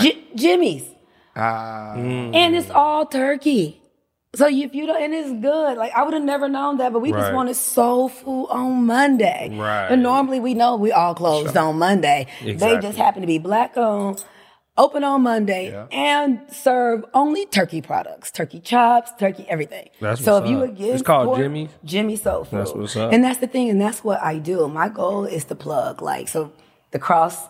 J- 0.00 0.18
Jimmy's. 0.34 0.84
Ah, 1.34 1.94
And 1.96 2.54
it's 2.56 2.70
all 2.70 3.06
turkey. 3.06 3.80
So 4.34 4.46
if 4.48 4.74
you 4.74 4.86
don't, 4.86 5.00
and 5.02 5.14
it's 5.14 5.30
good. 5.40 5.78
Like 5.78 5.92
I 5.94 6.02
would 6.02 6.12
have 6.12 6.22
never 6.22 6.48
known 6.48 6.76
that, 6.78 6.92
but 6.92 7.00
we 7.00 7.10
Right. 7.12 7.20
just 7.20 7.32
wanted 7.32 7.56
soul 7.56 8.08
food 8.10 8.48
on 8.50 8.84
Monday. 8.84 9.48
Right. 9.58 9.88
And 9.90 10.02
normally 10.02 10.40
we 10.40 10.52
know 10.52 10.76
we 10.76 10.92
all 10.92 11.14
closed 11.14 11.56
on 11.56 11.78
Monday. 11.78 12.26
They 12.44 12.78
just 12.78 12.98
happen 12.98 13.22
to 13.22 13.26
be 13.26 13.38
black 13.38 13.76
owned, 13.78 14.22
open 14.78 15.04
on 15.04 15.22
Monday, 15.22 15.70
Yeah. 15.70 15.86
and 15.90 16.40
serve 16.50 17.04
only 17.14 17.46
turkey 17.46 17.80
products, 17.80 18.30
turkey 18.30 18.60
chops, 18.60 19.10
turkey 19.18 19.46
everything. 19.48 19.88
That's 20.00 20.22
so 20.24 20.36
if 20.42 20.48
you 20.50 20.58
up. 20.58 20.70
again, 20.70 20.94
It's 20.94 21.02
called 21.02 21.36
Jimmy's? 21.38 21.70
Jimmy 21.84 22.16
Soul 22.16 22.44
Food. 22.44 22.60
That's 22.60 22.72
what's 22.72 22.96
up. 22.96 23.12
And 23.12 23.24
that's 23.24 23.38
the 23.38 23.46
thing, 23.46 23.70
and 23.70 23.80
that's 23.80 24.04
what 24.04 24.20
I 24.22 24.38
do. 24.38 24.68
My 24.68 24.88
goal 24.88 25.24
is 25.24 25.44
to 25.46 25.54
plug 25.54 26.02
like 26.02 26.28
so 26.28 26.52
the 26.90 26.98
cross 26.98 27.48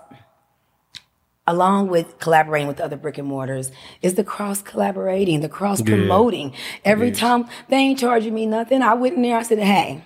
along 1.48 1.86
with 1.86 2.18
collaborating 2.18 2.66
with 2.66 2.80
other 2.80 2.96
brick 2.96 3.18
and 3.18 3.28
mortars, 3.28 3.70
is 4.02 4.14
the 4.14 4.24
cross 4.24 4.60
collaborating, 4.62 5.40
the 5.42 5.48
cross 5.48 5.80
promoting. 5.80 6.52
Every 6.84 7.12
time 7.12 7.46
they 7.68 7.76
ain't 7.76 8.00
charging 8.00 8.34
me 8.34 8.46
nothing, 8.46 8.82
I 8.82 8.94
went 8.94 9.14
in 9.14 9.22
there, 9.22 9.38
I 9.38 9.42
said, 9.42 9.60
hey, 9.60 10.02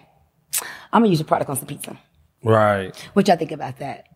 I'm 0.93 1.01
gonna 1.01 1.09
use 1.09 1.19
your 1.21 1.27
product 1.27 1.49
on 1.49 1.57
some 1.57 1.67
pizza. 1.67 1.99
Right. 2.43 2.95
What 3.15 3.27
y'all 3.27 3.39
think 3.39 3.53
about 3.53 3.79
that? 3.79 4.07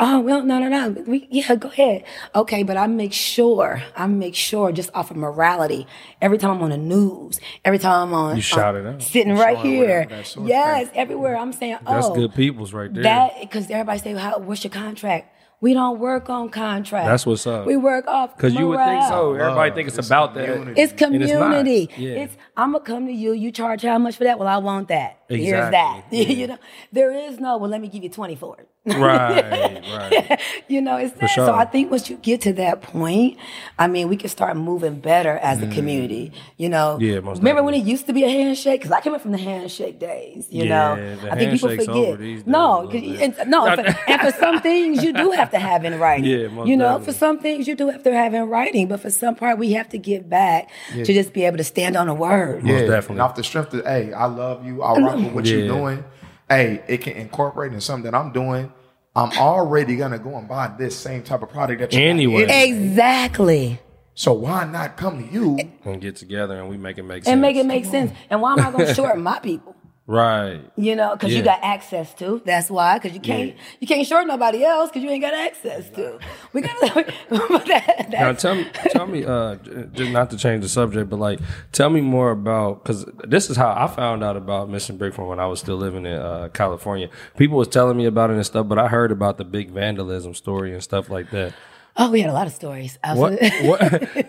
Oh 0.00 0.18
well, 0.18 0.42
no, 0.42 0.58
no, 0.58 0.68
no. 0.68 1.02
We, 1.06 1.28
yeah, 1.30 1.54
go 1.54 1.68
ahead. 1.68 2.02
Okay, 2.34 2.64
but 2.64 2.76
I 2.76 2.88
make 2.88 3.12
sure, 3.12 3.80
I 3.96 4.08
make 4.08 4.34
sure, 4.34 4.72
just 4.72 4.90
off 4.92 5.12
of 5.12 5.16
morality. 5.16 5.86
Every 6.20 6.36
time 6.36 6.50
I'm 6.56 6.62
on 6.62 6.70
the 6.70 6.76
news, 6.78 7.38
every 7.64 7.78
time 7.78 8.08
I'm 8.08 8.14
on, 8.14 8.34
You 8.34 8.42
shout 8.42 8.74
uh, 8.74 8.78
it 8.78 8.86
I'm 8.86 8.94
out. 8.96 9.02
sitting 9.02 9.36
right 9.36 9.56
here. 9.58 10.00
whatever 10.08 10.22
that 10.22 10.46
Yes, 10.48 10.88
everywhere. 10.94 11.36
I'm 11.36 11.52
saying, 11.52 11.78
oh, 11.86 11.94
That's 11.94 12.08
good 12.10 12.34
peoples 12.34 12.72
right 12.72 12.92
there. 12.92 13.04
that 13.04 13.40
because 13.40 13.70
everybody 13.70 14.00
say, 14.00 14.14
"How? 14.14 14.38
What's 14.38 14.64
your 14.64 14.72
contract?" 14.72 15.30
We 15.60 15.72
don't 15.72 15.98
work 16.00 16.28
on 16.28 16.50
contract. 16.50 17.06
That's 17.06 17.24
what's 17.24 17.46
up. 17.46 17.64
We 17.64 17.76
work 17.76 18.06
off 18.06 18.36
Because 18.36 18.54
you 18.54 18.68
would 18.68 18.78
think 18.80 19.02
so. 19.04 19.32
Everybody 19.32 19.70
Love. 19.70 19.76
think 19.76 19.88
it's, 19.88 19.96
It's 19.96 20.08
about 20.08 20.34
that. 20.34 20.46
community. 20.46 20.82
It's 20.82 20.92
And 21.00 21.22
it's 21.22 21.32
community. 21.32 21.88
Yeah. 21.96 22.10
It's 22.24 22.36
I'm 22.56 22.72
gonna 22.72 22.84
come 22.84 23.06
to 23.06 23.12
you. 23.12 23.32
You 23.32 23.50
charge 23.50 23.82
how 23.82 23.96
much 23.98 24.16
for 24.16 24.24
that? 24.24 24.38
Well, 24.38 24.48
I 24.48 24.58
want 24.58 24.88
that. 24.88 25.20
Here's 25.28 25.70
that. 25.70 26.04
Exactly. 26.10 26.34
you 26.40 26.46
know, 26.48 26.58
there 26.92 27.12
is 27.12 27.38
no. 27.38 27.56
Well, 27.56 27.70
let 27.70 27.80
me 27.80 27.88
give 27.88 28.02
you 28.02 28.10
twenty 28.10 28.34
for 28.34 28.58
it. 28.58 28.68
Right, 28.86 29.82
right. 29.82 30.40
you 30.68 30.80
know, 30.80 30.96
it's 30.96 31.12
that. 31.18 31.28
sure. 31.30 31.46
So 31.46 31.54
I 31.54 31.64
think 31.64 31.90
once 31.90 32.10
you 32.10 32.16
get 32.18 32.42
to 32.42 32.52
that 32.54 32.82
point, 32.82 33.38
I 33.78 33.86
mean, 33.86 34.08
we 34.08 34.16
can 34.16 34.28
start 34.28 34.56
moving 34.56 35.00
better 35.00 35.38
as 35.38 35.62
a 35.62 35.66
community. 35.68 36.32
You 36.58 36.68
know, 36.68 36.98
Mm. 36.98 37.00
Yeah, 37.00 37.20
most 37.20 37.38
remember 37.38 37.62
when 37.62 37.74
it 37.74 37.84
used 37.84 38.06
to 38.06 38.12
be 38.12 38.24
a 38.24 38.28
handshake? 38.28 38.80
Because 38.80 38.92
I 38.92 39.00
came 39.00 39.14
up 39.14 39.22
from 39.22 39.32
the 39.32 39.38
handshake 39.38 39.98
days. 39.98 40.46
You 40.50 40.64
Yeah, 40.64 40.94
know, 40.94 41.16
the 41.16 41.32
I 41.32 41.36
think 41.36 41.52
people 41.52 41.68
forget. 41.70 41.88
over 41.88 42.16
these 42.18 42.42
days 42.42 42.46
no, 42.46 42.80
little 42.82 42.92
'cause- 42.92 43.18
bit. 43.18 43.38
and, 43.40 43.50
no, 43.50 43.64
for, 43.74 44.10
and 44.10 44.20
for 44.20 44.30
some 44.38 44.60
things 44.60 45.02
you 45.02 45.12
do 45.12 45.30
have 45.30 45.50
to 45.52 45.58
have 45.58 45.84
in 45.84 45.98
writing. 45.98 46.24
Yeah, 46.26 46.48
most 46.48 46.68
you 46.68 46.76
know, 46.76 46.84
definitely. 46.98 47.06
for 47.12 47.18
some 47.18 47.38
things 47.40 47.66
you 47.66 47.74
do 47.74 47.88
have 47.88 48.02
to 48.02 48.12
have 48.12 48.34
in 48.34 48.48
writing, 48.48 48.86
but 48.88 49.00
for 49.00 49.10
some 49.10 49.34
part 49.34 49.58
we 49.58 49.72
have 49.72 49.88
to 49.90 49.98
get 49.98 50.28
back 50.28 50.68
to 50.92 51.04
just 51.04 51.32
be 51.32 51.44
able 51.44 51.56
to 51.56 51.64
stand 51.64 51.96
on 51.96 52.08
a 52.08 52.14
word. 52.14 52.64
yeah, 52.66 52.80
definitely. 52.80 53.14
And 53.14 53.20
off 53.22 53.34
the 53.34 53.44
strength 53.44 53.72
of, 53.74 53.84
hey, 53.86 54.12
I 54.12 54.26
love 54.26 54.64
you. 54.66 54.82
I 54.82 54.98
rock 55.00 55.16
with 55.16 55.32
what 55.32 55.44
Yeah. 55.46 55.56
you're 55.56 55.68
doing. 55.68 56.04
Hey, 56.48 56.82
it 56.88 56.98
can 56.98 57.14
incorporate 57.14 57.72
in 57.72 57.80
something 57.80 58.10
that 58.10 58.16
I'm 58.16 58.32
doing. 58.32 58.72
I'm 59.16 59.30
already 59.38 59.96
gonna 59.96 60.18
go 60.18 60.36
and 60.36 60.48
buy 60.48 60.72
this 60.78 60.96
same 60.96 61.22
type 61.22 61.42
of 61.42 61.48
product 61.50 61.80
that 61.80 61.92
you 61.92 61.98
got 62.00 62.04
Anyway. 62.06 62.44
anyway. 62.44 62.68
Exactly. 62.68 63.80
So 64.14 64.32
why 64.32 64.64
not 64.64 64.96
come 64.96 65.26
to 65.26 65.32
you? 65.32 65.58
and 65.84 66.00
get 66.00 66.16
together 66.16 66.54
and 66.58 66.68
we 66.68 66.76
make 66.76 66.98
it 66.98 67.02
make 67.02 67.24
sense. 67.24 67.32
And 67.32 67.40
make 67.40 67.56
it 67.56 67.66
make 67.66 67.84
sense. 67.84 68.12
And 68.30 68.40
why 68.42 68.52
am 68.52 68.60
I 68.60 68.70
going 68.70 68.86
to 68.86 68.94
short 68.94 69.18
my 69.18 69.38
people? 69.40 69.73
Right. 70.06 70.60
You 70.76 70.96
know, 70.96 71.14
because 71.14 71.32
you 71.32 71.42
got 71.42 71.60
access 71.62 72.12
to. 72.14 72.42
That's 72.44 72.68
why. 72.68 72.98
Because 72.98 73.14
you 73.14 73.20
can't 73.20 73.54
you 73.80 73.86
can't 73.86 74.06
short 74.06 74.26
nobody 74.26 74.62
else 74.62 74.90
because 74.90 75.02
you 75.02 75.08
ain't 75.08 75.22
got 75.22 75.32
access 75.32 75.88
to. 75.90 76.18
We 76.52 76.60
got 76.60 76.78
that, 76.80 78.08
Now 78.10 78.32
tell 78.34 78.54
me, 78.54 78.66
tell 78.90 79.06
me, 79.06 79.24
uh, 79.24 79.54
just 79.94 80.10
not 80.10 80.30
to 80.30 80.36
change 80.36 80.62
the 80.62 80.68
subject, 80.68 81.08
but 81.08 81.18
like, 81.18 81.40
tell 81.72 81.88
me 81.88 82.02
more 82.02 82.32
about 82.32 82.82
because 82.82 83.06
this 83.24 83.48
is 83.48 83.56
how 83.56 83.72
I 83.72 83.86
found 83.86 84.22
out 84.22 84.36
about 84.36 84.68
Missing 84.68 84.98
Brick 84.98 85.14
from 85.14 85.26
when 85.26 85.40
I 85.40 85.46
was 85.46 85.60
still 85.60 85.76
living 85.76 86.04
in 86.04 86.12
uh, 86.12 86.50
California. 86.52 87.08
People 87.38 87.56
was 87.56 87.68
telling 87.68 87.96
me 87.96 88.04
about 88.04 88.28
it 88.28 88.34
and 88.34 88.44
stuff, 88.44 88.68
but 88.68 88.78
I 88.78 88.88
heard 88.88 89.10
about 89.10 89.38
the 89.38 89.44
big 89.44 89.70
vandalism 89.70 90.34
story 90.34 90.74
and 90.74 90.82
stuff 90.82 91.08
like 91.08 91.30
that. 91.30 91.54
Oh, 91.96 92.10
we 92.10 92.20
had 92.20 92.30
a 92.30 92.32
lot 92.32 92.48
of 92.48 92.52
stories. 92.52 92.98
I 93.04 93.14
What? 93.14 93.32
what? 93.62 93.80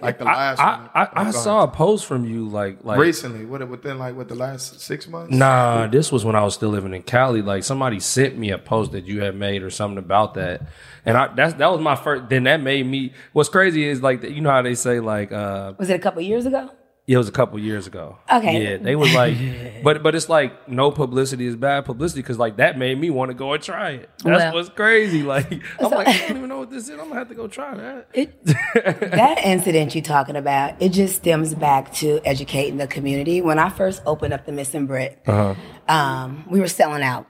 Like 0.02 0.20
the 0.20 0.26
I, 0.26 0.34
last 0.36 0.60
I, 0.60 0.78
one. 0.78 0.90
I, 0.94 1.06
Oh, 1.06 1.10
I 1.16 1.32
saw 1.32 1.64
a 1.64 1.68
post 1.68 2.06
from 2.06 2.26
you 2.26 2.48
like 2.48 2.84
like 2.84 3.00
recently. 3.00 3.46
What 3.46 3.68
within 3.68 3.98
like 3.98 4.16
what 4.16 4.28
the 4.28 4.36
last 4.36 4.82
six 4.82 5.08
months? 5.08 5.34
Nah, 5.34 5.88
this 5.88 6.12
was 6.12 6.24
when 6.24 6.36
I 6.36 6.44
was 6.44 6.54
still 6.54 6.70
living 6.70 6.94
in 6.94 7.02
Cali. 7.02 7.42
Like 7.42 7.64
somebody 7.64 8.00
sent 8.00 8.38
me 8.38 8.52
a 8.52 8.60
post 8.60 8.92
that 8.92 9.06
you 9.06 9.22
had 9.22 9.36
made 9.36 9.64
or 9.64 9.72
something 9.72 9.98
about 9.98 10.36
that, 10.36 10.62
and 11.06 11.18
I 11.18 11.34
that's 11.34 11.56
that 11.56 11.72
was 11.72 11.82
my 11.82 11.96
first. 11.96 12.30
Then 12.30 12.44
that 12.44 12.62
made 12.62 12.86
me. 12.86 13.14
What's 13.34 13.50
crazy 13.50 13.84
is 13.84 14.02
like 14.04 14.22
you 14.24 14.42
know 14.42 14.52
how 14.52 14.62
they 14.62 14.76
say 14.76 15.00
like 15.00 15.32
uh 15.32 15.74
was 15.80 15.90
it 15.90 15.96
a 15.96 16.00
couple 16.00 16.22
years 16.22 16.46
ago? 16.46 16.70
It 17.08 17.18
was 17.18 17.30
a 17.30 17.32
couple 17.32 17.60
years 17.60 17.86
ago. 17.86 18.18
Okay. 18.34 18.64
Yeah, 18.64 18.78
they 18.78 18.96
was 18.96 19.14
like, 19.14 19.36
but 19.84 20.02
but 20.02 20.16
it's 20.16 20.28
like 20.28 20.68
no 20.68 20.90
publicity 20.90 21.46
is 21.46 21.56
bad 21.56 21.86
publicity 21.86 22.22
because 22.24 22.40
like 22.40 22.58
that 22.58 22.80
made 22.80 23.00
me 23.00 23.12
want 23.12 23.30
to 23.30 23.36
go 23.36 23.54
and 23.54 23.62
try 23.62 23.92
it. 23.92 24.10
That's 24.24 24.26
Well- 24.40 24.54
what's 24.56 24.70
crazy. 24.70 25.22
Like 25.22 25.52
I'm 25.80 25.92
like 25.92 26.08
I 26.08 26.18
don't 26.28 26.38
even 26.38 26.50
know 26.50 26.58
what 26.60 26.72
this 26.72 26.86
is. 26.86 26.90
I'm 26.92 26.98
gonna 27.10 27.16
have 27.16 27.30
to 27.30 27.36
go 27.36 27.48
try 27.48 27.76
that. 27.76 28.08
It, 28.14 28.44
that 28.44 29.40
incident 29.44 29.94
you're 29.94 30.04
talking 30.04 30.36
about, 30.36 30.82
it 30.82 30.90
just 30.90 31.16
stems 31.18 31.54
back 31.54 31.94
to 31.96 32.20
educating 32.26 32.78
the 32.78 32.88
community. 32.88 33.40
When 33.42 33.60
I 33.60 33.70
first 33.70 34.02
opened 34.08 34.34
up 34.34 34.46
the 34.48 34.52
Missing 34.52 34.88
Brick, 34.88 35.22
Uh-huh. 35.28 35.54
um, 35.94 36.46
we 36.50 36.60
were 36.60 36.68
selling 36.68 37.04
out, 37.04 37.28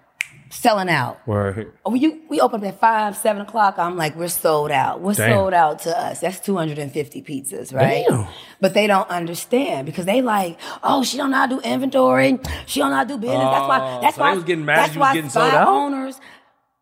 selling 0.56 0.90
out. 0.90 1.20
Right. 1.28 1.68
Oh, 1.86 1.94
you, 1.94 2.22
we 2.30 2.40
opened 2.42 2.64
up 2.64 2.74
at 2.74 2.80
five, 2.80 3.18
seven 3.18 3.42
o'clock. 3.42 3.76
I'm 3.78 3.98
like, 3.98 4.16
we're 4.16 4.28
sold 4.28 4.72
out. 4.72 5.02
We're 5.02 5.14
Damn. 5.14 5.34
sold 5.34 5.54
out 5.54 5.80
to 5.80 5.98
us. 5.98 6.22
That's 6.22 6.40
250 6.40 7.22
pizzas, 7.22 7.74
right? 7.74 8.06
Damn. 8.10 8.28
But 8.62 8.74
they 8.74 8.88
don't 8.88 9.10
understand 9.10 9.86
because 9.86 10.06
they 10.06 10.22
like, 10.22 10.60
oh, 10.84 11.04
she 11.04 11.18
don't 11.18 11.32
know 11.32 11.38
how 11.38 11.48
to 11.48 11.56
do 11.56 11.62
inventory. 11.62 12.40
She 12.66 12.80
don't 12.80 12.90
know 12.92 12.96
how 12.98 13.04
to 13.04 13.10
do 13.10 13.18
business. 13.18 13.40
that's 13.40 13.68
why. 13.68 13.80
Oh, 13.98 14.02
That's 14.02 14.16
so 14.16 14.22
why. 14.22 14.32
they 14.32 14.36
was 14.38 14.44
getting 14.46 14.66
mad 14.66 14.78
that's 14.78 14.94
you 14.96 15.00
was 15.00 15.08
why 15.08 15.14
getting 15.14 15.30
spy 15.30 15.42
sold 15.50 15.54
out? 15.54 15.68
owners. 15.68 16.20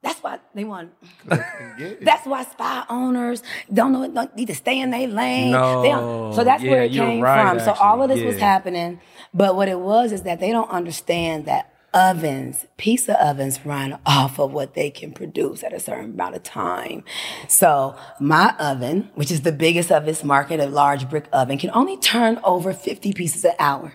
That's 0.01 0.19
why 0.21 0.39
they 0.53 0.65
want. 0.65 0.91
Get 1.29 1.39
it. 1.79 2.01
That's 2.05 2.27
why 2.27 2.43
spy 2.43 2.83
owners 2.89 3.41
don't 3.73 3.93
know 3.93 4.05
don't 4.09 4.35
need 4.35 4.47
to 4.47 4.55
stay 4.55 4.81
in 4.81 4.91
their 4.91 5.07
lane. 5.07 5.51
No. 5.51 5.81
They 5.81 5.89
don't- 5.91 6.33
so 6.33 6.43
that's 6.43 6.61
Yeah, 6.61 6.71
where 6.71 6.83
it 6.83 6.91
you're 6.91 7.05
came 7.05 7.21
right, 7.21 7.47
from. 7.47 7.59
So 7.61 7.71
all 7.81 8.01
of 8.03 8.09
this 8.09 8.17
actually. 8.17 8.25
was 8.33 8.35
Yeah. 8.41 8.45
happening, 8.53 8.99
but 9.33 9.55
what 9.55 9.69
it 9.69 9.79
was 9.79 10.11
is 10.11 10.23
that 10.23 10.41
they 10.41 10.51
don't 10.51 10.69
understand 10.69 11.45
that 11.45 11.72
ovens, 11.93 12.65
pizza 12.77 13.21
ovens, 13.23 13.65
run 13.65 13.99
off 14.05 14.39
of 14.39 14.51
what 14.53 14.73
they 14.73 14.89
can 14.89 15.11
produce 15.11 15.63
at 15.63 15.73
a 15.73 15.79
certain 15.79 16.11
amount 16.11 16.35
of 16.35 16.43
time. 16.43 17.03
So 17.47 17.95
my 18.19 18.55
oven, 18.59 19.09
which 19.15 19.31
is 19.31 19.41
the 19.41 19.51
biggest 19.51 19.91
of 19.91 20.07
its 20.07 20.23
market, 20.23 20.59
a 20.59 20.65
large 20.67 21.09
brick 21.09 21.27
oven, 21.31 21.57
can 21.57 21.71
only 21.73 21.97
turn 21.97 22.39
over 22.43 22.73
50 22.73 23.13
pieces 23.13 23.45
an 23.45 23.53
hour. 23.59 23.93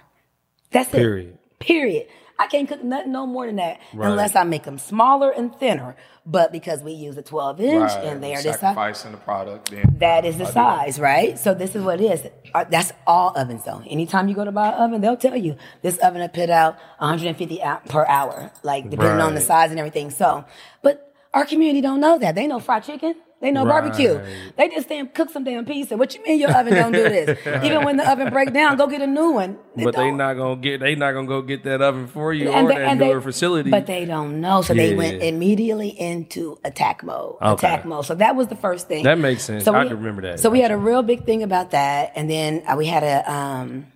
That's 0.71 0.91
Period. 0.91 1.29
it. 1.35 1.59
Period. 1.59 2.07
I 2.41 2.47
can't 2.47 2.69
cook 2.69 2.85
nothing 2.85 3.11
no 3.11 3.27
more 3.27 3.47
than 3.47 3.57
that 3.57 3.81
Right. 3.93 4.09
unless 4.11 4.37
I 4.37 4.45
make 4.45 4.63
them 4.63 4.79
smaller 4.79 5.31
and 5.31 5.53
thinner. 5.59 5.97
But 6.31 6.53
because 6.53 6.83
we 6.83 6.93
use 6.93 7.17
a 7.17 7.23
12 7.23 7.59
inch 7.63 7.81
Right. 7.91 8.05
and 8.05 8.23
they 8.23 8.35
are 8.35 8.43
sacrificing 8.43 9.13
the 9.13 9.17
product. 9.17 9.71
Then 9.71 9.97
that 9.99 10.27
is 10.27 10.37
the 10.37 10.45
size, 10.45 11.01
right? 11.01 11.39
So 11.39 11.55
this 11.55 11.75
is 11.75 11.83
what 11.83 12.03
it 12.03 12.05
is. 12.05 12.31
Uh, 12.55 12.65
That's 12.69 12.93
all 13.07 13.33
ovens 13.35 13.65
though. 13.65 13.81
Anytime 13.89 14.29
you 14.29 14.35
go 14.35 14.45
to 14.45 14.53
buy 14.53 14.69
an 14.69 14.75
oven, 14.75 15.01
they'll 15.01 15.17
tell 15.17 15.37
you 15.37 15.57
this 15.81 15.97
oven 15.99 16.21
will 16.21 16.29
put 16.29 16.51
out 16.51 16.77
150 16.99 17.63
per 17.89 18.05
hour, 18.07 18.53
like 18.63 18.91
depending 18.91 19.23
on 19.23 19.35
the 19.35 19.41
size 19.41 19.71
and 19.71 19.79
everything. 19.81 20.11
So, 20.11 20.45
but 20.83 21.15
our 21.33 21.47
community 21.47 21.81
don't 21.81 22.01
know 22.01 22.19
that. 22.19 22.35
They 22.35 22.47
know 22.47 22.61
fried 22.61 22.85
chicken. 22.85 23.15
They 23.41 23.53
know 23.53 23.65
barbecue. 23.65 24.21
They 24.57 24.69
just 24.69 24.89
damn 24.89 25.07
cook 25.09 25.31
some 25.31 25.45
damn 25.45 25.65
pizza. 25.65 25.97
What 25.97 26.13
you 26.15 26.23
mean 26.25 26.41
your 26.41 26.51
oven 26.57 26.75
don't 26.75 26.91
do 26.91 27.03
this? 27.05 27.39
Even 27.65 27.85
when 27.85 27.97
the 27.97 28.11
oven 28.11 28.31
break 28.33 28.53
down, 28.53 28.77
go 28.77 28.89
get 28.89 29.01
a 29.01 29.07
new 29.07 29.31
one. 29.31 29.57
It 29.77 29.85
But 29.85 29.95
they 29.95 30.09
don't. 30.09 30.17
not 30.17 30.35
gonna 30.35 30.57
get. 30.57 30.81
They 30.81 30.97
not 30.97 31.13
gonna 31.13 31.29
go 31.29 31.43
get 31.43 31.63
that 31.63 31.81
oven 31.81 32.09
for 32.09 32.33
you 32.33 32.51
And 32.51 32.67
or 32.67 32.73
they- 32.73 32.79
that 32.81 32.99
they- 32.99 33.07
newer 33.09 33.21
facility. 33.21 33.71
But 33.71 33.87
they 33.87 34.05
don't 34.07 34.41
know, 34.41 34.63
so 34.63 34.75
they 34.75 34.97
went 34.97 35.23
immediately 35.23 35.89
into 35.91 36.59
attack 36.65 37.05
mode. 37.05 37.37
Okay. 37.41 37.67
Attack 37.69 37.85
mode. 37.85 38.07
So 38.07 38.17
that 38.17 38.35
was 38.35 38.49
the 38.49 38.57
first 38.57 38.89
thing. 38.89 39.05
That 39.05 39.19
makes 39.19 39.45
sense. 39.45 39.65
So 39.65 39.73
I 39.75 39.85
can 39.87 39.97
remember 39.99 40.23
that, 40.23 40.41
So 40.41 40.51
we 40.51 40.61
had 40.61 40.73
a 40.73 40.77
real 40.77 41.03
big 41.03 41.25
thing 41.25 41.45
about 41.45 41.71
that, 41.71 42.13
and 42.17 42.29
then 42.29 42.63
uh, 42.67 42.75
we 42.77 42.87
had 42.87 43.05
a. 43.05 43.33
Um, 43.33 43.87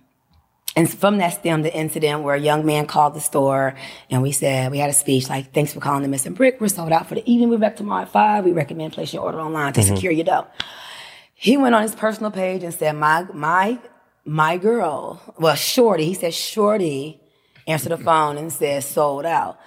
and 0.75 0.91
from 0.91 1.17
that 1.19 1.33
stemmed 1.33 1.65
the 1.65 1.73
incident 1.73 2.23
where 2.23 2.35
a 2.35 2.39
young 2.39 2.65
man 2.65 2.87
called 2.87 3.13
the 3.13 3.19
store 3.21 3.75
and 4.09 4.21
we 4.21 4.31
said, 4.31 4.71
we 4.71 4.79
had 4.79 4.89
a 4.89 4.93
speech 4.93 5.29
like, 5.29 5.53
thanks 5.53 5.73
for 5.73 5.79
calling 5.79 6.01
the 6.01 6.07
missing 6.07 6.33
brick. 6.33 6.59
We're 6.59 6.67
sold 6.67 6.91
out 6.91 7.07
for 7.07 7.15
the 7.15 7.31
evening. 7.31 7.49
We're 7.49 7.57
back 7.59 7.75
tomorrow 7.75 8.03
at 8.03 8.09
five. 8.11 8.43
We 8.43 8.53
recommend 8.53 8.93
placing 8.93 9.17
your 9.17 9.25
order 9.25 9.39
online 9.39 9.73
to 9.73 9.81
Mm-hmm. 9.81 9.95
secure 9.95 10.11
your 10.11 10.25
dough. 10.25 10.47
He 11.35 11.57
went 11.57 11.75
on 11.75 11.81
his 11.83 11.93
personal 11.93 12.31
page 12.31 12.63
and 12.63 12.73
said, 12.73 12.95
my, 12.95 13.27
my, 13.33 13.77
my 14.25 14.57
girl, 14.57 15.21
well, 15.37 15.55
Shorty, 15.55 16.05
he 16.05 16.13
said, 16.13 16.33
Shorty 16.33 17.19
answered 17.67 17.89
the 17.89 17.97
phone 17.97 18.37
and 18.37 18.51
said, 18.51 18.83
sold 18.83 19.25
out. 19.25 19.59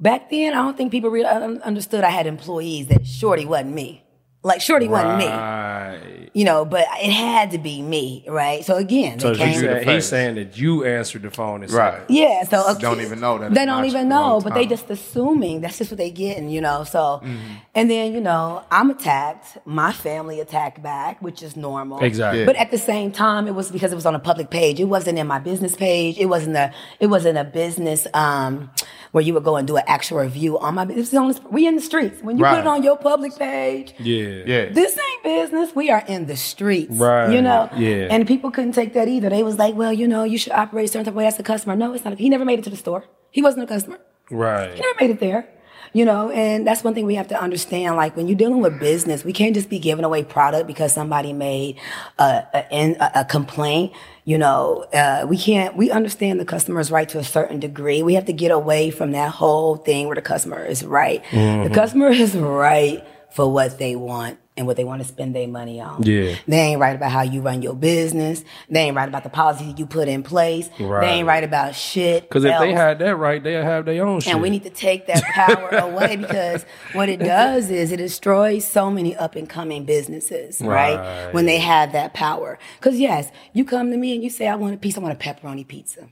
Back 0.00 0.30
then, 0.30 0.52
I 0.52 0.56
don't 0.56 0.76
think 0.76 0.92
people 0.92 1.10
really 1.10 1.26
understood 1.26 2.04
I 2.04 2.10
had 2.10 2.26
employees 2.26 2.86
that 2.88 3.06
Shorty 3.06 3.44
wasn't 3.44 3.72
me. 3.74 4.04
Like 4.44 4.60
Shorty 4.60 4.86
wasn't 4.86 5.18
me, 5.18 6.28
you 6.32 6.44
know, 6.44 6.64
but 6.64 6.86
it 7.02 7.10
had 7.10 7.50
to 7.50 7.58
be 7.58 7.82
me, 7.82 8.24
right? 8.28 8.64
So 8.64 8.76
again, 8.76 9.18
So 9.18 9.32
they 9.32 9.38
came. 9.38 9.54
you 9.62 9.68
the 9.68 9.82
He's 9.82 10.06
saying 10.06 10.36
that 10.36 10.56
you 10.56 10.84
answered 10.84 11.22
the 11.22 11.30
phone 11.30 11.64
and 11.64 11.72
Right. 11.72 11.98
said, 11.98 12.06
Yeah, 12.08 12.44
so 12.44 12.70
okay, 12.70 12.80
Don't 12.80 13.00
even 13.00 13.18
know 13.18 13.38
that 13.38 13.52
They 13.52 13.66
don't 13.66 13.84
even 13.84 14.08
know, 14.08 14.40
but 14.40 14.54
they 14.54 14.60
time. 14.62 14.68
just 14.70 14.88
assuming 14.90 15.60
that's 15.60 15.78
just 15.78 15.90
what 15.90 15.98
they 15.98 16.10
getting, 16.12 16.48
you 16.50 16.60
know. 16.60 16.84
So, 16.84 17.20
Mm-hmm. 17.24 17.38
and 17.74 17.90
then 17.90 18.12
you 18.12 18.20
know, 18.20 18.62
I'm 18.70 18.90
attacked. 18.90 19.58
My 19.66 19.92
family 19.92 20.38
attacked 20.38 20.80
back, 20.84 21.20
which 21.20 21.42
is 21.42 21.56
normal. 21.56 21.98
Exactly. 22.00 22.40
Yeah. 22.40 22.46
But 22.46 22.56
at 22.56 22.70
the 22.70 22.78
same 22.78 23.10
time, 23.10 23.48
it 23.48 23.56
was 23.56 23.72
because 23.72 23.90
it 23.90 23.96
was 23.96 24.06
on 24.06 24.14
a 24.14 24.20
public 24.20 24.50
page. 24.50 24.78
It 24.78 24.84
wasn't 24.84 25.18
in 25.18 25.26
my 25.26 25.40
business 25.40 25.74
page. 25.74 26.16
It 26.16 26.26
wasn't 26.26 26.56
a. 26.56 26.72
It 27.00 27.08
wasn't 27.08 27.38
a 27.38 27.44
business 27.44 28.06
um, 28.14 28.70
where 29.12 29.22
you 29.22 29.34
would 29.34 29.44
go 29.44 29.56
and 29.56 29.66
do 29.66 29.76
an 29.76 29.84
actual 29.86 30.18
review 30.18 30.58
on 30.58 30.74
my. 30.74 30.84
This 30.84 31.08
is 31.08 31.14
on. 31.14 31.32
The, 31.32 31.40
we 31.50 31.66
in 31.66 31.76
the 31.76 31.80
streets. 31.82 32.22
When 32.22 32.38
you 32.38 32.44
put 32.44 32.58
it 32.58 32.66
on 32.66 32.82
your 32.82 32.96
public 32.96 33.36
page, 33.36 33.94
yeah. 33.98 34.42
Yeah. 34.46 34.68
this 34.70 34.98
ain't 34.98 35.22
business. 35.22 35.74
We 35.74 35.90
are 35.90 36.04
in 36.06 36.26
the 36.26 36.36
streets. 36.36 36.96
Right. 36.96 37.32
You 37.32 37.42
know? 37.42 37.68
Yeah. 37.76 38.08
And 38.10 38.26
people 38.26 38.50
couldn't 38.50 38.72
take 38.72 38.94
that 38.94 39.08
either. 39.08 39.28
They 39.28 39.42
was 39.42 39.58
like, 39.58 39.74
well, 39.74 39.92
you 39.92 40.08
know, 40.08 40.24
you 40.24 40.38
should 40.38 40.52
operate 40.52 40.86
a 40.86 40.88
certain 40.88 41.06
type 41.06 41.12
of 41.12 41.16
way 41.16 41.26
as 41.26 41.38
a 41.38 41.42
customer. 41.42 41.76
No, 41.76 41.92
it's 41.92 42.04
not. 42.04 42.18
He 42.18 42.28
never 42.28 42.44
made 42.44 42.58
it 42.58 42.64
to 42.64 42.70
the 42.70 42.76
store. 42.76 43.04
He 43.30 43.42
wasn't 43.42 43.64
a 43.64 43.66
customer. 43.66 43.98
Right. 44.30 44.74
He 44.74 44.80
never 44.80 44.98
made 45.00 45.10
it 45.10 45.20
there. 45.20 45.48
You 45.92 46.04
know, 46.04 46.30
and 46.30 46.66
that's 46.66 46.84
one 46.84 46.94
thing 46.94 47.06
we 47.06 47.14
have 47.16 47.28
to 47.28 47.40
understand. 47.40 47.96
Like 47.96 48.16
when 48.16 48.28
you're 48.28 48.36
dealing 48.36 48.60
with 48.60 48.78
business, 48.78 49.24
we 49.24 49.32
can't 49.32 49.54
just 49.54 49.68
be 49.68 49.78
giving 49.78 50.04
away 50.04 50.22
product 50.24 50.66
because 50.66 50.92
somebody 50.92 51.32
made 51.32 51.78
a, 52.18 52.44
a, 52.54 52.66
a, 52.72 53.10
a 53.20 53.24
complaint. 53.24 53.92
You 54.24 54.38
know, 54.38 54.84
uh, 54.92 55.24
we 55.26 55.38
can't, 55.38 55.76
we 55.76 55.90
understand 55.90 56.38
the 56.38 56.44
customer's 56.44 56.90
right 56.90 57.08
to 57.08 57.18
a 57.18 57.24
certain 57.24 57.60
degree. 57.60 58.02
We 58.02 58.14
have 58.14 58.26
to 58.26 58.32
get 58.32 58.50
away 58.50 58.90
from 58.90 59.12
that 59.12 59.30
whole 59.30 59.76
thing 59.76 60.06
where 60.06 60.16
the 60.16 60.22
customer 60.22 60.64
is 60.64 60.84
right. 60.84 61.24
The 61.68 61.74
customer 61.74 62.08
is 62.08 62.36
right 62.36 63.02
for 63.30 63.50
what 63.50 63.78
they 63.78 63.96
want 63.96 64.38
and 64.58 64.66
what 64.66 64.76
they 64.76 64.84
want 64.84 65.00
to 65.00 65.06
spend 65.06 65.34
their 65.34 65.46
money 65.46 65.80
on. 65.80 66.02
Yeah. 66.02 66.34
They 66.48 66.58
ain't 66.58 66.80
right 66.80 66.96
about 66.96 67.12
how 67.12 67.22
you 67.22 67.40
run 67.40 67.62
your 67.62 67.76
business. 67.76 68.44
They 68.68 68.80
ain't 68.80 68.96
right 68.96 69.08
about 69.08 69.22
the 69.22 69.30
policies 69.30 69.74
you 69.78 69.86
put 69.86 70.08
in 70.08 70.24
place. 70.24 70.68
Right. 70.80 71.00
They 71.00 71.12
ain't 71.12 71.28
right 71.28 71.44
about 71.44 71.76
shit. 71.76 72.24
Because 72.24 72.44
if 72.44 72.58
they 72.58 72.72
had 72.72 72.98
that 72.98 73.16
right, 73.16 73.42
they'd 73.42 73.62
have 73.62 73.84
their 73.84 74.04
own 74.04 74.20
shit. 74.20 74.32
And 74.32 74.42
we 74.42 74.50
need 74.50 74.64
to 74.64 74.70
take 74.70 75.06
that 75.06 75.22
power 75.22 75.68
away 75.70 76.16
because 76.16 76.66
what 76.92 77.08
it 77.08 77.20
does 77.20 77.70
is 77.70 77.92
it 77.92 77.98
destroys 77.98 78.66
so 78.66 78.90
many 78.90 79.16
up 79.16 79.36
and 79.36 79.48
coming 79.48 79.84
businesses, 79.84 80.60
right? 80.60 80.96
Right. 80.96 81.32
When 81.32 81.46
they 81.46 81.58
have 81.58 81.92
that 81.92 82.12
power. 82.12 82.58
Because 82.80 82.98
yes, 82.98 83.30
you 83.52 83.64
come 83.64 83.92
to 83.92 83.96
me 83.96 84.12
and 84.12 84.24
you 84.24 84.28
say, 84.28 84.48
I 84.48 84.56
want 84.56 84.74
a 84.74 84.78
piece, 84.78 84.98
I 84.98 85.00
want 85.00 85.14
a 85.14 85.16
pepperoni 85.24 85.66
pizza. 85.66 86.08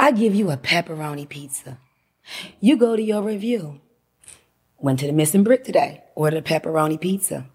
I 0.00 0.10
give 0.10 0.34
you 0.34 0.50
a 0.50 0.56
pepperoni 0.56 1.28
pizza. 1.28 1.78
You 2.60 2.76
go 2.76 2.96
to 2.96 3.02
your 3.02 3.22
review. 3.22 3.80
Went 4.78 4.98
to 4.98 5.06
the 5.06 5.12
Missing 5.12 5.44
Brick 5.44 5.62
today, 5.62 6.02
ordered 6.16 6.38
a 6.38 6.42
pepperoni 6.42 7.00
pizza. 7.00 7.46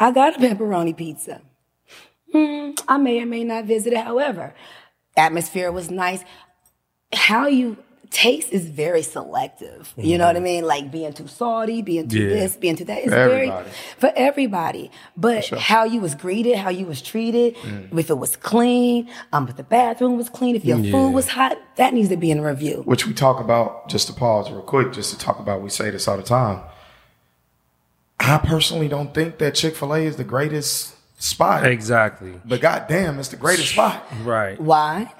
I 0.00 0.10
got 0.12 0.36
a 0.36 0.38
pepperoni 0.40 0.96
pizza. 0.96 1.42
Hmm, 2.32 2.70
I 2.88 2.96
may 2.96 3.20
or 3.22 3.26
may 3.26 3.44
not 3.44 3.66
visit 3.66 3.92
it. 3.92 3.98
However, 4.04 4.54
atmosphere 5.16 5.70
was 5.70 5.90
nice. 5.90 6.24
How 7.12 7.46
you 7.48 7.76
taste 8.10 8.50
is 8.52 8.66
very 8.70 9.02
selective. 9.02 9.92
You 9.96 10.16
know 10.18 10.26
what 10.26 10.36
I 10.36 10.40
mean? 10.40 10.64
Like 10.64 10.90
being 10.90 11.12
too 11.12 11.26
salty, 11.28 11.82
being 11.82 12.08
too 12.08 12.18
Yeah. 12.22 12.28
this, 12.40 12.56
being 12.56 12.76
too 12.76 12.84
that. 12.86 12.98
It's 12.98 13.04
For 13.08 13.10
very 13.10 13.52
for 13.98 14.12
everybody. 14.16 14.90
But 15.16 15.46
how 15.48 15.84
you 15.84 16.00
was 16.00 16.14
greeted, 16.14 16.56
how 16.56 16.70
you 16.70 16.86
was 16.86 17.02
treated, 17.02 17.56
if 17.92 18.10
it 18.10 18.18
was 18.18 18.36
clean, 18.36 19.08
um, 19.32 19.48
if 19.48 19.56
the 19.56 19.62
bathroom 19.64 20.16
was 20.16 20.28
clean, 20.28 20.56
if 20.56 20.64
your 20.64 20.78
Yeah. 20.78 20.90
food 20.92 21.10
was 21.12 21.28
hot, 21.28 21.58
that 21.76 21.92
needs 21.94 22.08
to 22.08 22.16
be 22.16 22.30
in 22.30 22.40
review. 22.40 22.82
which 22.84 23.06
we 23.06 23.12
talk 23.12 23.38
about 23.38 23.88
just 23.88 24.06
to 24.08 24.12
pause 24.12 24.50
real 24.50 24.62
quick 24.62 24.92
just 24.92 25.12
to 25.12 25.18
talk 25.18 25.38
about 25.38 25.62
we 25.62 25.68
say 25.68 25.90
this 25.90 26.08
all 26.08 26.16
the 26.16 26.22
time 26.22 26.60
i 28.20 28.38
personally 28.38 28.88
don't 28.88 29.12
think 29.14 29.38
that 29.38 29.54
chick-fil-a 29.54 30.00
is 30.00 30.16
the 30.16 30.24
greatest 30.24 30.94
spot 31.20 31.66
exactly. 31.66 32.34
but 32.44 32.60
goddamn 32.60 33.18
it's 33.18 33.28
the 33.28 33.36
greatest 33.36 33.70
spot 33.72 34.06
Right. 34.22 34.60
Why? 34.60 35.12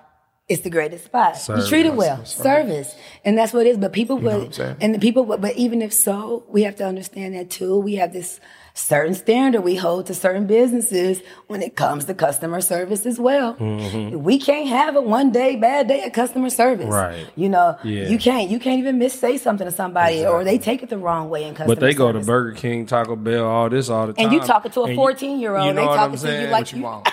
It's 0.48 0.62
the 0.62 0.70
greatest 0.70 1.04
spot. 1.04 1.36
Service. 1.36 1.64
You 1.64 1.68
treat 1.68 1.86
it 1.86 1.94
well, 1.94 2.24
service, 2.24 2.96
and 3.24 3.38
that's 3.38 3.52
what 3.52 3.66
it 3.66 3.70
is. 3.70 3.78
But 3.78 3.92
people 3.92 4.18
know 4.18 4.24
what 4.24 4.34
I'm 4.34 4.40
would, 4.46 4.54
saying? 4.56 4.76
and 4.80 4.92
the 4.92 4.98
people, 4.98 5.24
would, 5.26 5.40
but 5.40 5.54
even 5.56 5.80
if 5.80 5.92
so, 5.92 6.42
we 6.48 6.64
have 6.64 6.74
to 6.76 6.84
understand 6.84 7.36
that 7.36 7.50
too. 7.50 7.78
We 7.78 7.94
have 7.96 8.12
this 8.12 8.40
certain 8.74 9.14
standard 9.14 9.60
we 9.62 9.76
hold 9.76 10.06
to 10.06 10.14
certain 10.14 10.46
businesses 10.46 11.20
when 11.48 11.62
it 11.62 11.76
comes 11.76 12.04
to 12.06 12.14
customer 12.14 12.60
service 12.60 13.04
as 13.06 13.18
well. 13.18 13.54
We 13.54 14.38
can't 14.38 14.68
have 14.68 14.96
a 14.96 15.00
one 15.00 15.32
day 15.32 15.56
bad 15.56 15.88
day 15.88 16.02
at 16.02 16.14
customer 16.14 16.50
service. 16.50 16.86
Mm-hmm. 16.86 16.94
Right. 16.94 17.26
You 17.36 17.48
know, 17.48 17.76
Yeah. 17.82 18.08
you 18.08 18.18
can't. 18.18 18.50
You 18.50 18.58
can't 18.58 18.78
even 18.78 18.98
miss 18.98 19.18
say 19.18 19.36
something 19.36 19.66
to 19.66 19.72
somebody, 19.72 20.24
or 20.24 20.44
they 20.44 20.58
take 20.58 20.82
it 20.82 20.88
the 20.88 20.98
wrong 20.98 21.28
way 21.30 21.44
in 21.44 21.54
customer. 21.54 21.74
But 21.74 21.80
they 21.80 21.94
go 21.94 22.12
to. 22.12 22.20
Burger 22.20 22.52
King, 22.52 22.86
Taco 22.86 23.16
Bell, 23.16 23.44
all 23.46 23.68
this 23.68 23.88
all 23.90 24.06
the 24.06 24.12
time. 24.12 24.26
And 24.26 24.32
you 24.34 24.40
talking 24.40 24.70
to 24.72 24.82
a 24.82 24.88
14-year-old, 24.88 25.66
you 25.66 25.72
know 25.72 25.80
they 25.80 25.86
talking 25.96 26.18
to 26.18 26.42
you 26.42 26.48
like 26.48 26.70
you 26.72 26.78
you- 26.78 26.84
want 26.84 27.08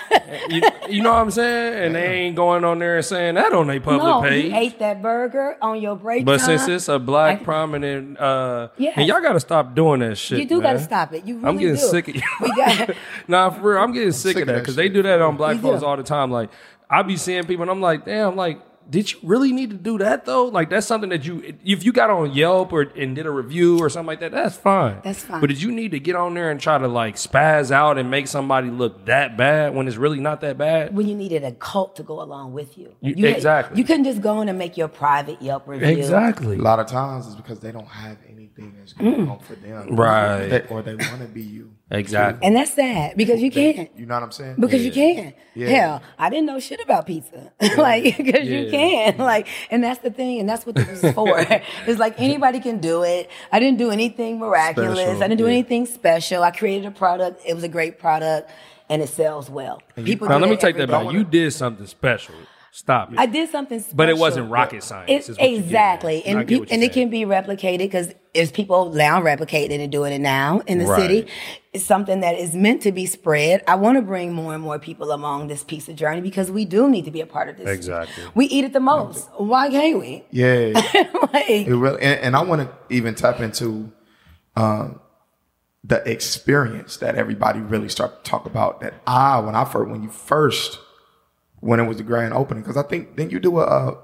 you, 0.48 0.62
you 0.88 1.02
know 1.02 1.10
what 1.12 1.18
I'm 1.20 1.30
saying? 1.30 1.84
And 1.84 1.94
they 1.94 2.06
ain't 2.20 2.36
going 2.36 2.64
on 2.64 2.78
there 2.78 2.96
and 2.96 3.04
saying 3.04 3.34
that 3.34 3.52
on 3.52 3.66
their 3.66 3.80
public 3.80 4.02
No, 4.04 4.20
page. 4.22 4.44
you 4.46 4.54
ate 4.56 4.78
that 4.78 5.02
burger 5.02 5.56
on 5.60 5.80
your 5.80 5.96
break 5.96 6.24
But 6.24 6.38
time. 6.38 6.46
since 6.58 6.68
it's 6.68 6.88
a 6.88 6.98
black 6.98 7.40
I- 7.40 7.44
prominent, 7.44 8.18
uh, 8.20 8.68
Yes. 8.76 8.94
and 8.96 9.06
y'all 9.08 9.20
got 9.22 9.32
to 9.32 9.40
stop 9.40 9.74
doing 9.74 10.00
that 10.00 10.16
shit. 10.16 10.38
You 10.38 10.46
do 10.46 10.56
man. 10.60 10.74
gotta 10.74 10.84
stop 10.84 11.12
it. 11.14 11.24
You 11.26 11.36
really 11.38 11.47
I'm 11.48 11.56
getting 11.58 11.74
do. 11.74 11.80
sick 11.80 12.08
of 12.08 12.14
We 12.40 12.54
got- 12.56 12.90
nah, 13.28 13.50
for 13.50 13.72
real, 13.74 13.82
I'm 13.82 13.92
getting 13.92 14.12
sick, 14.12 14.34
sick 14.34 14.36
of 14.36 14.42
of 14.42 14.46
that 14.48 14.52
that 14.54 14.60
because 14.60 14.76
they 14.76 14.88
do 14.88 15.02
that 15.02 15.20
on 15.20 15.36
black 15.36 15.56
We 15.56 15.62
folks 15.62 15.80
do. 15.80 15.86
all 15.86 15.96
the 15.96 16.02
time. 16.02 16.30
Like 16.30 16.50
I 16.90 17.02
be 17.02 17.16
seeing 17.16 17.44
people, 17.44 17.62
and 17.62 17.70
I'm 17.70 17.80
like, 17.80 18.04
damn, 18.04 18.36
like. 18.36 18.62
Did 18.90 19.12
you 19.12 19.18
really 19.22 19.52
need 19.52 19.68
to 19.68 19.76
do 19.76 19.98
that 19.98 20.24
though? 20.24 20.46
Like 20.46 20.70
that's 20.70 20.86
something 20.86 21.10
that 21.10 21.22
you, 21.26 21.56
if 21.62 21.84
you 21.84 21.92
got 21.92 22.08
on 22.08 22.32
Yelp 22.32 22.72
or 22.72 22.80
and 22.80 23.14
did 23.14 23.26
a 23.26 23.30
review 23.30 23.78
or 23.80 23.90
something 23.90 24.06
like 24.06 24.20
that, 24.20 24.30
that's 24.32 24.56
fine. 24.56 25.02
That's 25.04 25.22
fine. 25.22 25.42
But 25.42 25.48
did 25.48 25.60
you 25.60 25.70
need 25.70 25.90
to 25.90 26.00
get 26.00 26.16
on 26.16 26.32
there 26.32 26.50
and 26.50 26.58
try 26.58 26.78
to 26.78 26.88
like 26.88 27.16
spaz 27.16 27.70
out 27.70 27.98
and 27.98 28.10
make 28.10 28.28
somebody 28.28 28.70
look 28.70 29.04
that 29.04 29.36
bad 29.36 29.74
when 29.74 29.88
it's 29.88 29.98
really 29.98 30.20
not 30.20 30.40
that 30.40 30.56
bad? 30.56 30.96
when 30.96 31.06
you 31.06 31.14
needed 31.14 31.44
a 31.44 31.52
cult 31.52 31.96
to 31.96 32.02
go 32.02 32.22
along 32.22 32.54
with 32.54 32.78
you. 32.78 32.94
You- 33.02 33.26
had- 33.26 33.36
exactly. 33.36 33.76
you 33.78 33.84
couldn't 33.84 34.04
just 34.04 34.22
go 34.22 34.40
in 34.40 34.48
and 34.48 34.58
make 34.58 34.78
your 34.78 34.88
private 34.88 35.42
Yelp 35.42 35.68
review. 35.68 35.86
Exactly. 35.88 36.56
a 36.56 36.62
lot 36.62 36.78
of 36.80 36.86
times 36.86 37.26
it's 37.26 37.36
because 37.36 37.60
they 37.60 37.72
don't 37.72 37.88
have 37.88 38.16
anything 38.58 38.78
that's 38.78 38.92
going 38.92 39.28
on 39.28 39.38
mm. 39.38 39.42
for 39.42 39.54
them 39.54 39.96
Right. 39.96 40.48
They- 40.48 40.66
or 40.68 40.82
they 40.82 40.94
want 40.94 41.20
to 41.20 41.28
be 41.28 41.42
you 41.42 41.70
Exactly. 41.90 42.46
And 42.46 42.54
that's 42.54 42.74
sad 42.74 43.16
because 43.16 43.40
you 43.40 43.50
can't. 43.50 43.90
you 43.96 44.04
know 44.04 44.14
what 44.14 44.22
i'm 44.22 44.30
saying 44.30 44.56
Because 44.58 44.84
you 44.84 44.92
can. 44.92 45.32
Yeah. 45.54 45.68
Hell, 45.68 46.02
I 46.18 46.28
didn't 46.28 46.44
know 46.44 46.60
shit 46.60 46.80
about 46.80 47.06
pizza. 47.06 47.50
like, 47.78 48.16
because 48.18 48.46
you 48.46 48.58
Yeah. 48.60 48.70
can. 48.70 49.18
Like, 49.28 49.46
and 49.70 49.82
that's 49.82 50.00
the 50.00 50.10
thing, 50.10 50.38
and 50.40 50.48
that's 50.48 50.66
what 50.66 50.74
this 50.74 51.02
is 51.02 51.14
for. 51.14 51.34
it's 51.86 51.98
like 51.98 52.20
anybody 52.20 52.60
can 52.60 52.78
do 52.78 53.02
it. 53.04 53.30
I 53.50 53.58
didn't 53.58 53.78
do 53.78 53.90
anything 53.90 54.38
miraculous. 54.38 54.98
Special, 54.98 55.22
I 55.22 55.28
didn't 55.28 55.38
do 55.38 55.44
yeah. 55.44 55.50
anything 55.52 55.86
special. 55.86 56.42
I 56.42 56.50
created 56.50 56.86
a 56.86 56.90
product. 56.90 57.40
It 57.46 57.54
was 57.54 57.64
a 57.64 57.68
great 57.68 57.98
product, 57.98 58.50
and 58.90 59.00
it 59.02 59.08
sells 59.08 59.48
well. 59.50 59.82
People 59.96 60.28
Now 60.28 60.38
let 60.38 60.50
me 60.50 60.56
take 60.56 60.76
that 60.76 60.88
back. 60.90 61.12
You 61.12 61.24
did 61.24 61.52
something 61.52 61.86
special. 61.86 62.34
Stop 62.70 63.12
it. 63.12 63.18
I 63.18 63.26
did 63.26 63.50
something 63.50 63.80
special. 63.80 63.96
But 63.96 64.08
it 64.08 64.18
wasn't 64.18 64.50
rocket 64.50 64.82
science. 64.84 65.10
It- 65.10 65.30
is 65.30 65.38
what 65.38 65.50
you 65.50 65.56
get 65.56 65.58
at. 65.58 65.64
exactly, 65.64 66.16
I 66.26 66.30
and 66.38 66.48
get 66.48 66.56
you're 66.58 66.66
and 66.70 66.82
it 66.82 66.92
can 66.92 67.08
be 67.10 67.22
replicated 67.24 67.78
because 67.78 68.14
there's 68.34 68.52
people 68.52 68.92
now 68.92 69.20
replicating 69.20 69.80
and 69.80 69.90
doing 69.90 70.12
it 70.12 70.20
now 70.20 70.60
in 70.66 70.78
the 70.78 70.84
Right. 70.84 71.00
city. 71.00 71.26
It's 71.72 71.84
something 71.84 72.20
that 72.20 72.38
is 72.38 72.54
meant 72.54 72.82
to 72.82 72.92
be 72.92 73.06
spread. 73.06 73.64
I 73.66 73.74
want 73.74 73.96
to 73.96 74.02
bring 74.02 74.32
more 74.32 74.54
and 74.54 74.62
more 74.62 74.78
people 74.78 75.12
along 75.12 75.48
this 75.48 75.64
piece 75.64 75.88
of 75.88 75.96
journey 75.96 76.20
because 76.20 76.50
we 76.50 76.64
do 76.64 76.88
need 76.88 77.04
to 77.06 77.10
be 77.10 77.20
a 77.20 77.26
part 77.26 77.48
of 77.48 77.56
this. 77.56 77.68
Exactly. 77.68 78.22
We 78.34 78.46
eat 78.46 78.64
it 78.64 78.72
the 78.72 78.80
most. 78.80 79.28
Why 79.38 79.70
can't 79.70 79.98
we? 79.98 80.24
yeah 80.30 80.72
like, 81.32 81.48
It 81.48 81.74
really, 81.74 82.00
and, 82.02 82.20
and 82.20 82.36
I 82.36 82.42
want 82.42 82.62
to 82.62 82.94
even 82.94 83.14
tap 83.14 83.40
into 83.40 83.90
um, 84.56 85.00
the 85.84 86.06
experience 86.08 86.98
that 86.98 87.14
everybody 87.16 87.60
really 87.60 87.88
start 87.88 88.22
to 88.24 88.30
talk 88.30 88.46
about. 88.46 88.80
That 88.80 88.94
I, 89.06 89.38
when 89.40 89.54
I 89.54 89.64
first, 89.64 89.90
when 89.90 90.02
you 90.02 90.10
first, 90.10 90.78
when 91.60 91.80
it 91.80 91.84
was 91.84 91.96
the 91.98 92.02
grand 92.02 92.34
opening, 92.34 92.62
because 92.62 92.76
I 92.76 92.82
think 92.82 93.16
then 93.16 93.30
you 93.30 93.40
do 93.40 93.58
a, 93.60 93.64
uh, 93.64 93.96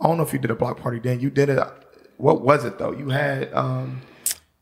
I 0.00 0.06
don't 0.06 0.16
know 0.16 0.22
if 0.22 0.32
you 0.32 0.38
did 0.38 0.50
a 0.50 0.54
block 0.54 0.78
party 0.80 0.98
then. 0.98 1.20
You 1.20 1.30
did 1.30 1.48
it. 1.48 1.58
What 2.16 2.42
was 2.42 2.64
it 2.64 2.78
though? 2.78 2.92
You 2.92 3.10
had, 3.10 3.52
um, 3.54 4.00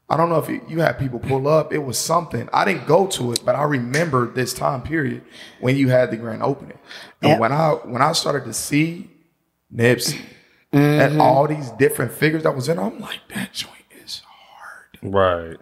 I 0.08 0.16
don't 0.16 0.28
know 0.28 0.38
if 0.38 0.48
you, 0.48 0.60
you 0.68 0.80
had 0.80 0.98
people 0.98 1.18
pull 1.18 1.48
up. 1.48 1.72
It 1.72 1.78
was 1.78 1.96
something. 1.98 2.48
I 2.52 2.64
didn't 2.64 2.86
go 2.86 3.06
to 3.08 3.32
it, 3.32 3.40
but 3.44 3.54
I 3.54 3.62
remember 3.62 4.26
this 4.30 4.52
time 4.52 4.82
period 4.82 5.22
when 5.60 5.76
you 5.76 5.88
had 5.88 6.10
the 6.10 6.16
grand 6.16 6.42
opening. 6.42 6.78
And 7.22 7.30
Yep. 7.30 7.40
when 7.40 7.52
I 7.52 7.70
when 7.84 8.02
I 8.02 8.12
started 8.12 8.44
to 8.44 8.52
see 8.52 9.10
Nipsey 9.74 10.20
Mm-hmm. 10.72 11.00
and 11.02 11.20
all 11.20 11.46
these 11.46 11.70
different 11.72 12.12
figures 12.12 12.44
that 12.44 12.56
was 12.56 12.66
in, 12.66 12.78
I'm 12.78 12.98
like, 12.98 13.20
that 13.34 13.52
joint 13.52 13.74
is 14.02 14.22
hard. 14.26 14.98
Right. 15.02 15.56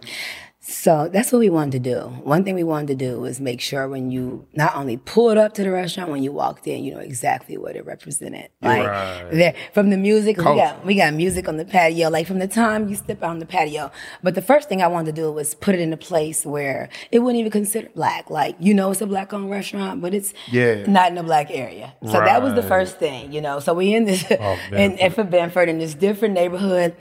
So 0.71 1.09
that's 1.11 1.33
what 1.33 1.39
we 1.39 1.49
wanted 1.49 1.83
to 1.83 1.89
do. 1.93 1.99
One 2.23 2.45
thing 2.45 2.55
we 2.55 2.63
wanted 2.63 2.87
to 2.87 2.95
do 2.95 3.19
was 3.19 3.41
make 3.41 3.59
sure 3.59 3.89
when 3.89 4.09
you 4.09 4.47
not 4.53 4.73
only 4.75 4.95
pulled 4.95 5.37
up 5.37 5.53
to 5.55 5.63
the 5.63 5.69
restaurant, 5.71 6.09
when 6.09 6.23
you 6.23 6.31
walked 6.31 6.65
in, 6.65 6.83
you 6.85 6.93
know 6.93 6.99
exactly 7.01 7.57
what 7.57 7.75
it 7.75 7.85
represented. 7.85 8.49
Like 8.61 8.87
Right. 8.87 9.27
there, 9.31 9.53
from 9.73 9.89
the 9.89 9.97
music, 9.97 10.37
we 10.37 10.43
got 10.43 10.85
we 10.85 10.95
got 10.95 11.13
music 11.13 11.49
on 11.49 11.57
the 11.57 11.65
patio. 11.65 12.09
Like 12.09 12.25
from 12.25 12.39
the 12.39 12.47
time 12.47 12.87
you 12.87 12.95
step 12.95 13.21
out 13.21 13.31
on 13.31 13.39
the 13.39 13.45
patio. 13.45 13.91
But 14.23 14.33
the 14.35 14.41
first 14.41 14.69
thing 14.69 14.81
I 14.81 14.87
wanted 14.87 15.13
to 15.15 15.21
do 15.21 15.29
was 15.31 15.53
put 15.55 15.75
it 15.75 15.81
in 15.81 15.91
a 15.91 15.97
place 15.97 16.45
where 16.45 16.87
it 17.11 17.19
wouldn't 17.19 17.39
even 17.41 17.51
consider 17.51 17.89
black. 17.93 18.29
Like 18.29 18.55
you 18.59 18.73
know, 18.73 18.91
it's 18.91 19.01
a 19.01 19.05
black 19.07 19.33
owned 19.33 19.51
restaurant, 19.51 20.01
but 20.01 20.13
it's 20.13 20.33
Yeah. 20.51 20.85
not 20.87 21.11
in 21.11 21.17
a 21.17 21.23
black 21.23 21.51
area. 21.51 21.93
So 22.05 22.13
that 22.13 22.41
was 22.41 22.53
the 22.53 22.63
first 22.63 22.97
thing, 22.97 23.33
you 23.33 23.41
know. 23.41 23.59
So 23.59 23.73
we 23.73 23.93
in 23.93 24.05
this 24.05 24.23
oh, 24.31 24.57
in, 24.71 24.91
Binford. 24.95 24.99
in 25.01 25.11
for 25.11 25.23
Binford 25.25 25.67
in 25.69 25.79
this 25.79 25.93
different 25.95 26.33
neighborhood 26.33 26.95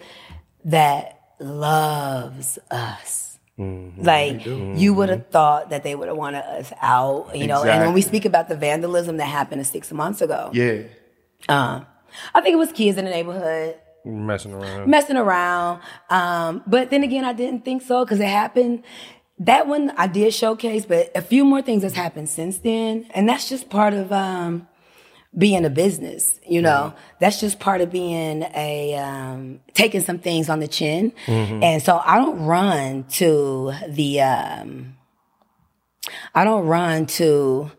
that 0.64 1.20
loves 1.38 2.58
us. 2.70 3.29
Like 3.98 4.44
you 4.46 4.94
would 4.94 5.08
have 5.10 5.26
thought 5.28 5.70
that 5.70 5.82
they 5.82 5.94
would 5.94 6.08
have 6.08 6.16
wanted 6.16 6.40
us 6.44 6.72
out, 6.80 7.36
you 7.36 7.46
know. 7.46 7.62
And 7.64 7.84
when 7.84 7.92
we 7.94 8.00
speak 8.02 8.24
about 8.24 8.48
the 8.48 8.56
vandalism 8.56 9.18
that 9.18 9.26
happened 9.26 9.66
six 9.66 9.92
months 9.92 10.20
ago, 10.20 10.50
Yeah. 10.52 10.82
uh, 11.48 11.80
I 12.34 12.40
think 12.40 12.54
it 12.54 12.58
was 12.58 12.72
kids 12.72 12.98
in 12.98 13.04
the 13.04 13.10
neighborhood 13.10 13.76
Messing 14.04 14.52
around. 14.54 14.88
messing 14.88 15.16
around. 15.16 15.80
Um, 16.08 16.62
but 16.66 16.90
then 16.90 17.02
again, 17.04 17.24
I 17.24 17.32
didn't 17.34 17.64
think 17.64 17.82
so 17.82 18.04
because 18.04 18.18
it 18.20 18.28
happened. 18.28 18.82
That 19.38 19.66
one 19.66 19.90
I 19.96 20.06
did 20.06 20.32
showcase, 20.34 20.84
but 20.86 21.10
a 21.14 21.22
few 21.22 21.44
more 21.44 21.62
things 21.62 21.82
has 21.82 21.94
happened 21.94 22.28
since 22.28 22.58
then, 22.58 23.06
and 23.14 23.28
that's 23.28 23.48
just 23.48 23.70
part 23.70 23.94
of 23.94 24.10
um, 24.12 24.68
being 25.36 25.64
a 25.64 25.70
business. 25.70 26.38
You 26.46 26.60
know, 26.62 26.92
that's 27.20 27.40
just 27.40 27.60
part 27.60 27.80
of 27.80 27.90
being 27.90 28.42
a 28.54 28.94
um, 28.96 29.60
taking 29.74 30.00
some 30.00 30.18
things 30.18 30.48
on 30.48 30.60
the 30.60 30.68
chin. 30.68 31.12
And 31.26 31.82
so 31.82 32.00
I 32.04 32.16
don't 32.18 32.44
run 32.44 33.04
to 33.20 33.72
the. 33.88 34.20
Um, 34.22 34.96
I 36.34 36.44
don't 36.44 36.66
run 36.66 37.06
to 37.06 37.70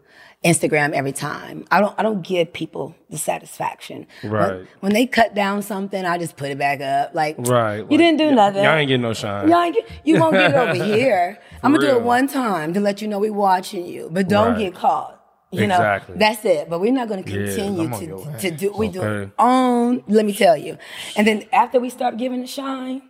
Instagram 0.45 0.93
every 0.93 1.11
time. 1.11 1.65
I 1.71 1.81
don't 1.81 1.93
I 1.99 2.03
don't 2.03 2.21
give 2.21 2.53
people 2.53 2.95
the 3.09 3.17
satisfaction. 3.17 4.07
Right. 4.23 4.65
When, 4.79 4.93
they 4.93 5.05
cut 5.05 5.35
down 5.35 5.61
something, 5.61 6.05
I 6.05 6.17
just 6.17 6.37
put 6.37 6.49
it 6.49 6.57
back 6.57 6.81
up. 6.81 7.13
Like 7.13 7.35
Right. 7.37 7.77
you 7.77 7.83
like, 7.83 7.89
didn't 7.89 8.17
do 8.17 8.25
y- 8.27 8.31
nothing. 8.31 8.63
Y'all 8.63 8.73
ain't 8.75 8.87
getting 8.87 9.01
no 9.01 9.13
shine. 9.13 9.49
Y'all 9.49 9.61
ain't 9.61 9.75
get, 9.75 9.87
you 10.03 10.19
won't 10.19 10.33
get 10.33 10.51
it 10.51 10.55
over 10.57 10.83
here. 10.95 11.37
I'm 11.61 11.73
gonna 11.73 11.85
do 11.87 11.95
it 11.97 12.01
one 12.03 12.27
time 12.27 12.73
to 12.73 12.79
let 12.79 13.01
you 13.01 13.07
know 13.07 13.19
we 13.19 13.29
watching 13.29 13.85
you, 13.85 14.09
but 14.11 14.27
don't 14.29 14.53
Right. 14.53 14.59
get 14.59 14.75
caught. 14.75 15.20
You 15.51 15.63
Exactly. 15.63 16.15
know, 16.15 16.19
that's 16.19 16.45
it. 16.45 16.69
But 16.69 16.79
we're 16.79 16.93
not 16.93 17.09
going 17.09 17.23
to 17.23 17.29
continue 17.29 17.83
I'm 17.83 17.93
on 17.93 18.03
your 18.05 18.25
to, 18.25 18.39
to 18.39 18.51
do. 18.51 18.71
We 18.71 18.87
do 18.87 19.01
Okay. 19.01 19.23
it 19.25 19.31
on. 19.37 20.03
Let 20.07 20.25
me 20.25 20.33
tell 20.33 20.55
you. 20.55 20.77
And 21.17 21.27
then 21.27 21.43
after 21.51 21.79
we 21.79 21.89
stopped 21.89 22.17
giving 22.17 22.39
the 22.41 22.47
shine, 22.47 23.01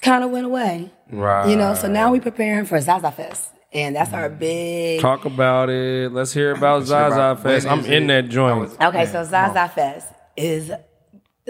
kind 0.00 0.22
of 0.24 0.30
went 0.30 0.46
away. 0.46 0.92
Right. 1.10 1.48
You 1.50 1.56
know, 1.56 1.74
so 1.74 1.88
now 1.88 2.12
we're 2.12 2.20
preparing 2.20 2.64
for 2.64 2.80
Zaza 2.80 3.10
Fest, 3.10 3.50
and 3.72 3.96
that's 3.96 4.12
our 4.12 4.28
mm-hmm. 4.28 4.38
big. 4.38 5.00
Talk 5.00 5.24
about 5.24 5.68
it. 5.68 6.12
Let's 6.12 6.32
hear 6.32 6.52
about 6.52 6.86
hear 6.86 6.96
about- 6.96 7.36
Zaza 7.36 7.42
Fest. 7.42 7.66
I'm 7.66 7.84
in 7.84 8.04
it? 8.04 8.22
that 8.22 8.28
joint. 8.30 8.72
Okay, 8.80 9.02
Yeah, 9.02 9.04
so 9.12 9.24
Zaza. 9.24 9.68
Fest 9.74 10.12
is 10.36 10.72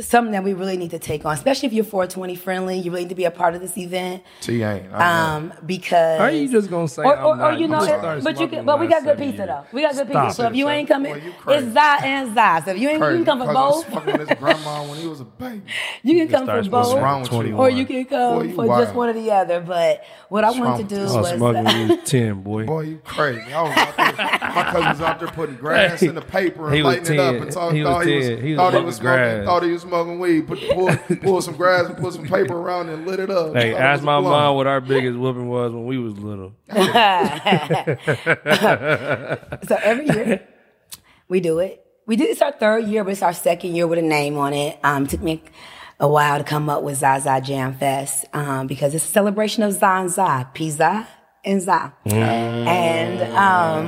something 0.02 0.32
that 0.32 0.44
we 0.44 0.52
really 0.52 0.76
need 0.76 0.90
to 0.92 0.98
take 0.98 1.24
on, 1.24 1.34
especially 1.34 1.66
if 1.68 1.72
you're 1.72 1.84
420 1.84 2.34
friendly. 2.36 2.78
You 2.78 2.90
really 2.90 3.04
need 3.04 3.08
to 3.10 3.14
be 3.14 3.24
a 3.24 3.30
part 3.30 3.54
of 3.54 3.60
this 3.60 3.76
event, 3.78 4.22
T 4.40 4.62
ain't. 4.62 4.92
I 4.92 5.34
um, 5.36 5.52
because. 5.66 6.20
are 6.20 6.30
you 6.30 6.48
just 6.50 6.70
gonna 6.70 6.88
say 6.88 7.02
Or, 7.02 7.16
I'm 7.16 7.24
or, 7.24 7.32
or 7.32 7.36
not? 7.36 7.60
you 7.60 7.68
know, 7.68 7.80
just 7.86 8.04
it, 8.04 8.24
but 8.24 8.40
you 8.40 8.48
can, 8.48 8.64
but 8.64 8.78
we 8.80 8.86
got 8.86 9.02
good 9.04 9.18
pizza 9.18 9.36
years. 9.38 9.48
though. 9.48 9.64
We 9.72 9.82
got 9.82 9.94
good 9.94 10.08
Stop 10.08 10.24
pizza. 10.26 10.42
So 10.42 10.48
if 10.48 10.56
you 10.56 10.68
ain't 10.68 10.88
coming, 10.88 11.12
Boy, 11.14 11.20
you 11.24 11.30
it's 11.30 11.38
crazy. 11.42 11.70
Za 11.72 11.96
and 12.04 12.34
Za. 12.34 12.62
So 12.64 12.70
if 12.72 12.78
you 12.78 12.88
ain't, 12.88 12.98
you 12.98 13.04
Crazy, 13.04 13.24
can 13.24 13.24
come 13.24 13.38
for 13.40 13.44
because 13.48 13.56
I 13.56 13.66
was 13.66 13.84
both. 13.84 13.94
fucking 13.94 14.18
his 14.26 14.38
grandma 14.38 14.82
when 14.88 14.98
he 14.98 15.06
was 15.08 15.20
a 15.20 15.24
baby. 15.24 15.62
You 16.02 16.16
can 16.18 16.28
come 16.28 16.44
started 16.44 16.64
for 16.66 16.70
both. 16.70 16.94
Wrong 16.96 17.22
with 17.22 17.32
you? 17.46 17.56
Or 17.56 17.68
you 17.70 17.84
can 17.86 18.04
come 18.06 18.38
Boy, 18.38 18.44
you 18.44 18.54
for 18.54 18.66
just 18.66 18.94
one 18.94 19.08
or 19.10 19.12
the 19.12 19.30
other. 19.30 19.60
But 19.60 20.04
what 20.28 20.44
I 20.44 20.48
What's 20.48 20.60
wanted 20.60 20.88
to 20.88 20.94
do 20.94 21.00
you? 21.00 21.06
I 21.08 21.16
was 21.16 21.16
was 21.16 21.30
smoking 21.36 21.64
when 21.64 22.04
ten, 22.04 22.42
boy. 22.42 22.64
Boy, 22.66 22.80
you 22.82 22.98
crazy. 23.04 23.52
I 23.52 23.62
was 23.62 23.76
out 23.76 23.96
there, 23.96 24.12
my 24.54 24.62
cousin 24.70 24.88
was 24.90 25.00
out 25.00 25.18
there 25.20 25.28
putting 25.28 25.56
grass 25.56 26.02
in 26.02 26.14
the 26.14 26.20
paper 26.22 26.72
and 26.72 26.82
lighting 26.84 27.14
it 27.14 27.20
up 27.20 27.34
and 27.36 27.50
talk, 27.52 27.72
He 27.72 27.82
was 27.82 27.88
thought, 27.92 28.06
he 28.06 28.20
10. 28.20 28.30
was, 28.34 28.42
He 28.42 28.56
thought 28.56 28.70
he 28.72 28.72
smoking 28.72 28.86
was 28.86 28.96
smoking, 28.96 29.44
thought 29.44 29.62
he 29.62 29.70
was 29.70 29.82
smoking 29.90 30.18
weed. 30.18 30.46
Put 30.46 30.60
pull, 30.70 30.96
pull 31.22 31.42
some 31.42 31.56
grass 31.56 31.86
and 31.86 31.96
put 31.96 32.14
some 32.14 32.24
paper 32.24 32.56
around 32.56 32.88
it 32.88 32.94
and 32.94 33.06
lit 33.06 33.20
it 33.20 33.30
up. 33.30 33.54
Hey, 33.54 33.72
Thought 33.72 33.80
ask 33.80 34.02
my 34.02 34.20
blunt. 34.20 34.32
mom 34.32 34.56
what 34.56 34.66
our 34.66 34.80
biggest 34.80 35.18
whooping 35.18 35.48
was 35.48 35.72
when 35.72 35.84
we 35.84 35.98
was 35.98 36.18
little. 36.18 36.54
so 39.66 39.78
every 39.82 40.06
year 40.06 40.46
we 41.28 41.40
do 41.40 41.58
it. 41.58 41.84
We 42.06 42.16
did 42.16 42.30
it's 42.30 42.42
our 42.42 42.52
third 42.52 42.86
year, 42.86 43.04
but 43.04 43.10
it's 43.10 43.22
our 43.22 43.32
second 43.32 43.74
year 43.74 43.86
with 43.86 43.98
a 43.98 44.02
name 44.02 44.38
on 44.38 44.52
it. 44.52 44.78
Um, 44.82 45.06
took 45.06 45.22
me 45.22 45.42
a 45.98 46.08
while 46.08 46.38
to 46.38 46.44
come 46.44 46.70
up 46.70 46.82
with 46.82 46.98
Zaza 46.98 47.40
Jam 47.40 47.74
Fest 47.74 48.24
um, 48.32 48.66
because 48.66 48.94
it's 48.94 49.04
a 49.04 49.08
celebration 49.08 49.62
of 49.62 49.72
Za 49.72 50.06
Za, 50.08 50.50
Pizza 50.54 51.06
and 51.44 51.60
Za, 51.60 51.92
and 52.06 53.22
um, 53.34 53.86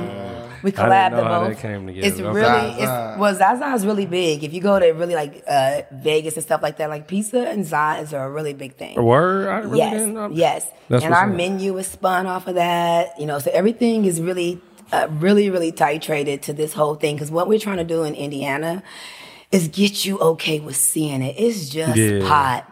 we. 0.63 0.71
I 0.71 0.73
collabed 0.73 1.09
didn't 1.11 1.23
know 1.25 1.29
how 1.29 1.39
both. 1.47 1.49
that 1.55 1.61
came 1.61 1.87
together. 1.87 2.07
It's 2.07 2.19
Okay. 2.19 2.29
really 2.29 2.41
Zaza. 2.71 3.11
it's 3.11 3.19
well 3.19 3.35
Zaza 3.35 3.73
is 3.75 3.85
really 3.85 4.05
big. 4.05 4.43
If 4.43 4.53
you 4.53 4.61
go 4.61 4.79
to 4.79 4.91
really 4.91 5.15
like 5.15 5.43
uh, 5.47 5.81
Vegas 5.91 6.35
and 6.35 6.43
stuff 6.43 6.61
like 6.63 6.77
that, 6.77 6.89
like 6.89 7.07
pizza 7.07 7.47
and 7.49 7.65
Za 7.65 7.97
is 8.01 8.13
a 8.13 8.29
really 8.29 8.53
big 8.53 8.75
thing. 8.75 9.01
Word? 9.01 9.47
I 9.49 9.57
really 9.59 9.77
Yes, 9.79 9.93
didn't 9.93 10.13
know. 10.13 10.29
yes. 10.31 10.65
That's 10.89 11.03
and 11.03 11.11
what's 11.11 11.21
our 11.23 11.29
up. 11.29 11.35
menu 11.35 11.77
is 11.77 11.87
spun 11.87 12.25
off 12.27 12.47
of 12.47 12.55
that. 12.55 13.19
You 13.19 13.25
know, 13.25 13.39
so 13.39 13.51
everything 13.53 14.05
is 14.05 14.21
really, 14.21 14.61
uh, 14.91 15.07
really, 15.11 15.49
really 15.49 15.71
titrated 15.71 16.41
to 16.43 16.53
this 16.53 16.73
whole 16.73 16.95
thing. 16.95 17.15
Because 17.15 17.31
what 17.31 17.47
we're 17.47 17.59
trying 17.59 17.77
to 17.77 17.83
do 17.83 18.03
in 18.03 18.15
Indiana 18.15 18.83
is 19.51 19.67
get 19.67 20.03
you 20.05 20.17
okay 20.19 20.59
with 20.59 20.75
seeing 20.75 21.21
it. 21.21 21.35
It's 21.37 21.69
just 21.69 21.95
Yeah. 21.97 22.27
pot. 22.27 22.67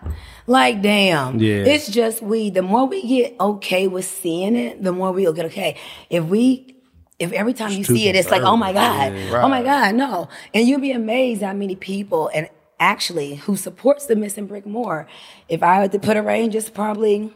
Like 0.47 0.81
damn, 0.81 1.39
Yeah. 1.39 1.63
it's 1.65 1.87
just 1.87 2.21
weed. 2.23 2.55
The 2.55 2.63
more 2.63 2.87
we 2.87 3.07
get 3.07 3.35
okay 3.39 3.87
with 3.87 4.05
seeing 4.05 4.55
it, 4.55 4.83
the 4.83 4.91
more 4.91 5.11
we'll 5.11 5.31
get 5.33 5.45
okay. 5.45 5.77
If 6.09 6.25
we, 6.25 6.75
if 7.22 7.32
every 7.34 7.53
time 7.53 7.72
you 7.72 7.84
see 7.84 8.07
it, 8.07 8.15
it's 8.15 8.32
like, 8.32 8.41
oh 8.41 8.57
my 8.57 8.74
god, 8.74 9.11
conservative. 9.11 9.43
oh 9.43 9.47
my 9.47 9.63
god, 9.63 9.95
no, 9.95 10.28
and 10.53 10.67
you'll 10.67 10.82
be 10.82 10.91
amazed 10.91 11.41
how 11.41 11.53
many 11.53 11.76
people 11.76 12.30
and 12.34 12.49
actually 12.80 13.36
who 13.36 13.55
supports 13.55 14.07
the 14.07 14.15
missing 14.15 14.47
brick 14.47 14.65
more. 14.65 15.07
If 15.47 15.61
I 15.61 15.76
had 15.76 15.91
to 15.91 15.99
put 15.99 16.17
a 16.17 16.22
range, 16.22 16.55
it's 16.55 16.69
probably 16.69 17.32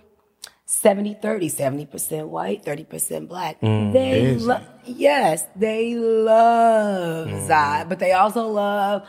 70 0.66 1.14
30 1.22 1.48
70% 1.50 2.28
white 2.28 2.66
30% 2.66 3.28
black. 3.28 3.62
Mm, 3.62 3.94
they 3.94 4.36
love 4.36 4.64
yes 4.86 5.46
they 5.56 5.96
love 5.96 7.28
Mm. 7.28 7.48
Zai, 7.48 7.86
but 7.88 8.00
they 8.00 8.14
also 8.14 8.48
love 8.48 9.04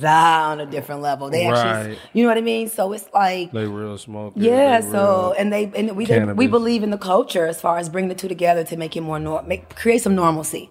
Zai 0.00 0.42
on 0.52 0.60
a 0.60 0.66
different 0.66 1.02
level. 1.02 1.30
They 1.30 1.44
actually 1.44 1.98
you 2.12 2.22
know 2.24 2.28
what 2.28 2.36
i 2.38 2.40
mean? 2.40 2.68
So 2.68 2.92
it's 2.92 3.08
like 3.14 3.52
They 3.52 3.66
real 3.66 3.96
smoke 3.98 4.32
yeah, 4.36 4.80
so 4.80 5.34
and 5.38 5.52
they 5.52 5.70
and 5.76 5.96
we 5.96 6.04
we 6.34 6.46
believe 6.48 6.82
in 6.82 6.90
the 6.90 6.98
culture 6.98 7.46
as 7.46 7.60
far 7.60 7.78
as 7.78 7.88
bringing 7.88 8.08
the 8.08 8.14
two 8.16 8.28
together 8.28 8.64
to 8.64 8.76
make 8.76 8.96
it 8.96 9.02
more 9.02 9.20
nor- 9.20 9.42
make 9.44 9.74
create 9.76 10.02
some 10.02 10.14
normalcy. 10.16 10.70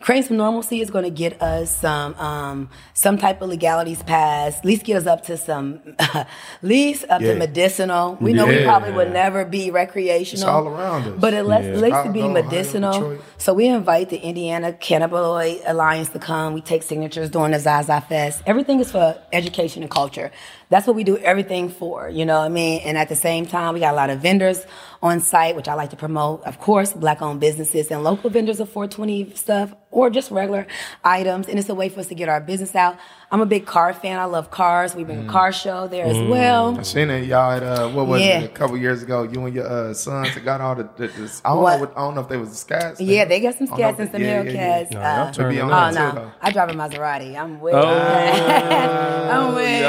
Creating 0.00 0.28
some 0.28 0.36
normalcy 0.38 0.80
is 0.80 0.90
going 0.90 1.04
to 1.04 1.10
get 1.10 1.40
us 1.42 1.70
some 1.76 2.14
um, 2.14 2.68
some 2.94 3.18
type 3.18 3.42
of 3.42 3.48
legalities 3.50 4.02
passed. 4.02 4.58
At 4.60 4.64
least 4.64 4.84
get 4.84 4.96
us 4.96 5.06
up 5.06 5.24
to 5.24 5.36
some, 5.36 5.80
at 5.98 6.26
least 6.62 7.04
up 7.10 7.20
Yeah. 7.20 7.34
to 7.34 7.38
medicinal. 7.38 8.16
We 8.20 8.32
know 8.32 8.46
we 8.46 8.62
probably 8.64 8.92
would 8.92 9.12
never 9.12 9.44
be 9.44 9.70
recreational. 9.70 10.42
It's 10.42 10.48
all 10.48 10.68
around 10.68 11.02
us. 11.06 11.20
But 11.20 11.34
it 11.34 11.44
lets 11.44 11.66
Yeah. 11.66 11.72
at 11.72 11.78
least 11.80 12.04
to 12.04 12.12
be 12.12 12.22
Ohio, 12.22 12.32
medicinal. 12.32 13.18
So 13.36 13.52
we 13.52 13.66
invite 13.68 14.08
the 14.08 14.18
Indiana 14.18 14.72
Cannabinoid 14.72 15.62
Alliance 15.66 16.08
to 16.10 16.18
come. 16.18 16.54
We 16.54 16.62
take 16.62 16.82
signatures 16.82 17.28
during 17.30 17.52
the 17.52 17.58
Zaza 17.58 18.00
Fest. 18.00 18.42
Everything 18.46 18.80
is 18.80 18.90
for 18.90 19.16
education 19.32 19.82
and 19.82 19.90
culture. 19.90 20.30
That's 20.70 20.86
what 20.86 20.96
we 20.96 21.04
do 21.04 21.18
everything 21.18 21.68
for, 21.68 22.08
you 22.08 22.24
know 22.24 22.38
what 22.38 22.46
I 22.46 22.48
mean? 22.48 22.80
And 22.84 22.96
at 22.96 23.08
the 23.08 23.16
same 23.16 23.44
time, 23.44 23.74
we 23.74 23.80
got 23.80 23.92
a 23.92 23.96
lot 23.96 24.08
of 24.08 24.20
vendors 24.20 24.64
on 25.02 25.20
site, 25.20 25.56
which 25.56 25.66
I 25.68 25.74
like 25.74 25.90
to 25.90 25.96
promote. 25.96 26.44
Of 26.44 26.60
course, 26.60 26.92
black 26.92 27.20
owned 27.22 27.40
businesses 27.40 27.90
and 27.90 28.04
local 28.04 28.30
vendors 28.30 28.60
of 28.60 28.68
420 28.70 29.34
stuff 29.34 29.74
or 29.90 30.10
just 30.10 30.30
regular 30.30 30.68
items. 31.02 31.48
And 31.48 31.58
it's 31.58 31.68
a 31.68 31.74
way 31.74 31.88
for 31.88 32.00
us 32.00 32.06
to 32.08 32.14
get 32.14 32.28
our 32.28 32.40
business 32.40 32.76
out. 32.76 32.96
I'm 33.32 33.40
a 33.40 33.46
big 33.46 33.66
car 33.66 33.92
fan. 33.94 34.18
I 34.18 34.26
love 34.26 34.50
cars. 34.52 34.94
We 34.94 35.02
bring 35.04 35.18
a 35.20 35.24
car 35.24 35.52
show 35.52 35.88
there 35.88 36.06
as 36.06 36.16
well. 36.28 36.78
I 36.78 36.82
seen 36.82 37.10
it, 37.10 37.24
y'all. 37.26 37.50
At, 37.52 37.62
uh, 37.64 37.88
what 37.88 38.06
was 38.06 38.20
Yeah. 38.22 38.40
it? 38.40 38.44
A 38.44 38.48
couple 38.48 38.76
years 38.76 39.02
ago, 39.02 39.22
you 39.24 39.44
and 39.46 39.54
your 39.54 39.66
uh, 39.66 39.94
sons 39.94 40.36
got 40.38 40.60
all 40.60 40.74
the. 40.76 40.84
the, 40.96 41.08
the 41.08 41.40
I 41.44 41.50
don't 41.50 41.62
What? 41.62 41.74
know. 41.74 41.80
What, 41.80 41.92
I 41.96 42.00
don't 42.00 42.14
know 42.14 42.20
if 42.20 42.28
they 42.28 42.36
was 42.36 42.50
the 42.64 42.74
scats. 42.74 42.96
Yeah, 43.00 43.24
they 43.24 43.40
got 43.40 43.56
some 43.56 43.68
I 43.72 43.76
scats 43.76 43.98
and 43.98 44.10
some 44.12 44.22
yeah, 44.22 44.42
yeah, 44.42 44.50
yeah. 44.52 44.84
No, 44.92 45.00
uh, 45.00 45.48
be 45.48 45.60
on 45.60 45.70
Oh 45.70 45.92
that 45.92 45.96
up. 45.96 46.14
too, 46.14 46.20
no. 46.20 46.32
I 46.40 46.50
drive 46.52 46.68
a 46.70 46.74
Maserati. 46.74 47.36
I'm 47.36 47.60
way, 47.60 47.72
Oh, 47.72 47.80
I'm 49.30 49.54
way 49.54 49.80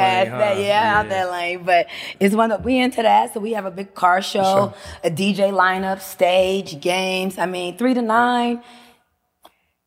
you 0.00 0.06
out 0.08 0.16
that 0.16 0.26
scat 0.26 0.26
lane, 0.26 0.26
past 0.26 0.38
that. 0.38 0.54
huh? 0.56 0.60
Yeah, 0.62 0.98
out 0.98 1.04
Yeah. 1.04 1.08
that 1.10 1.30
lane. 1.30 1.62
But 1.64 1.86
it's 2.18 2.34
one 2.34 2.50
that 2.50 2.62
we 2.64 2.78
into 2.78 3.02
that. 3.02 3.34
So 3.34 3.40
we 3.40 3.52
have 3.52 3.64
a 3.66 3.70
big 3.70 3.94
car 3.94 4.22
show, 4.22 4.42
Sure. 4.42 4.74
a 5.04 5.10
DJ 5.10 5.50
lineup, 5.52 6.00
stage, 6.00 6.80
games. 6.80 7.38
I 7.38 7.46
mean, 7.46 7.76
three 7.76 7.94
to 7.94 8.02
nine. 8.02 8.62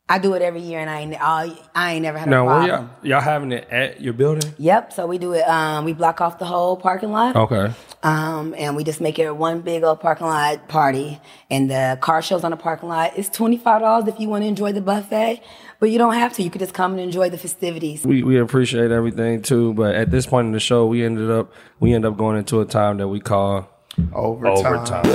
I 0.09 0.19
do 0.19 0.33
it 0.33 0.41
every 0.41 0.59
year, 0.61 0.79
and 0.79 0.89
I 0.89 0.99
ain't, 0.99 1.15
I, 1.19 1.57
I 1.73 1.93
ain't 1.93 2.03
never 2.03 2.17
had 2.17 2.27
a 2.27 2.31
Now, 2.31 2.45
where 2.45 2.53
problem. 2.67 2.89
y'all, 3.01 3.09
y'all 3.09 3.21
having 3.21 3.51
it 3.53 3.67
at 3.71 4.01
your 4.01 4.13
building? 4.13 4.53
Yep. 4.59 4.91
So 4.93 5.07
we 5.07 5.17
do 5.17 5.31
it. 5.33 5.47
Um, 5.47 5.85
we 5.85 5.93
block 5.93 6.19
off 6.19 6.39
the 6.39 6.45
whole 6.45 6.75
parking 6.75 7.11
lot. 7.11 7.35
Okay. 7.35 7.71
Um, 8.03 8.53
and 8.57 8.75
we 8.75 8.83
just 8.83 8.99
make 8.99 9.17
it 9.17 9.31
one 9.35 9.61
big 9.61 9.83
old 9.83 10.01
parking 10.01 10.27
lot 10.27 10.67
party. 10.67 11.19
And 11.49 11.69
the 11.71 11.97
car 12.01 12.21
shows 12.21 12.43
on 12.43 12.51
the 12.51 12.57
parking 12.57 12.89
lot. 12.89 13.13
It's 13.15 13.29
$25 13.29 14.07
if 14.09 14.19
you 14.19 14.27
want 14.27 14.43
to 14.43 14.47
enjoy 14.47 14.73
the 14.73 14.81
buffet, 14.81 15.41
but 15.79 15.89
you 15.89 15.97
don't 15.97 16.13
have 16.13 16.33
to. 16.33 16.43
You 16.43 16.49
could 16.49 16.59
just 16.59 16.73
come 16.73 16.91
and 16.91 17.01
enjoy 17.01 17.29
the 17.29 17.37
festivities. 17.37 18.05
We 18.05 18.21
we 18.21 18.37
appreciate 18.37 18.91
everything 18.91 19.41
too, 19.41 19.73
but 19.73 19.95
at 19.95 20.11
this 20.11 20.25
point 20.25 20.47
in 20.47 20.51
the 20.51 20.59
show, 20.59 20.85
we 20.85 21.03
ended 21.03 21.31
up 21.31 21.53
we 21.79 21.93
end 21.93 22.05
up 22.05 22.17
going 22.17 22.37
into 22.37 22.59
a 22.59 22.65
time 22.65 22.97
that 22.97 23.07
we 23.07 23.19
call 23.21 23.69
Overtime. 24.13 24.65
overtime. 24.65 25.05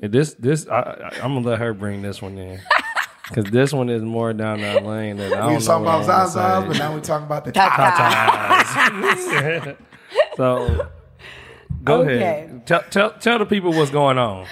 And 0.00 0.12
This 0.12 0.34
this 0.34 0.68
I, 0.68 0.78
I, 0.80 1.10
I'm 1.22 1.34
gonna 1.34 1.40
let 1.40 1.58
her 1.58 1.74
bring 1.74 2.02
this 2.02 2.22
one 2.22 2.38
in 2.38 2.60
because 3.28 3.50
this 3.50 3.72
one 3.72 3.88
is 3.90 4.02
more 4.02 4.32
down 4.32 4.60
that 4.62 4.84
lane 4.84 5.16
that 5.18 5.32
I 5.32 5.36
don't 5.36 5.46
We 5.46 5.50
know. 5.52 5.56
was 5.56 5.66
talking 5.66 5.84
about 5.84 6.08
I 6.08 6.18
wanna 6.18 6.28
Zaza, 6.30 6.64
but 6.66 6.78
now 6.78 6.94
we 6.94 7.00
talking 7.00 7.26
about 7.26 7.44
the 7.44 7.52
Ta-ta. 7.52 9.76
so 10.36 10.88
go 11.84 12.00
Okay. 12.02 12.16
ahead. 12.16 12.66
Tell, 12.66 12.82
tell 12.90 13.10
tell 13.12 13.38
the 13.38 13.46
people 13.46 13.72
what's 13.72 13.90
going 13.90 14.18
on. 14.18 14.46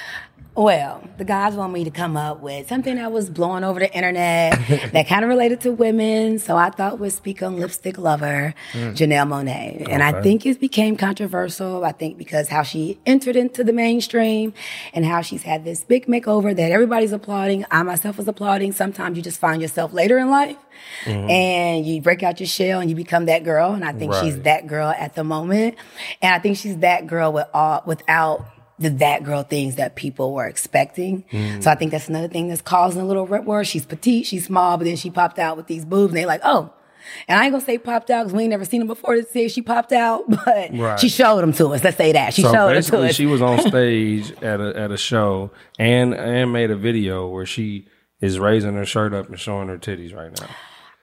Well, 0.57 1.03
the 1.19 1.25
guys 1.27 1.55
want 1.55 1.75
me 1.75 1.85
to 1.85 1.91
come 1.91 2.17
up 2.17 2.41
with 2.41 2.67
something 2.67 2.95
that 2.95 3.13
was 3.13 3.29
blowing 3.29 3.63
over 3.63 3.79
the 3.79 3.95
internet 3.95 4.53
that 4.93 5.07
kind 5.07 5.23
of 5.23 5.29
related 5.29 5.61
to 5.63 5.73
women. 5.73 6.39
So 6.39 6.57
I 6.57 6.71
thought 6.71 6.99
would 6.99 7.13
speak 7.13 7.43
on 7.43 7.61
lipstick 7.61 7.99
lover, 7.99 8.55
mm. 8.73 8.97
Janelle 8.97 9.29
Monáe. 9.29 9.87
And 9.87 10.03
I 10.03 10.23
think 10.23 10.47
it 10.47 10.59
became 10.59 10.97
controversial. 10.97 11.85
I 11.85 11.93
think 11.93 12.17
because 12.17 12.49
how 12.49 12.63
she 12.63 12.99
entered 13.05 13.37
into 13.37 13.65
the 13.65 13.75
mainstream 13.75 14.55
and 14.95 15.05
how 15.05 15.21
she's 15.21 15.43
had 15.43 15.67
this 15.67 15.85
big 15.85 16.07
makeover 16.07 16.57
that 16.57 16.73
everybody's 16.73 17.13
applauding. 17.13 17.67
I 17.71 17.83
myself 17.83 18.17
was 18.17 18.27
applauding. 18.27 18.73
Sometimes 18.73 19.19
you 19.19 19.23
just 19.23 19.39
find 19.39 19.61
yourself 19.61 19.93
later 19.93 20.17
in 20.17 20.31
life 20.31 20.57
mm-hmm. 21.05 21.29
and 21.29 21.87
you 21.87 22.01
break 22.01 22.23
out 22.23 22.41
your 22.41 22.47
shell 22.47 22.81
and 22.81 22.89
you 22.89 22.97
become 22.97 23.27
that 23.27 23.45
girl. 23.45 23.73
And 23.73 23.85
I 23.85 23.93
think 23.93 24.15
she's 24.15 24.41
that 24.43 24.67
girl 24.67 24.89
at 24.89 25.15
the 25.15 25.25
moment. 25.25 25.77
And 26.23 26.35
I 26.35 26.39
think 26.39 26.57
she's 26.57 26.79
that 26.79 27.07
girl 27.07 27.31
with 27.31 27.47
all, 27.53 27.83
without 27.85 28.47
the 28.79 28.91
that 28.91 29.25
girl 29.25 29.43
things 29.43 29.77
that 29.77 29.97
people 29.97 30.33
were 30.35 30.47
expecting. 30.47 31.25
So 31.61 31.71
I 31.71 31.75
think 31.75 31.93
that's 31.93 32.09
another 32.09 32.29
thing 32.29 32.49
that's 32.49 32.61
causing 32.63 33.01
a 33.01 33.07
little 33.07 33.27
rip 33.27 33.45
where 33.45 33.65
she's 33.65 33.87
petite, 33.87 34.27
she's 34.27 34.47
small, 34.47 34.77
but 34.77 34.85
then 34.85 34.97
she 34.97 35.11
popped 35.11 35.39
out 35.39 35.57
with 35.57 35.67
these 35.67 35.85
boobs 35.85 36.11
and 36.13 36.17
they 36.19 36.27
like, 36.27 36.41
oh. 36.45 36.73
And 37.29 37.39
I 37.39 37.45
ain't 37.45 37.53
gonna 37.53 37.65
say 37.65 37.79
popped 37.79 38.11
out 38.11 38.25
because 38.25 38.35
we 38.35 38.43
ain't 38.43 38.51
never 38.51 38.65
seen 38.65 38.81
them 38.81 38.89
before 38.89 39.15
to 39.15 39.23
say 39.25 39.47
she 39.47 39.63
popped 39.63 39.93
out, 39.93 40.25
but 40.45 40.71
Right. 40.77 40.99
she 40.99 41.09
showed 41.09 41.41
them 41.41 41.53
to 41.55 41.69
us. 41.69 41.85
Let's 41.85 41.97
say 41.97 42.11
that. 42.13 42.35
She 42.35 42.43
So 42.43 42.53
showed 42.53 42.75
them 42.75 42.83
to 42.83 43.03
us. 43.05 43.15
she 43.15 43.27
was 43.27 43.41
on 43.41 43.61
stage 43.69 44.33
at 44.43 44.61
a 44.61 44.77
at 44.77 44.91
a 44.91 44.97
show 44.97 45.53
and 45.79 46.13
and 46.15 46.53
made 46.53 46.71
a 46.73 46.77
video 46.77 47.29
where 47.29 47.47
she 47.47 47.87
is 48.21 48.39
raising 48.41 48.75
her 48.75 48.85
shirt 48.85 49.15
up 49.15 49.29
and 49.29 49.39
showing 49.39 49.69
her 49.69 49.79
titties 49.79 50.15
right 50.17 50.33
now. 50.41 50.49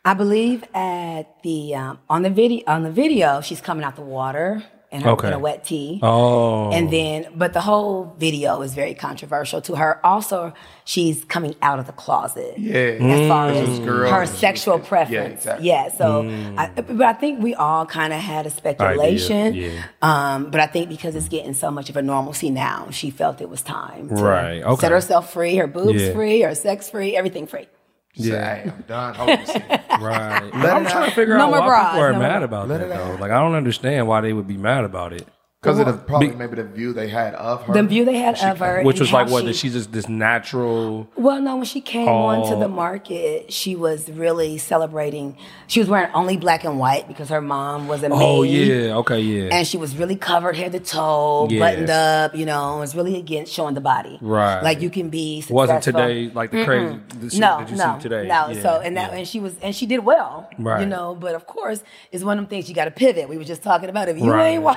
I 0.03 0.13
believe 0.13 0.65
at 0.75 1.41
the 1.43 1.73
um, 1.75 1.99
on 2.09 2.23
the 2.23 2.29
video 2.29 2.63
on 2.67 2.83
the 2.83 2.91
video 2.91 3.39
she's 3.39 3.61
coming 3.61 3.85
out 3.85 3.95
the 3.95 4.01
water 4.01 4.61
in, 4.93 5.01
her, 5.01 5.09
Okay. 5.11 5.27
in 5.27 5.33
a 5.33 5.39
wet 5.39 5.63
tee. 5.65 5.99
Oh, 6.03 6.71
And 6.71 6.89
then, 6.91 7.27
but 7.35 7.53
the 7.53 7.61
whole 7.61 8.13
video 8.19 8.61
is 8.61 8.73
very 8.73 8.93
controversial 8.93 9.59
to 9.61 9.75
her. 9.75 9.99
Also, 10.05 10.53
she's 10.85 11.25
coming 11.25 11.55
out 11.61 11.79
of 11.79 11.87
the 11.87 11.91
closet. 11.93 12.53
Yeah. 12.57 12.75
As 13.01 13.27
far 13.27 13.49
Mm. 13.49 13.67
as 13.67 13.79
girl 13.79 14.11
her 14.11 14.23
is- 14.23 14.29
sexual 14.29 14.79
preference. 14.79 15.41
exactly. 15.41 15.67
Yeah. 15.67 15.89
So, 15.91 16.29
I, 16.57 16.69
but 16.81 17.01
I 17.05 17.13
think 17.13 17.41
we 17.41 17.55
all 17.55 17.85
kind 17.85 18.13
of 18.13 18.19
had 18.19 18.45
a 18.45 18.49
speculation. 18.49 19.55
yeah. 19.55 19.69
Um, 20.01 20.51
but 20.51 20.59
I 20.61 20.67
think 20.67 20.89
because 20.89 21.15
it's 21.15 21.27
getting 21.29 21.53
so 21.53 21.71
much 21.71 21.89
of 21.89 21.97
a 21.97 22.01
normalcy 22.01 22.49
now, 22.49 22.87
she 22.91 23.09
felt 23.09 23.41
it 23.41 23.49
was 23.49 23.61
time 23.61 24.09
to 24.09 24.15
Right, 24.15 24.61
okay. 24.63 24.81
set 24.81 24.91
herself 24.91 25.33
free, 25.33 25.55
her 25.57 25.67
boobs 25.67 26.01
Yeah. 26.01 26.13
free, 26.13 26.41
her 26.41 26.55
sex 26.55 26.89
free, 26.89 27.15
everything 27.17 27.47
free. 27.47 27.67
Yeah. 28.15 28.55
Hey, 28.55 28.69
I'm 28.69 28.81
done. 28.87 29.15
hopelessly. 29.15 29.63
right. 29.69 30.49
Let 30.55 30.73
I'm 30.75 30.85
it 30.85 30.89
trying 30.89 31.03
out. 31.03 31.05
to 31.09 31.11
figure 31.15 31.37
No 31.37 31.45
out 31.45 31.49
more 31.51 31.59
why 31.61 31.67
bras, 31.67 31.91
people 31.91 32.03
are 32.03 32.13
no 32.13 32.19
mad 32.19 32.43
about 32.43 32.67
Let 32.67 32.79
that 32.79 32.89
though. 32.89 33.17
Like 33.19 33.31
I 33.31 33.39
don't 33.39 33.55
understand 33.55 34.07
why 34.07 34.21
they 34.21 34.33
would 34.33 34.47
be 34.47 34.57
mad 34.57 34.83
about 34.85 35.13
it. 35.13 35.27
Because 35.63 35.79
of 35.79 35.85
the 35.85 35.93
probably 35.93 36.27
Be- 36.27 36.35
maybe 36.35 36.55
the 36.57 36.65
view 36.65 36.91
they 36.91 37.07
had 37.07 37.35
of 37.35 37.63
her. 37.63 37.73
The 37.73 37.83
view 37.83 38.03
they 38.03 38.17
had 38.17 38.37
of 38.43 38.59
her, 38.59 38.83
Which 38.83 38.99
was 38.99 39.13
like 39.13 39.27
how 39.27 39.33
what? 39.33 39.41
she- 39.41 39.47
That 39.47 39.55
she's 39.55 39.73
just 39.73 39.91
this 39.93 40.09
natural. 40.09 41.07
Well, 41.15 41.41
no, 41.41 41.55
when 41.55 41.65
she 41.65 41.79
came 41.79 42.07
oh. 42.09 42.25
onto 42.25 42.55
Oh. 42.55 42.59
the 42.59 42.67
market, 42.67 43.51
she 43.53 43.75
was 43.75 44.09
really 44.09 44.57
celebrating. 44.57 45.37
She 45.67 45.79
was 45.79 45.87
wearing 45.87 46.11
only 46.13 46.35
black 46.35 46.65
and 46.65 46.77
white 46.79 47.07
because 47.07 47.29
her 47.29 47.39
mom 47.41 47.87
was 47.87 48.03
a 48.03 48.09
maid. 48.09 48.17
Oh 48.19 48.43
yeah. 48.43 48.97
Okay. 48.97 49.19
Yeah. 49.21 49.49
And 49.55 49.65
she 49.65 49.77
was 49.77 49.95
really 49.95 50.17
covered 50.17 50.57
head 50.57 50.73
to 50.73 50.79
toe, 50.81 51.47
Yeah. 51.49 51.59
buttoned 51.59 51.89
up, 51.89 52.35
you 52.35 52.45
know, 52.45 52.79
was 52.79 52.93
really 52.93 53.15
against 53.17 53.53
showing 53.53 53.73
the 53.73 53.81
body. 53.81 54.17
Right. 54.21 54.61
Like 54.61 54.81
you 54.81 54.89
can 54.89 55.09
be 55.09 55.41
successful. 55.41 55.55
Wasn't 55.55 55.83
today 55.83 56.29
like 56.33 56.51
the 56.51 56.65
crazy 56.65 56.99
the 57.19 57.29
shit 57.29 57.39
No, 57.39 57.59
that 57.59 57.69
you 57.69 57.77
no, 57.77 57.95
see 57.97 58.03
today? 58.03 58.27
no. 58.27 58.49
Yeah, 58.49 58.61
so 58.61 58.81
and 58.83 58.97
that 58.97 59.11
yeah. 59.13 59.17
and 59.19 59.27
she 59.27 59.39
was 59.39 59.55
and 59.61 59.73
she 59.73 59.85
did 59.85 59.99
well, 60.03 60.49
Right. 60.59 60.81
You 60.81 60.87
know, 60.87 61.15
but 61.15 61.35
of 61.35 61.47
course, 61.47 61.83
it's 62.11 62.23
one 62.23 62.37
of 62.37 62.43
them 62.43 62.49
things 62.49 62.67
you 62.67 62.75
got 62.75 62.85
to 62.85 62.91
pivot. 62.91 63.29
We 63.29 63.37
were 63.37 63.43
just 63.45 63.63
talking 63.63 63.89
about 63.89 64.09
if 64.09 64.17
you 64.17 64.29
Right. 64.29 64.49
ain't 64.55 64.63
wa- 64.63 64.75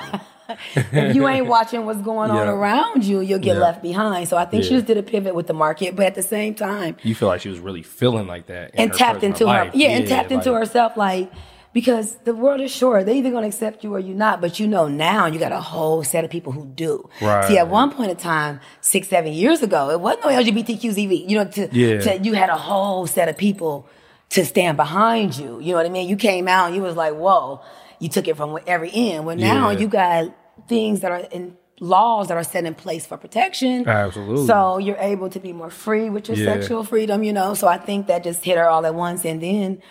if 0.75 1.15
you 1.15 1.27
ain't 1.27 1.47
watching 1.57 1.85
what's 1.85 2.01
going 2.01 2.31
on 2.31 2.47
around 2.47 3.03
you, 3.03 3.21
you'll 3.21 3.39
get 3.39 3.55
Yeah. 3.55 3.61
left 3.63 3.81
behind. 3.81 4.27
So 4.29 4.37
I 4.37 4.45
think 4.45 4.63
she 4.63 4.69
just 4.71 4.85
did 4.85 4.97
a 4.97 5.03
pivot 5.03 5.35
with 5.35 5.47
the 5.47 5.53
market, 5.53 5.95
but 5.95 6.05
at 6.05 6.15
the 6.15 6.23
same 6.23 6.55
time, 6.55 6.95
you 7.03 7.15
feel 7.15 7.27
like 7.27 7.41
she 7.41 7.49
was 7.49 7.59
really 7.59 7.83
feeling 7.83 8.27
like 8.27 8.47
that 8.47 8.71
and 8.75 8.93
tapped 8.93 9.23
into 9.23 9.45
life. 9.45 9.71
her 9.73 9.77
yeah, 9.77 9.89
and 9.89 10.07
tapped 10.07 10.31
into 10.31 10.53
herself 10.53 10.95
like 10.97 11.31
because 11.73 12.15
the 12.23 12.33
world 12.33 12.59
is 12.61 12.71
short. 12.71 13.05
They're 13.05 13.13
either 13.15 13.29
gonna 13.29 13.47
accept 13.47 13.83
you 13.83 13.93
or 13.93 13.99
you're 13.99 14.15
not. 14.15 14.41
But 14.41 14.59
you 14.59 14.67
know 14.67 14.87
now 14.87 15.27
you 15.27 15.37
got 15.37 15.51
a 15.51 15.61
whole 15.61 16.03
set 16.03 16.23
of 16.25 16.31
people 16.31 16.51
who 16.51 16.65
do. 16.65 17.07
Right. 17.21 17.45
See, 17.45 17.57
at 17.57 17.67
one 17.67 17.91
point 17.91 18.09
in 18.11 18.17
time, 18.17 18.59
six, 18.81 19.07
seven 19.09 19.33
years 19.33 19.61
ago, 19.61 19.91
it 19.91 19.99
wasn't 19.99 20.25
no 20.25 20.31
LGBTQZV. 20.31 21.29
You 21.29 21.37
know, 21.39 21.45
to, 21.45 21.69
Yeah. 21.71 21.99
to 21.99 22.17
you 22.19 22.33
had 22.33 22.49
a 22.49 22.55
whole 22.57 23.05
set 23.05 23.29
of 23.29 23.37
people 23.37 23.87
to 24.29 24.43
stand 24.43 24.75
behind 24.75 25.37
you. 25.37 25.59
You 25.59 25.71
know 25.73 25.77
what 25.77 25.85
I 25.85 25.89
mean? 25.89 26.09
You 26.09 26.15
came 26.17 26.47
out 26.47 26.67
and 26.67 26.75
you 26.75 26.81
was 26.81 26.95
like, 26.95 27.13
whoa, 27.13 27.61
you 27.99 28.09
took 28.09 28.27
it 28.27 28.37
from 28.37 28.57
every 28.67 28.91
end. 28.93 29.25
Well 29.25 29.35
now 29.35 29.69
Yeah. 29.69 29.79
you 29.79 29.87
got 29.87 30.33
things 30.67 30.99
that 31.01 31.11
are 31.11 31.19
in 31.31 31.55
laws 31.79 32.27
that 32.29 32.37
are 32.37 32.43
set 32.43 32.65
in 32.65 32.73
place 32.73 33.05
for 33.05 33.17
protection. 33.17 33.87
Absolutely. 33.87 34.47
So 34.47 34.77
you're 34.79 34.97
able 34.97 35.29
to 35.29 35.39
be 35.39 35.53
more 35.53 35.69
free 35.69 36.09
with 36.09 36.27
your 36.27 36.37
Yeah. 36.37 36.53
sexual 36.53 36.83
freedom, 36.83 37.23
you 37.23 37.33
know. 37.33 37.53
So 37.53 37.67
I 37.67 37.77
think 37.77 38.07
that 38.07 38.23
just 38.23 38.43
hit 38.43 38.57
her 38.57 38.67
all 38.67 38.83
at 38.85 38.95
once, 38.95 39.23
and 39.25 39.39
then, 39.41 39.81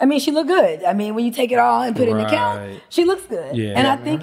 I 0.00 0.06
mean, 0.06 0.18
she 0.18 0.32
looked 0.32 0.48
good. 0.48 0.82
I 0.84 0.92
mean, 0.92 1.14
when 1.14 1.24
you 1.24 1.30
take 1.30 1.52
it 1.52 1.58
all 1.60 1.82
and 1.82 1.94
put 1.94 2.08
it 2.08 2.10
in 2.12 2.18
the 2.18 2.24
count, 2.26 2.80
she 2.88 3.04
looks 3.04 3.22
good. 3.26 3.56
Yeah. 3.56 3.74
and 3.76 3.86
I 3.86 3.96
think, 3.96 4.22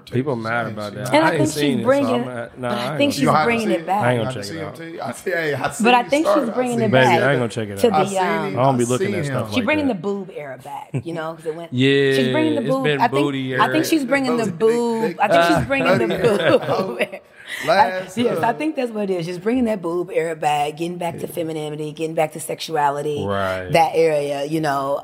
Her 0.00 0.06
titties 0.06 0.12
People 0.12 0.36
mad 0.36 0.66
about 0.68 0.94
that. 0.94 1.14
and 1.14 1.24
I, 1.24 1.28
I 1.28 1.36
think 1.38 1.48
seen 1.48 1.62
she's 1.62 1.74
it, 1.76 1.80
so 1.80 1.84
bringing, 1.86 2.14
I'm 2.14 2.28
at- 2.28 2.58
nah, 2.58 2.68
I 2.70 2.94
I 2.94 2.96
think 2.98 3.12
she's 3.12 3.28
bringing 3.28 3.70
it 3.70 3.86
back. 3.86 4.04
I 4.04 4.12
ain't 4.12 4.22
gonna 4.22 4.34
check 4.34 4.44
see 4.44 4.56
it 4.56 4.60
him 4.60 5.00
out. 5.00 5.08
I 5.08 5.12
see, 5.12 5.30
hey, 5.30 5.54
I 5.54 5.70
see 5.70 5.84
But 5.84 5.94
I 5.94 6.02
think 6.08 6.26
she's 6.26 6.50
bringing 6.50 6.78
it 6.80 6.84
him. 6.84 6.90
Baby, 6.90 7.04
back 7.04 7.22
I 7.22 7.30
ain't 7.32 7.38
gonna 7.40 7.48
check 7.48 7.68
it 7.68 7.84
out. 7.84 7.92
I 7.92 8.04
the 8.04 8.18
um. 8.18 8.58
I 8.58 8.62
don't 8.62 8.78
be 8.78 8.84
looking 8.84 9.14
at 9.14 9.26
stuff 9.26 9.54
She's 9.54 9.64
bringing 9.64 9.88
the 9.88 9.94
boob 9.94 10.30
era 10.34 10.58
back, 10.58 10.90
you 11.04 11.12
know, 11.12 11.32
because 11.32 11.46
it 11.46 11.54
went. 11.54 11.72
Yeah, 11.72 12.14
she's 12.14 12.32
bringing 12.32 12.54
the 12.54 12.70
boob. 12.70 12.84
been 12.84 13.00
I 13.00 13.08
think. 13.08 13.24
booty 13.24 13.58
I 13.58 13.70
think 13.70 13.84
she's 13.84 14.04
bringing 14.04 14.36
the 14.36 14.46
Big, 14.46 14.58
big, 14.58 14.58
boob. 14.58 15.16
I 15.20 15.28
think 15.28 15.44
she's 15.58 15.66
bringing 15.66 15.98
the 15.98 16.58
boob. 16.98 17.20
Last, 17.66 18.16
yes, 18.16 18.38
I 18.38 18.50
uh, 18.50 18.52
think 18.54 18.76
that's 18.76 18.92
what 18.92 19.10
it 19.10 19.20
is. 19.20 19.26
Just 19.26 19.42
bringing 19.42 19.64
that 19.64 19.82
boob 19.82 20.10
era 20.12 20.36
back, 20.36 20.76
getting 20.76 20.98
back 20.98 21.18
to 21.18 21.26
femininity, 21.26 21.92
getting 21.92 22.14
back 22.14 22.32
to 22.32 22.40
sexuality, 22.40 23.24
Right. 23.26 23.70
that 23.72 23.92
area, 23.94 24.44
you 24.44 24.60
know, 24.60 25.00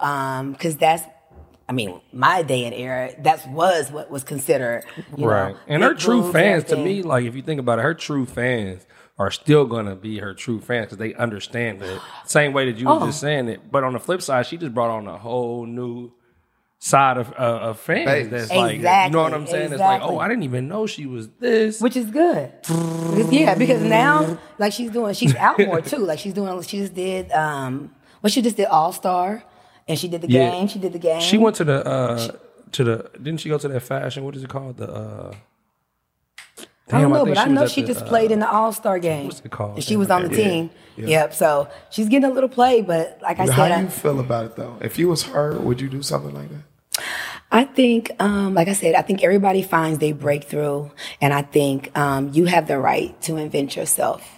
because 0.52 0.76
that's. 0.76 1.02
I 1.68 1.72
mean, 1.72 2.00
my 2.12 2.42
day 2.42 2.64
and 2.64 2.74
era, 2.74 3.10
that 3.22 3.48
was 3.50 3.90
what 3.90 4.10
was 4.10 4.22
considered, 4.22 4.84
you 5.16 5.26
right. 5.28 5.52
know, 5.54 5.58
and 5.66 5.82
her 5.82 5.94
true 5.94 6.30
fans, 6.32 6.64
to 6.64 6.76
me, 6.76 7.02
like 7.02 7.24
if 7.24 7.34
you 7.34 7.42
think 7.42 7.58
about 7.58 7.78
it, 7.80 7.82
her 7.82 7.94
true 7.94 8.24
fans 8.24 8.86
are 9.18 9.30
still 9.30 9.64
gonna 9.64 9.96
be 9.96 10.18
her 10.18 10.32
true 10.34 10.60
fans 10.60 10.86
because 10.86 10.98
they 10.98 11.14
understand 11.14 11.82
it. 11.82 12.00
Same 12.24 12.52
way 12.52 12.70
that 12.70 12.78
you 12.78 12.86
Oh. 12.88 13.00
were 13.00 13.06
just 13.06 13.20
saying 13.20 13.48
it. 13.48 13.72
But 13.72 13.82
on 13.82 13.94
the 13.94 13.98
flip 13.98 14.22
side, 14.22 14.46
she 14.46 14.56
just 14.58 14.74
brought 14.74 14.90
on 14.90 15.08
a 15.08 15.18
whole 15.18 15.66
new 15.66 16.12
side 16.78 17.16
of 17.16 17.32
uh, 17.32 17.70
of 17.70 17.80
fans. 17.80 18.04
Base. 18.06 18.28
That's 18.28 18.50
like, 18.50 18.76
you 18.76 18.82
know 18.82 19.22
what 19.22 19.34
I'm 19.34 19.46
saying? 19.46 19.72
It's 19.72 19.80
like, 19.80 20.02
oh, 20.02 20.18
I 20.18 20.28
didn't 20.28 20.44
even 20.44 20.68
know 20.68 20.86
she 20.86 21.06
was 21.06 21.28
this. 21.40 21.80
which 21.80 21.96
is 21.96 22.10
good. 22.10 22.52
Yeah, 23.30 23.54
because 23.56 23.82
now, 23.82 24.38
like 24.58 24.72
she's 24.72 24.90
doing, 24.90 25.14
she's 25.14 25.34
out 25.34 25.58
more 25.58 25.80
too. 25.80 25.96
Like 25.98 26.18
she's 26.20 26.34
doing, 26.34 26.62
she 26.62 26.78
just 26.78 26.94
did, 26.94 27.32
um, 27.32 27.92
well, 28.22 28.30
she 28.30 28.42
just 28.42 28.56
did 28.56 28.66
All 28.66 28.92
Star, 28.92 29.42
and 29.88 29.98
she 29.98 30.08
did 30.08 30.22
the 30.22 30.28
Yeah. 30.28 30.50
game. 30.50 30.68
She 30.68 30.78
did 30.78 30.92
the 30.92 30.98
game. 30.98 31.20
She 31.20 31.38
went 31.38 31.56
to 31.56 31.64
the 31.64 31.86
uh 31.86 32.28
to 32.72 32.84
the 32.84 33.10
didn't 33.22 33.40
she 33.40 33.48
go 33.48 33.58
to 33.58 33.68
that 33.68 33.80
fashion? 33.80 34.24
What 34.24 34.36
is 34.36 34.42
it 34.44 34.50
called? 34.50 34.76
The 34.78 34.90
uh 34.92 35.34
I 36.92 37.00
don't 37.00 37.10
know, 37.10 37.24
think 37.24 37.36
but 37.36 37.38
I 37.46 37.50
know 37.50 37.66
she 37.66 37.80
the, 37.82 37.88
just 37.88 38.02
uh, 38.04 38.08
played 38.08 38.30
in 38.30 38.38
the 38.38 38.48
All 38.48 38.72
Star 38.72 39.00
game. 39.00 39.26
what's 39.26 39.40
it 39.44 39.50
called? 39.50 39.82
She 39.82 39.96
was 39.96 40.08
on 40.08 40.22
the 40.22 40.30
Yeah. 40.30 40.48
team. 40.48 40.70
Yep. 40.96 41.34
So 41.34 41.68
she's 41.90 42.08
getting 42.08 42.30
a 42.30 42.32
little 42.32 42.48
play, 42.48 42.80
but 42.80 43.18
like 43.22 43.38
I 43.38 43.42
How 43.42 43.46
said, 43.46 43.54
How 43.56 43.66
do 43.68 43.74
I, 43.74 43.80
you 43.82 43.88
feel 43.88 44.20
about 44.20 44.44
it 44.46 44.56
though? 44.56 44.76
If 44.80 44.96
you 44.98 45.08
was 45.08 45.24
her, 45.24 45.58
would 45.58 45.80
you 45.80 45.88
do 45.88 46.02
something 46.02 46.32
like 46.34 46.48
that? 46.48 47.02
I 47.50 47.64
think, 47.64 48.10
um, 48.20 48.54
like 48.54 48.68
I 48.68 48.72
said, 48.72 48.94
I 48.94 49.02
think 49.02 49.22
everybody 49.22 49.62
finds 49.62 49.98
their 49.98 50.14
breakthrough, 50.14 50.90
and 51.20 51.32
I 51.34 51.42
think 51.42 51.96
um, 51.96 52.30
you 52.32 52.44
have 52.46 52.66
the 52.68 52.78
right 52.78 53.20
to 53.22 53.36
invent 53.36 53.76
yourself 53.76 54.35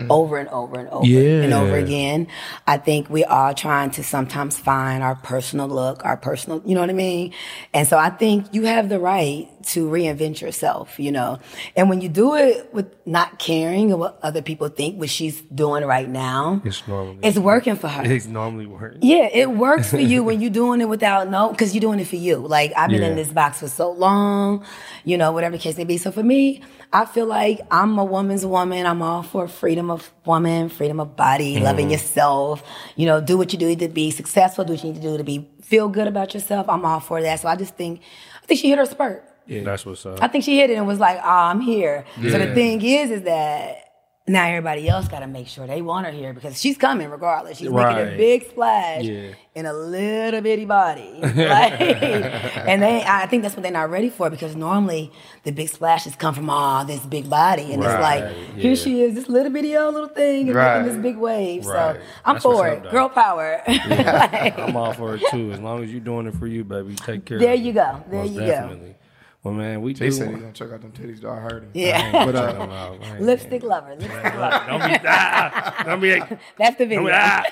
Mm-hmm. 0.00 0.12
over 0.12 0.38
and 0.38 0.48
over 0.48 0.78
and 0.78 0.88
over 0.88 1.04
and 1.06 1.52
over 1.52 1.76
again. 1.76 2.26
I 2.66 2.78
think 2.78 3.10
we 3.10 3.24
are 3.24 3.52
trying 3.54 3.90
to 3.92 4.02
sometimes 4.04 4.58
find 4.58 5.02
our 5.02 5.14
personal 5.16 5.68
look, 5.68 6.04
our 6.04 6.16
personal, 6.16 6.62
you 6.64 6.74
know 6.74 6.80
what 6.80 6.90
I 6.90 6.94
mean? 6.94 7.32
And 7.74 7.86
so 7.86 7.98
I 7.98 8.10
think 8.10 8.46
you 8.52 8.64
have 8.64 8.88
the 8.88 8.98
right 8.98 9.48
to 9.66 9.88
reinvent 9.88 10.40
yourself, 10.40 10.98
you 10.98 11.12
know? 11.12 11.38
And 11.76 11.88
when 11.90 12.00
you 12.00 12.08
do 12.08 12.34
it 12.34 12.72
with 12.72 12.86
not 13.06 13.38
caring 13.38 13.96
what 13.98 14.18
other 14.22 14.40
people 14.42 14.68
think, 14.68 14.98
what 14.98 15.10
she's 15.10 15.40
doing 15.42 15.84
right 15.84 16.08
now, 16.08 16.62
It's 16.64 16.86
normally 16.88 17.18
it's 17.22 17.38
working 17.38 17.76
for 17.76 17.88
her. 17.88 18.02
it's 18.04 18.26
normally 18.26 18.66
working. 18.66 19.00
Yeah, 19.02 19.28
it 19.32 19.50
works 19.50 19.90
for 19.90 19.98
you 19.98 20.24
when 20.28 20.40
you're 20.40 20.50
doing 20.50 20.80
it 20.80 20.88
without 20.88 21.28
no, 21.28 21.50
because 21.50 21.74
you're 21.74 21.80
doing 21.80 22.00
it 22.00 22.06
for 22.06 22.16
you. 22.16 22.36
Like 22.38 22.72
I've 22.76 22.88
been 22.90 23.02
Yeah. 23.02 23.08
in 23.08 23.16
this 23.16 23.28
box 23.32 23.60
for 23.60 23.68
so 23.68 23.90
long, 23.92 24.64
you 25.04 25.18
know, 25.18 25.32
whatever 25.32 25.56
the 25.56 25.62
case 25.62 25.76
may 25.76 25.84
be. 25.84 25.98
So 25.98 26.10
for 26.10 26.22
me, 26.22 26.62
I 26.92 27.04
feel 27.04 27.26
like 27.26 27.60
I'm 27.70 27.98
a 27.98 28.04
woman's 28.04 28.44
woman. 28.44 28.84
I'm 28.86 29.00
all 29.00 29.22
for 29.22 29.46
freedom 29.46 29.90
of 29.90 30.10
woman, 30.24 30.68
freedom 30.68 30.98
of 30.98 31.14
body, 31.16 31.54
Mm-hmm. 31.54 31.64
loving 31.64 31.90
yourself. 31.90 32.62
You 32.96 33.06
know, 33.06 33.20
do 33.20 33.38
what 33.38 33.52
you 33.52 33.58
do 33.58 33.74
to 33.76 33.88
be 33.88 34.10
successful. 34.10 34.64
Do 34.64 34.72
what 34.72 34.82
you 34.82 34.92
need 34.92 35.00
to 35.02 35.08
do 35.08 35.16
to 35.16 35.22
be 35.24 35.48
feel 35.62 35.88
good 35.88 36.08
about 36.08 36.34
yourself. 36.34 36.68
I'm 36.68 36.84
all 36.84 36.98
for 37.00 37.22
that. 37.22 37.38
So 37.40 37.48
I 37.48 37.54
just 37.56 37.76
think, 37.76 38.00
I 38.42 38.46
think 38.46 38.58
she 38.60 38.68
hit 38.70 38.78
her 38.78 38.86
spurt. 38.86 39.24
Yeah. 39.46 39.62
That's 39.62 39.86
what's 39.86 40.04
up. 40.04 40.22
I 40.22 40.26
think 40.28 40.42
she 40.44 40.58
hit 40.58 40.70
it 40.70 40.74
and 40.78 40.86
was 40.86 40.98
like, 40.98 41.18
oh, 41.18 41.28
I'm 41.28 41.60
here. 41.60 42.04
So 42.22 42.38
the 42.38 42.54
thing 42.54 42.82
is, 42.82 43.10
is 43.10 43.22
that 43.22 43.89
now 44.28 44.46
everybody 44.46 44.88
else 44.88 45.08
got 45.08 45.20
to 45.20 45.26
make 45.26 45.48
sure 45.48 45.66
they 45.66 45.82
want 45.82 46.06
her 46.06 46.12
here 46.12 46.32
because 46.32 46.60
she's 46.60 46.76
coming 46.76 47.08
regardless. 47.10 47.58
She's 47.58 47.70
making 47.70 47.98
a 48.14 48.16
big 48.16 48.48
splash 48.48 49.02
Yeah. 49.02 49.30
in 49.56 49.66
a 49.66 49.72
little 49.72 50.40
bitty 50.40 50.66
body, 50.66 51.10
Like, 51.22 51.80
and 51.80 52.80
they. 52.80 53.02
I 53.04 53.26
think 53.26 53.42
that's 53.42 53.56
what 53.56 53.62
they're 53.64 53.72
not 53.72 53.90
ready 53.90 54.08
for 54.08 54.30
because 54.30 54.54
normally 54.54 55.10
the 55.42 55.50
big 55.50 55.68
splashes 55.68 56.14
come 56.14 56.34
from 56.34 56.48
all 56.48 56.84
this 56.84 57.00
big 57.06 57.28
body, 57.28 57.72
and 57.72 57.82
it's 57.82 57.92
like 58.00 58.20
yeah. 58.22 58.54
here 58.54 58.76
she 58.76 59.00
is, 59.02 59.14
this 59.14 59.28
little 59.28 59.50
bitty 59.50 59.76
old 59.76 59.94
little 59.94 60.08
thing, 60.08 60.46
and 60.48 60.54
Right. 60.54 60.80
making 60.82 60.92
this 60.94 61.02
big 61.02 61.16
wave. 61.16 61.66
Right. 61.66 61.96
So 61.96 62.00
I'm 62.24 62.34
That's 62.36 62.44
for 62.44 62.68
it, 62.68 62.88
girl 62.90 63.08
power. 63.08 63.62
Like, 63.66 64.56
I'm 64.58 64.76
all 64.76 64.92
for 64.92 65.16
it 65.16 65.22
too. 65.30 65.50
As 65.52 65.60
long 65.60 65.82
as 65.82 65.90
you're 65.90 66.00
doing 66.00 66.26
it 66.28 66.34
for 66.36 66.46
you, 66.46 66.62
baby, 66.62 66.94
take 66.94 67.24
care. 67.24 67.38
There 67.38 67.54
of 67.54 67.58
it. 67.60 67.64
you 67.64 67.72
go. 67.72 68.04
There 68.08 68.20
Most 68.22 68.32
you 68.32 68.40
go. 68.40 68.94
Definitely. 69.42 69.42
Well, 69.42 69.54
man, 69.54 69.80
we 69.80 69.92
He 69.92 69.94
do. 69.94 70.10
said 70.10 70.28
he's 70.30 70.38
gonna 70.38 70.52
check 70.52 70.70
out 70.70 70.82
them 70.82 70.92
titties. 70.92 71.20
Though 71.22 71.30
I 71.30 71.36
heard 71.36 71.62
him. 71.62 71.70
Yeah. 71.72 72.24
But 72.26 72.34
uh. 72.36 72.98
I 73.02 73.18
lipstick 73.18 73.62
lover, 73.62 73.96
lipstick 73.96 74.34
lover. 74.34 74.64
Don't 74.68 74.90
be, 74.90 74.98
ah, 75.06 75.82
don't 75.86 76.00
be, 76.00 76.10
That's 76.58 76.76
the 76.76 76.86
don't 76.86 76.88
video. 76.88 77.04
be, 77.04 77.10
ah, 77.12 77.42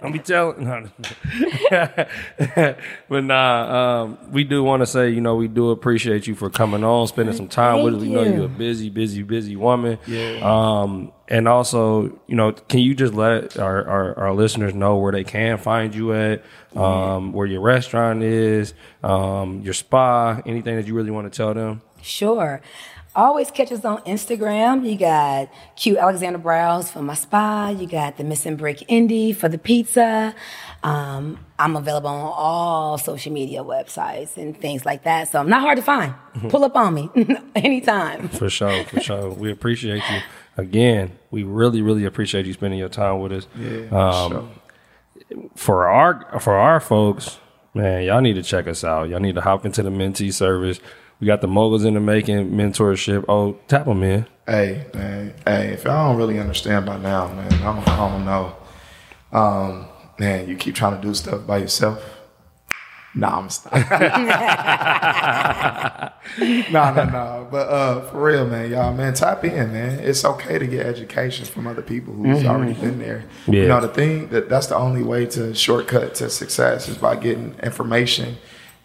don't 0.00 0.12
be 0.12 0.18
telling. 0.20 0.64
No. 0.64 0.88
but 3.08 3.24
nah, 3.24 4.02
um, 4.02 4.18
we 4.32 4.44
do 4.44 4.62
want 4.64 4.80
to 4.80 4.86
say, 4.86 5.10
you 5.10 5.20
know, 5.20 5.36
we 5.36 5.48
do 5.48 5.70
appreciate 5.70 6.26
you 6.26 6.34
for 6.34 6.48
coming 6.50 6.82
on, 6.82 7.06
spending 7.08 7.34
some 7.34 7.48
time 7.48 7.82
with 7.84 7.94
us. 7.96 8.00
We 8.00 8.06
Thank 8.06 8.16
know 8.16 8.22
you. 8.24 8.34
you're 8.36 8.44
a 8.46 8.48
busy, 8.48 8.88
busy, 8.90 9.22
busy 9.22 9.56
woman. 9.56 9.98
Yeah. 10.06 10.38
Um, 10.42 11.12
and 11.28 11.46
also, 11.46 12.18
you 12.26 12.36
know, 12.36 12.52
can 12.52 12.80
you 12.80 12.94
just 12.94 13.14
let 13.14 13.58
our, 13.58 13.86
our, 13.86 14.18
our 14.18 14.34
listeners 14.34 14.74
know 14.74 14.96
where 14.96 15.12
they 15.12 15.24
can 15.24 15.58
find 15.58 15.94
you 15.94 16.12
at, 16.14 16.42
um, 16.74 17.32
where 17.32 17.46
your 17.46 17.60
restaurant 17.60 18.22
is, 18.22 18.72
um, 19.02 19.60
your 19.60 19.74
spa, 19.74 20.40
anything 20.46 20.76
that 20.76 20.86
you 20.86 20.94
really 20.94 21.10
want 21.10 21.30
to 21.30 21.36
tell 21.36 21.52
them? 21.52 21.82
Sure. 22.02 22.62
Always 23.14 23.50
catch 23.50 23.72
us 23.72 23.84
on 23.84 24.00
Instagram. 24.02 24.88
You 24.88 24.96
got 24.96 25.50
cute 25.76 25.98
Alexander 25.98 26.38
Browse 26.38 26.90
for 26.90 27.02
my 27.02 27.14
spa. 27.14 27.70
You 27.70 27.88
got 27.88 28.16
the 28.16 28.22
Missing 28.22 28.56
Brick 28.56 28.78
Indie 28.88 29.34
for 29.34 29.48
the 29.48 29.58
pizza. 29.58 30.34
Um, 30.84 31.44
I'm 31.58 31.74
available 31.74 32.10
on 32.10 32.32
all 32.36 32.96
social 32.96 33.32
media 33.32 33.64
websites 33.64 34.36
and 34.36 34.56
things 34.56 34.86
like 34.86 35.02
that. 35.02 35.28
So 35.28 35.40
I'm 35.40 35.48
not 35.48 35.62
hard 35.62 35.78
to 35.78 35.82
find. 35.82 36.14
Pull 36.48 36.64
up 36.64 36.76
on 36.76 36.94
me 36.94 37.10
anytime. 37.56 38.28
For 38.28 38.48
sure, 38.48 38.84
for 38.84 39.00
sure. 39.00 39.30
We 39.30 39.50
appreciate 39.50 40.02
you. 40.10 40.20
Again, 40.58 41.12
we 41.30 41.44
really, 41.44 41.80
really 41.82 42.04
appreciate 42.04 42.44
you 42.44 42.52
spending 42.52 42.78
your 42.78 42.88
time 42.88 43.20
with 43.20 43.32
us. 43.32 43.46
yeah, 43.58 43.86
Um, 43.90 44.30
sure. 44.32 44.48
For 45.54 45.86
our 45.88 46.40
for 46.40 46.54
our 46.54 46.80
folks, 46.80 47.38
man, 47.74 48.02
y'all 48.04 48.20
need 48.20 48.34
to 48.34 48.42
check 48.42 48.66
us 48.66 48.82
out. 48.82 49.08
Y'all 49.08 49.20
need 49.20 49.34
to 49.36 49.40
hop 49.40 49.64
into 49.64 49.82
the 49.82 49.90
mentee 49.90 50.32
service. 50.32 50.80
We 51.20 51.26
got 51.26 51.40
the 51.40 51.48
moguls 51.48 51.84
in 51.84 51.94
the 51.94 52.00
making 52.00 52.50
mentorship. 52.52 53.24
Oh, 53.28 53.58
tap 53.68 53.86
them 53.86 54.02
in. 54.02 54.26
Hey, 54.46 54.86
man. 54.94 55.34
Hey, 55.44 55.68
if 55.74 55.84
y'all 55.84 56.08
don't 56.10 56.16
really 56.16 56.38
understand 56.38 56.86
by 56.86 56.96
now, 56.98 57.28
man, 57.28 57.52
I 57.52 57.74
don't, 57.74 57.88
I 57.88 57.96
don't 57.96 58.24
know. 58.24 58.56
Um, 59.32 59.86
man, 60.18 60.48
you 60.48 60.56
keep 60.56 60.74
trying 60.74 61.00
to 61.00 61.06
do 61.06 61.12
stuff 61.14 61.46
by 61.46 61.58
yourself. 61.58 62.02
Nah, 63.18 63.38
I'm 63.38 63.50
stop. 63.50 63.72
no, 66.70 66.94
no, 66.94 67.04
no. 67.04 67.48
But 67.50 67.68
uh, 67.68 68.02
for 68.02 68.22
real, 68.22 68.46
man, 68.46 68.70
y'all, 68.70 68.94
man, 68.94 69.12
tap 69.14 69.44
in, 69.44 69.72
man. 69.72 69.98
It's 69.98 70.24
okay 70.24 70.56
to 70.56 70.66
get 70.68 70.86
education 70.86 71.44
from 71.44 71.66
other 71.66 71.82
people 71.82 72.14
who's 72.14 72.44
already 72.44 72.74
been 72.74 73.00
there. 73.00 73.24
Yeah. 73.48 73.62
You 73.62 73.68
know, 73.68 73.80
the 73.80 73.88
thing 73.88 74.28
that 74.28 74.48
that's 74.48 74.68
the 74.68 74.76
only 74.76 75.02
way 75.02 75.26
to 75.26 75.52
shortcut 75.52 76.14
to 76.16 76.30
success 76.30 76.88
is 76.88 76.96
by 76.96 77.16
getting 77.16 77.56
information 77.60 78.36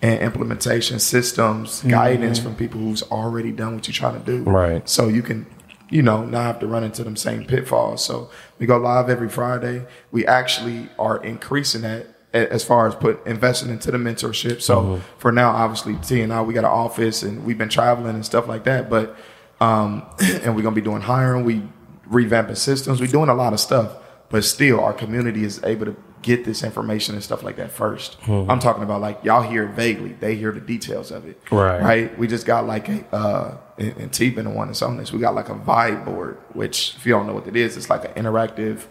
and 0.02 0.20
implementation 0.20 0.98
systems, 0.98 1.84
guidance 1.84 2.40
from 2.40 2.56
people 2.56 2.80
who's 2.80 3.04
already 3.04 3.52
done 3.52 3.76
what 3.76 3.88
you're 3.88 3.94
trying 3.94 4.20
to 4.20 4.26
do. 4.26 4.42
Right. 4.50 4.90
So 4.90 5.10
you 5.10 5.22
can, 5.22 5.46
you 5.92 6.02
know, 6.02 6.26
not 6.26 6.42
have 6.42 6.60
to 6.62 6.68
run 6.68 6.84
into 6.84 7.04
them 7.04 7.16
same 7.16 7.46
pitfalls. 7.46 8.04
So 8.04 8.32
we 8.58 8.66
go 8.66 8.78
live 8.78 9.12
every 9.12 9.30
Friday. 9.30 9.86
We 10.12 10.26
actually 10.26 10.90
are 10.98 11.24
increasing 11.24 11.84
that 11.84 12.08
as 12.34 12.64
far 12.64 12.88
as 12.88 12.96
put 12.96 13.26
investing 13.28 13.70
into 13.70 13.92
the 13.92 13.98
mentorship. 13.98 14.62
So 14.62 15.02
for 15.18 15.32
now, 15.32 15.52
obviously 15.52 15.96
T 15.98 16.22
and 16.22 16.34
I, 16.34 16.42
we 16.42 16.54
got 16.54 16.66
an 16.66 16.72
office 16.72 17.24
and 17.24 17.46
we've 17.46 17.58
been 17.58 17.70
traveling 17.70 18.16
and 18.16 18.26
stuff 18.26 18.48
like 18.48 18.64
that. 18.64 18.90
But 18.90 19.16
um, 19.62 20.06
and 20.20 20.56
we're 20.56 20.64
gonna 20.64 20.76
be 20.76 20.82
doing 20.82 21.02
hiring. 21.02 21.46
We 21.46 21.64
revamping 22.10 22.58
systems. 22.58 23.00
We're 23.00 23.08
doing 23.08 23.30
a 23.30 23.36
lot 23.36 23.54
of 23.54 23.60
stuff. 23.60 23.96
But 24.30 24.44
still, 24.44 24.80
our 24.80 24.94
community 24.94 25.44
is 25.44 25.64
able 25.64 25.86
to 25.86 25.96
get 26.24 26.46
this 26.46 26.64
information 26.64 27.16
and 27.16 27.24
stuff 27.24 27.44
like 27.44 27.58
that 27.58 27.70
1st 27.70 28.50
I'm 28.50 28.60
talking 28.60 28.82
about 28.82 29.02
like 29.02 29.24
y'all 29.26 29.44
hear 29.44 29.66
it 29.66 29.76
vaguely. 29.76 30.14
They 30.14 30.36
hear 30.36 30.54
the 30.54 30.62
details 30.62 31.12
of 31.12 31.28
it. 31.28 31.40
Right. 31.52 31.82
Right. 31.82 32.18
We 32.18 32.28
just 32.28 32.46
got 32.46 32.66
like 32.66 32.88
a 32.90 33.06
uh 33.14 33.58
and, 33.78 33.98
and 33.98 34.14
T 34.14 34.30
been 34.30 34.46
the 34.46 34.52
one 34.52 34.68
that's 34.68 34.82
on 34.82 34.98
this. 34.98 35.12
We 35.12 35.20
got 35.20 35.36
like 35.36 35.50
a 35.50 35.56
vibe 35.56 36.06
board, 36.06 36.38
which 36.54 36.96
if 36.96 37.06
you 37.06 37.12
don't 37.12 37.28
know 37.28 37.34
what 37.34 37.46
it 37.46 37.58
is, 37.58 37.76
it's 37.76 37.90
like 37.90 38.06
an 38.06 38.24
interactive 38.24 38.86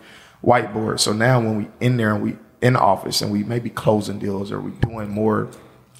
whiteboard. 0.45 1.01
So 1.01 1.13
now 1.13 1.41
when 1.41 1.57
we 1.57 1.69
in 1.81 1.97
there 1.97 2.15
and 2.15 2.23
we 2.23 2.37
in 2.63 2.77
office 2.77 3.21
and 3.21 3.31
we 3.31 3.43
may 3.45 3.59
be 3.59 3.69
closing 3.69 4.19
deals 4.19 4.51
or 4.51 4.61
we 4.61 4.71
doing 4.71 5.11
more 5.11 5.49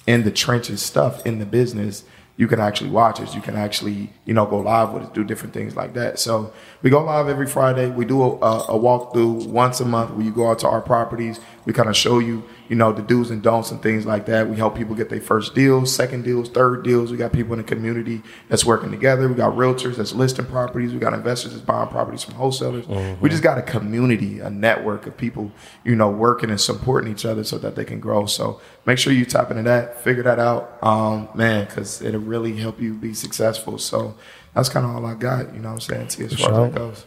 in 0.07 0.23
the 0.23 0.31
trenches 0.31 0.81
stuff 0.81 1.25
in 1.25 1.39
the 1.39 1.45
business, 1.45 2.03
you 2.35 2.47
can 2.47 2.59
actually 2.59 2.89
watch 2.89 3.19
us. 3.19 3.35
You 3.35 3.41
can 3.41 3.55
actually, 3.55 4.09
you 4.25 4.33
know, 4.33 4.45
go 4.45 4.59
live 4.59 4.91
with 4.91 5.03
us, 5.03 5.09
do 5.13 5.23
different 5.23 5.53
things 5.53 5.75
like 5.75 5.93
that. 5.93 6.17
So 6.19 6.51
we 6.81 6.89
go 6.89 7.03
live 7.03 7.27
every 7.27 7.45
Friday. 7.45 7.89
We 7.89 8.05
do 8.05 8.23
a, 8.23 8.35
a 8.35 8.79
walkthrough 8.79 9.47
once 9.47 9.79
a 9.79 9.85
month 9.85 10.11
where 10.11 10.25
you 10.25 10.31
go 10.31 10.49
out 10.49 10.59
to 10.59 10.67
our 10.67 10.81
properties. 10.81 11.39
We 11.65 11.73
kind 11.73 11.89
of 11.89 11.95
show 11.95 12.19
you, 12.19 12.43
you 12.69 12.75
know, 12.75 12.91
the 12.93 13.01
do's 13.01 13.29
and 13.29 13.41
don'ts 13.43 13.71
and 13.71 13.81
things 13.81 14.05
like 14.05 14.25
that. 14.27 14.49
We 14.49 14.55
help 14.55 14.75
people 14.75 14.95
get 14.95 15.09
their 15.09 15.21
first 15.21 15.53
deals, 15.53 15.93
second 15.93 16.23
deals, 16.23 16.49
third 16.49 16.83
deals. 16.83 17.11
We 17.11 17.17
got 17.17 17.33
people 17.33 17.53
in 17.53 17.57
the 17.57 17.63
community 17.63 18.21
that's 18.49 18.65
working 18.65 18.91
together. 18.91 19.27
We 19.27 19.35
got 19.35 19.53
realtors 19.55 19.97
that's 19.97 20.13
listing 20.13 20.45
properties. 20.45 20.93
We 20.93 20.99
got 20.99 21.13
investors 21.13 21.51
that's 21.53 21.63
buying 21.65 21.89
properties 21.89 22.23
from 22.23 22.35
wholesalers. 22.35 22.87
We 23.19 23.29
just 23.29 23.43
got 23.43 23.57
a 23.57 23.61
community, 23.61 24.39
a 24.39 24.49
network 24.49 25.05
of 25.07 25.17
people, 25.17 25.51
you 25.83 25.95
know, 25.95 26.09
working 26.09 26.49
and 26.49 26.59
supporting 26.59 27.11
each 27.11 27.25
other 27.25 27.43
so 27.43 27.57
that 27.57 27.75
they 27.75 27.85
can 27.85 27.99
grow. 27.99 28.25
So 28.25 28.61
make 28.85 28.97
sure 28.97 29.13
you 29.13 29.25
tap 29.25 29.51
into 29.51 29.63
that, 29.63 30.01
figure 30.01 30.23
that 30.23 30.39
out, 30.39 30.77
um, 30.81 31.29
man, 31.35 31.65
because 31.65 32.01
it'll 32.01 32.21
really 32.21 32.55
help 32.57 32.79
you 32.79 32.93
be 32.93 33.13
successful. 33.13 33.77
So 33.77 34.15
that's 34.53 34.69
kind 34.69 34.85
of 34.85 34.95
all 34.95 35.05
I 35.05 35.15
got, 35.15 35.53
you 35.53 35.59
know 35.59 35.69
what 35.69 35.75
I'm 35.75 35.79
saying, 35.81 36.07
T, 36.07 36.23
as 36.25 36.33
far 36.33 36.49
Sure. 36.49 36.65
as 36.67 36.73
that 36.73 36.79
goes. 36.79 37.05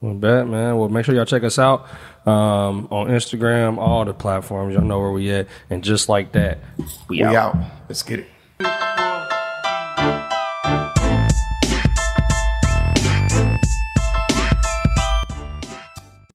Well, 0.00 0.14
bet, 0.14 0.46
man. 0.46 0.76
Well, 0.76 0.88
make 0.88 1.04
sure 1.06 1.14
y'all 1.14 1.24
check 1.24 1.42
us 1.42 1.58
out 1.58 1.88
um, 2.26 2.86
on 2.90 3.08
Instagram, 3.08 3.78
all 3.78 4.04
the 4.04 4.12
platforms. 4.12 4.74
Y'all 4.74 4.84
know 4.84 5.00
where 5.00 5.10
we 5.10 5.30
at. 5.30 5.48
And 5.70 5.82
just 5.82 6.08
like 6.08 6.32
that, 6.32 6.58
we, 6.76 6.84
we 7.08 7.22
out. 7.24 7.34
out. 7.34 7.56
Let's 7.88 8.02
get 8.02 8.20
it. 8.20 8.26